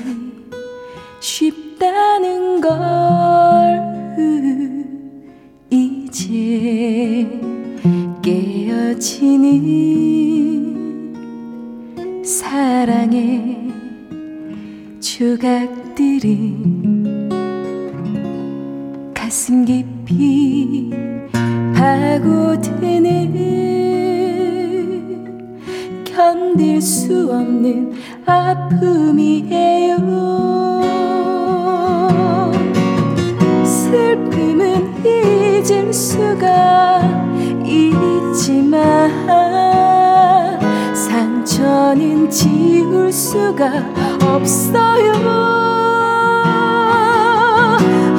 [1.20, 2.72] 쉽다는 걸
[5.70, 7.30] 이제
[8.24, 10.31] 깨어지는
[12.62, 13.58] 사랑의
[15.00, 16.56] 조각들이
[19.16, 20.92] 가슴 깊이
[21.74, 23.02] 파고드는
[26.04, 27.94] 견딜 수 없는
[28.28, 29.98] 아픔이에요.
[33.66, 37.02] 슬픔은 잊을 수가
[37.66, 39.10] 있지만
[40.94, 42.51] 상처는 지
[43.12, 43.70] 울 수가
[44.22, 45.12] 없어요.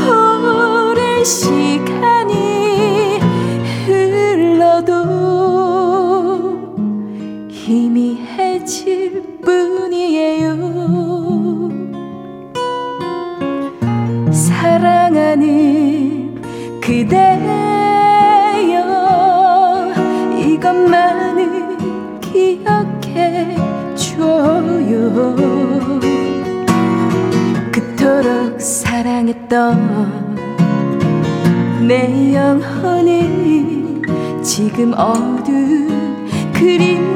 [0.04, 1.91] 오랜 시간
[29.52, 30.32] 사랑했던
[31.86, 34.02] 내 영혼은
[34.42, 37.12] 지금 어두운 그림자뿐임을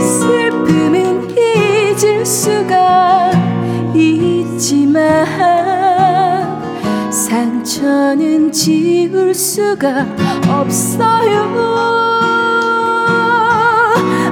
[0.00, 3.32] 슬픔은 잊을 수가
[3.96, 5.63] 있지만
[7.84, 10.06] 상처는 지울 수가
[10.48, 11.52] 없어요.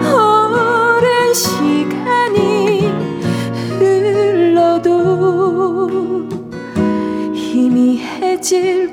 [0.01, 2.89] 오랜 시간이
[3.79, 5.11] 흘러도
[7.35, 8.92] 희미해질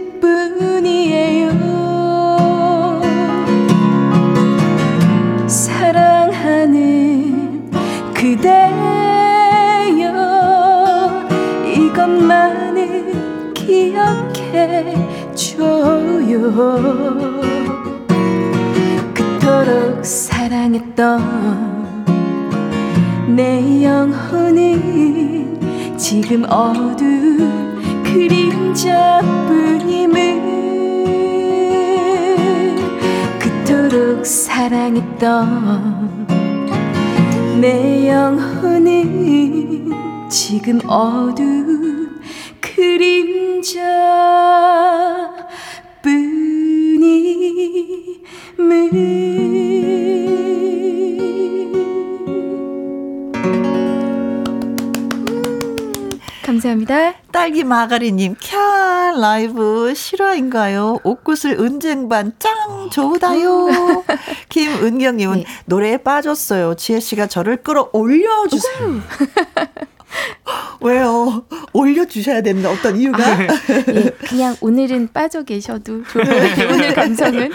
[19.14, 21.20] 그토록 사랑했던
[23.36, 25.60] 내 영혼은
[25.98, 30.18] 지금 어두운 그림자뿐임을
[33.38, 36.26] 그토록 사랑했던
[37.62, 39.92] 내 영혼은
[40.30, 42.20] 지금 어두운
[42.60, 44.49] 그림자
[56.80, 57.14] 감사합니다.
[57.32, 61.00] 딸기 마가리님, 캬, 라이브 실화인가요?
[61.04, 64.04] 옷구슬 은쟁반 짱 좋다요.
[64.50, 65.46] 김은경님은 네.
[65.66, 66.76] 노래에 빠졌어요.
[66.76, 69.02] 지혜씨가 저를 끌어 올려주세요.
[70.82, 71.44] 왜요?
[71.74, 73.24] 올려주셔야 되는데 어떤 이유가?
[73.42, 76.70] 예, 그냥 오늘은 빠져 계셔도 좋을 것 같아요.
[76.70, 77.52] 오늘 감성은.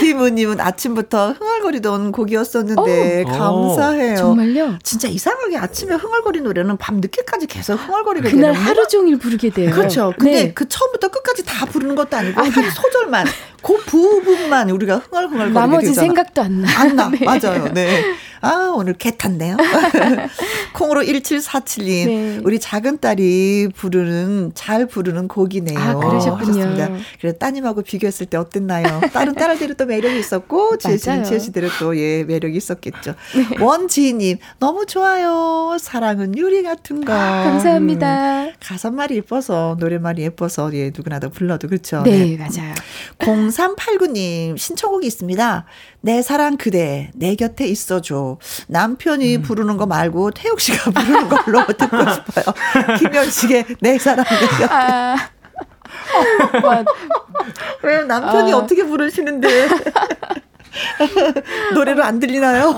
[0.00, 3.30] 김우님은 아침부터 흥얼거리던 곡이었었는데 오.
[3.30, 4.16] 감사해요.
[4.16, 4.78] 정말요?
[4.82, 9.70] 진짜 이상하게 아침에 흥얼거리 노래는 밤 늦게까지 계속 흥얼거리게 되는 그날 하루 종일 부르게 돼요.
[9.70, 10.12] 그렇죠.
[10.18, 10.52] 근데 네.
[10.54, 13.26] 그 처음부터 끝까지 다 부르는 것도 아니고 한 소절만
[13.64, 16.06] 그 부분만 우리가 흥얼흥얼 거리게 나머지 되잖아.
[16.06, 16.80] 생각도 안 나.
[16.80, 17.08] 안 나.
[17.18, 17.24] 네.
[17.24, 17.72] 맞아요.
[17.72, 18.04] 네.
[18.42, 19.56] 아, 오늘 개 탔네요.
[20.74, 22.06] 콩으로 1747님.
[22.06, 22.40] 네.
[22.44, 25.78] 우리 작은 딸이 부르는, 잘 부르는 곡이네요.
[25.78, 26.60] 아, 그러셨군요.
[26.60, 26.90] 하셨습니다.
[27.22, 29.00] 그래, 따님하고 비교했을 때 어땠나요?
[29.14, 31.26] 다른 딸들이 또 매력이 있었고, 지혜 씨는 맞아요.
[31.26, 33.14] 지혜 씨대로 또, 예, 매력이 있었겠죠.
[33.60, 35.78] 원지희 님, 너무 좋아요.
[35.80, 37.14] 사랑은 유리 같은 거.
[37.14, 38.48] 감사합니다.
[38.60, 42.02] 가사말이 예뻐서, 노래말이 예뻐서, 예, 누구나 다 불러도 그렇죠.
[42.02, 42.74] 네, 맞아요.
[43.54, 45.64] 0389님 신청곡이 있습니다.
[46.00, 48.38] 내 사랑 그대 내 곁에 있어줘.
[48.68, 52.98] 남편이 부르는 거 말고 태욱 씨가 부르는 걸로 듣고 싶어요.
[52.98, 54.64] 김현식의 내 사랑 내 곁에.
[54.74, 55.16] 아.
[56.64, 56.84] 와,
[57.82, 58.56] 왜 남편이 아.
[58.56, 59.68] 어떻게 부르시는데
[61.74, 62.74] 노래로 안 들리나요?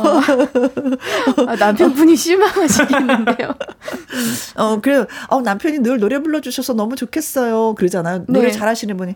[1.46, 3.54] 아, 남편분이 실망하시겠는데요.
[4.56, 5.06] 어 그래요.
[5.28, 7.74] 어 남편이 늘 노래 불러주셔서 너무 좋겠어요.
[7.74, 8.24] 그러잖아요.
[8.28, 8.52] 노래 네.
[8.52, 9.14] 잘하시는 분이.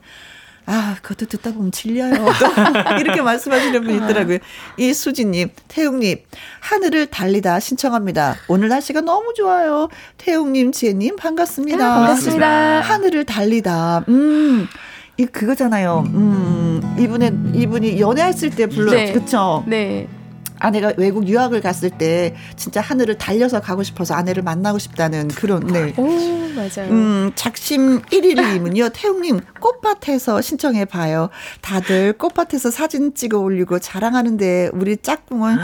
[0.71, 2.15] 아, 그것도 듣다 보면 질려요.
[2.15, 4.39] 또 이렇게 말씀하시는 분이 있더라고요.
[4.77, 6.19] 이수진님, 태웅님,
[6.61, 8.37] 하늘을 달리다 신청합니다.
[8.47, 9.89] 오늘 날씨가 너무 좋아요.
[10.19, 11.85] 태웅님, 지혜님, 반갑습니다.
[11.85, 12.81] 아, 반갑습니다.
[12.83, 14.05] 하늘을 달리다.
[14.09, 14.69] 음.
[15.17, 16.05] 이 그거잖아요.
[16.07, 19.13] 음, 이분의 이분이 연애했을 때 불러 네.
[19.13, 19.65] 그쵸?
[19.67, 20.09] 네.
[20.61, 25.66] 아 내가 외국 유학을 갔을 때 진짜 하늘을 달려서 가고 싶어서 아내를 만나고 싶다는 그런
[25.66, 25.95] 네.
[25.97, 26.05] 오,
[26.55, 26.91] 맞아요.
[26.91, 31.31] 음, 작심 1일님은요, 태웅님, 꽃밭에서 신청해 봐요.
[31.62, 35.57] 다들 꽃밭에서 사진 찍어 올리고 자랑하는데, 우리 짝꿍은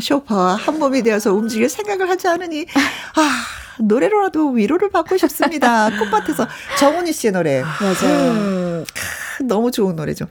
[0.00, 2.66] 쇼파와 한 몸이 되어서 움직일 생각을 하지 않으니,
[3.16, 3.44] 아,
[3.80, 5.90] 노래로라도 위로를 받고 싶습니다.
[5.98, 6.46] 꽃밭에서
[6.78, 7.62] 정훈이 씨의 노래.
[7.62, 8.30] 맞아요.
[8.30, 10.26] 음, 크, 너무 좋은 노래죠.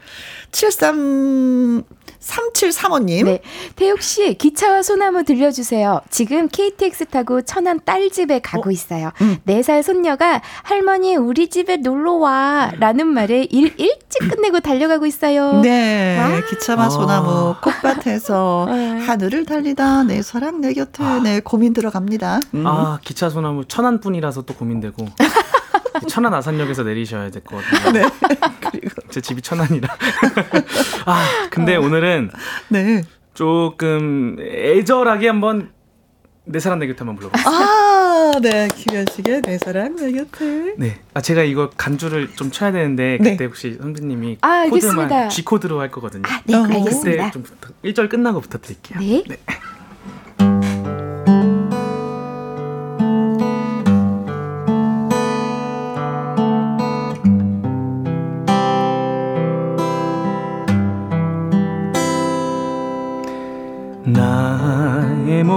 [0.52, 1.84] 73,
[2.24, 3.26] 3735님.
[3.26, 3.42] 네.
[3.76, 6.02] 태욱 씨, 기차와 소나무 들려주세요.
[6.10, 9.12] 지금 KTX 타고 천안 딸집에 가고 있어요.
[9.22, 9.38] 음.
[9.44, 15.62] 네살 손녀가 할머니 우리 집에 놀러 와 라는 말에 일 일찍 끝내고 달려가고 있어요.
[15.62, 16.42] 네, 와.
[16.50, 16.90] 기차와 아.
[16.90, 19.00] 소나무 꽃밭에서 네.
[19.06, 22.40] 하늘을 달리다 내 사랑 내 곁에 네 고민 들어갑니다.
[22.54, 22.68] 음.
[22.68, 25.08] 아 기차 소나무 천안뿐이라서 또 고민되고
[26.08, 27.92] 천안 아산역에서 내리셔야 될 것 같아요.
[27.92, 28.04] 네.
[28.72, 29.88] 그리고 제 집이 천안이라.
[31.06, 32.32] 아 근데 오늘은
[32.70, 33.04] 네.
[33.34, 35.72] 조금 애절하게 한번
[36.46, 37.46] 내 사랑 내 곁에 한번 불러볼게요.
[37.56, 38.68] 아, 네.
[38.76, 40.76] 김현식의 내 사랑 내 곁에.
[40.78, 41.00] 네.
[41.14, 43.32] 아 제가 이거 간주를 좀 쳐야 되는데 네.
[43.32, 45.04] 그때 혹시 선배님이 아, 알겠습니다.
[45.04, 46.24] 코드만 G 코드로 할 거거든요.
[46.26, 46.64] 아, 네, 어.
[46.66, 47.24] 알겠습니다.
[47.26, 49.00] 그때 좀 부탁, 1절 끝나고 부탁드릴게요.
[49.00, 49.24] 네.
[49.28, 49.36] 나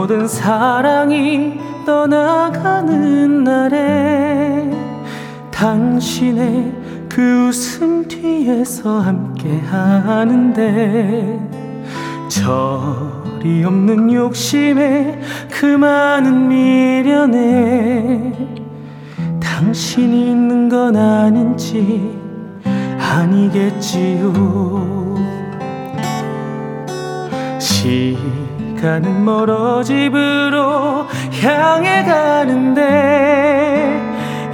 [0.06, 4.70] 모든 사랑이 떠나가는 날에
[5.50, 6.72] 당신의
[7.08, 11.40] 그 웃음 뒤에서 함께 하는데
[12.28, 15.20] 절이 없는 욕심에
[15.50, 18.32] 그 많은 미련에
[19.40, 22.16] 당신이 있는 건 아닌지
[22.96, 24.32] 아니겠지요.
[27.58, 28.45] 시
[28.86, 31.08] 간은 멀어 집으로
[31.42, 32.80] 향해 가는데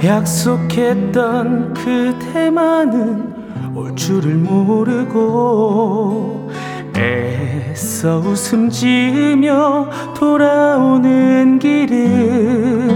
[0.03, 3.31] 약속했던 그대만은
[3.75, 5.69] 올 줄을 모르고
[6.97, 12.89] 애써 웃음 지으며 돌아오는 길은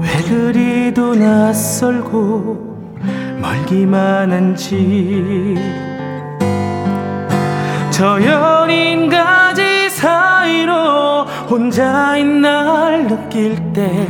[0.00, 2.78] 왜 그리도 낯설고
[3.42, 5.56] 멀기만 한지.
[7.90, 8.16] 저
[9.10, 9.69] 가지
[10.00, 14.08] 사이로 혼자인 날 느낄 때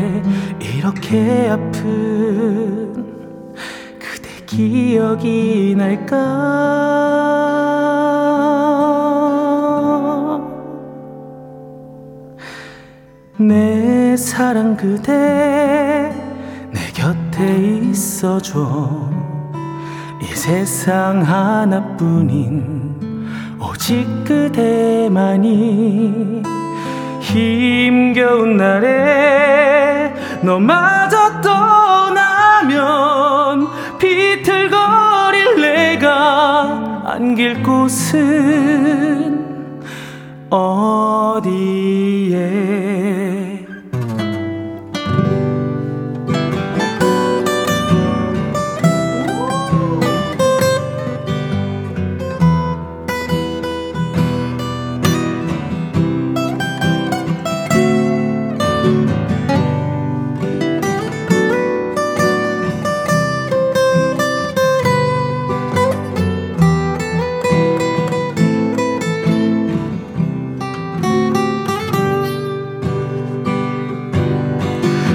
[0.60, 2.94] 이렇게 아픈
[3.98, 6.16] 그대 기억이 날까?
[13.36, 16.12] 내 사랑 그대
[16.70, 17.56] 내 곁에
[17.90, 19.10] 있어줘.
[20.22, 22.89] 이 세상 하나뿐인
[23.60, 25.50] 오직 그대만이
[27.20, 32.78] 힘겨운 날에 너마저 떠나면
[33.98, 39.44] 비틀거릴 내가 안길 곳은
[40.48, 42.40] 어디에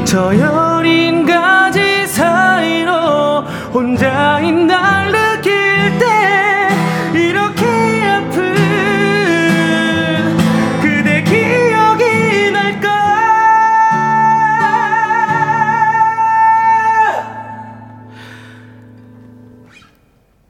[0.06, 3.42] 저 여린 가지 사이로
[3.74, 5.52] 혼자인 날 느낄
[6.00, 6.70] 때
[7.20, 8.54] 이렇게 아픈
[10.80, 12.88] 그대 기억이 날까?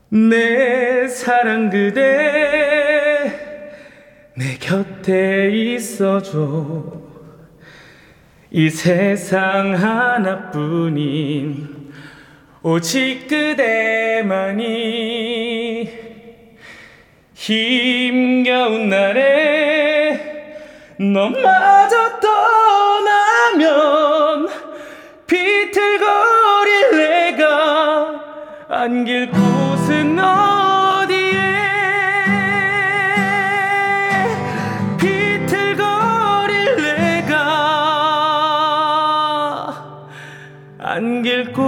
[0.10, 3.32] 내 사랑 그대
[4.36, 6.95] 내 곁에 있어줘
[8.58, 11.68] 이 세상 하나뿐인
[12.64, 14.64] 오직 그대만이
[17.34, 20.56] 힘겨운 날에
[20.98, 22.22] 너마저
[23.58, 24.48] 떠나면
[25.28, 28.22] 비틀거릴 내가
[28.70, 30.55] 안길 곳은 어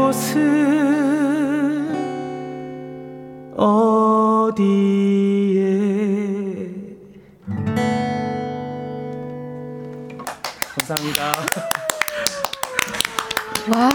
[0.08, 1.92] 곳은
[3.58, 4.64] 어디에
[10.78, 11.34] 감사합니다.
[13.76, 13.90] 와,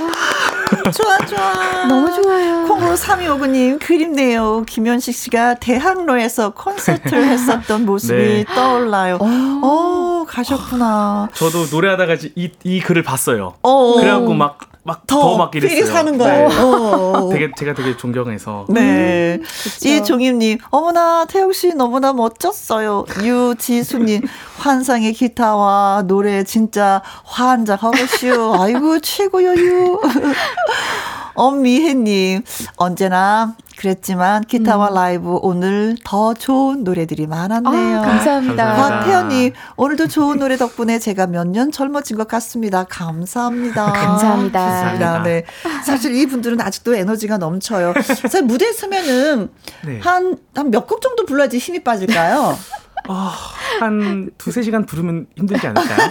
[0.93, 1.87] 좋아, 좋아.
[1.87, 2.67] 너무 좋아요.
[2.69, 4.65] 콩으로 3259님 그립네요.
[4.67, 8.45] 김현식 씨가 대학로에서 콘서트를 했었던 모습이 네.
[8.55, 9.17] 떠올라요.
[9.19, 11.31] 어, 가셨구나.
[11.33, 13.55] 저도 노래하다가 이, 이 글을 봤어요.
[13.63, 13.95] 어.
[13.99, 15.93] 그래갖고 막 막더더막 필이 이랬어요.
[15.93, 16.49] 사는 거예요.
[16.49, 16.57] 네.
[16.59, 17.29] 어.
[17.33, 19.39] 되게 제가 되게 존경해서 네.
[19.41, 19.45] 음,
[19.89, 23.05] 이종임님, 어머나, 태영 씨 너무나 멋졌어요.
[23.23, 24.23] 유지수님,
[24.59, 28.55] 환상의 기타와 노래 진짜 환장하고시오.
[28.61, 30.01] 아이고, 최고요, 유.
[31.35, 32.43] 엄미혜님,
[32.77, 37.99] 언제나 그랬지만 기타와 라이브 오늘 더 좋은 노래들이 많았네요.
[37.99, 38.75] 아, 감사합니다.
[38.75, 42.85] 곽태연님, 오늘도 좋은 노래 덕분에 제가 몇 년 젊어진 것 같습니다.
[42.85, 43.93] 감사합니다.
[43.93, 44.61] 감사합니다.
[44.61, 45.23] 감사합니다.
[45.25, 45.45] 네.
[45.85, 47.95] 사실 이분들은 아직도 에너지가 넘쳐요.
[48.03, 49.51] 사실 무대에 서면은
[49.85, 49.99] 네.
[50.01, 52.57] 한, 한 몇 곡 정도 불러야지 힘이 빠질까요?
[53.09, 53.35] 아,
[53.81, 56.11] 한 두세 시간 부르면 힘들지 않을까요?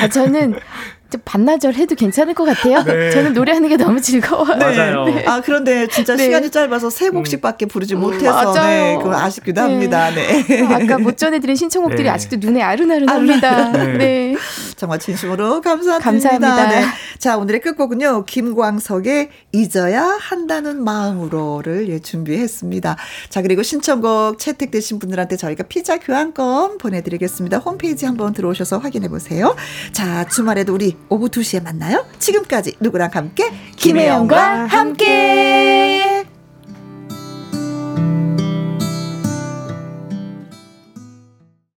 [0.00, 0.54] 아, 저는
[1.10, 2.82] 좀 반나절 해도 괜찮을 것 같아요.
[2.84, 3.10] 네.
[3.12, 4.56] 저는 노래하는 게 너무 즐거워요.
[4.58, 5.06] 맞아요.
[5.26, 6.24] 아, 그런데 진짜 네.
[6.24, 8.54] 시간이 짧아서 세 곡씩밖에 부르지 못해서, 맞아요.
[8.54, 9.72] 네, 그건 아쉽기도 네.
[9.72, 10.10] 합니다.
[10.10, 10.44] 네.
[10.72, 12.10] 아까 못 전해드린 신청곡들이 네.
[12.10, 13.72] 아직도 눈에 아른아른합니다.
[13.72, 13.96] 네.
[13.98, 14.36] 네.
[14.76, 15.98] 정말 진심으로 감사드립니다.
[15.98, 16.68] 감사합니다.
[16.68, 16.86] 네.
[17.18, 22.96] 자, 오늘의 끝곡은요, 김광석의 잊어야 한다는 마음으로를 예, 준비했습니다.
[23.28, 27.58] 자, 그리고 신청곡 채택되신 분들한테 저희가 피자 교환권 보내드리겠습니다.
[27.58, 29.54] 홈페이지 한번 들어오셔서 확인해 보세요.
[29.92, 32.06] 자, 주말에도 우리 오후 2시에 만나요.
[32.18, 34.76] 지금까지 누구랑 함께 김혜영과 함께.
[34.76, 36.24] 함께.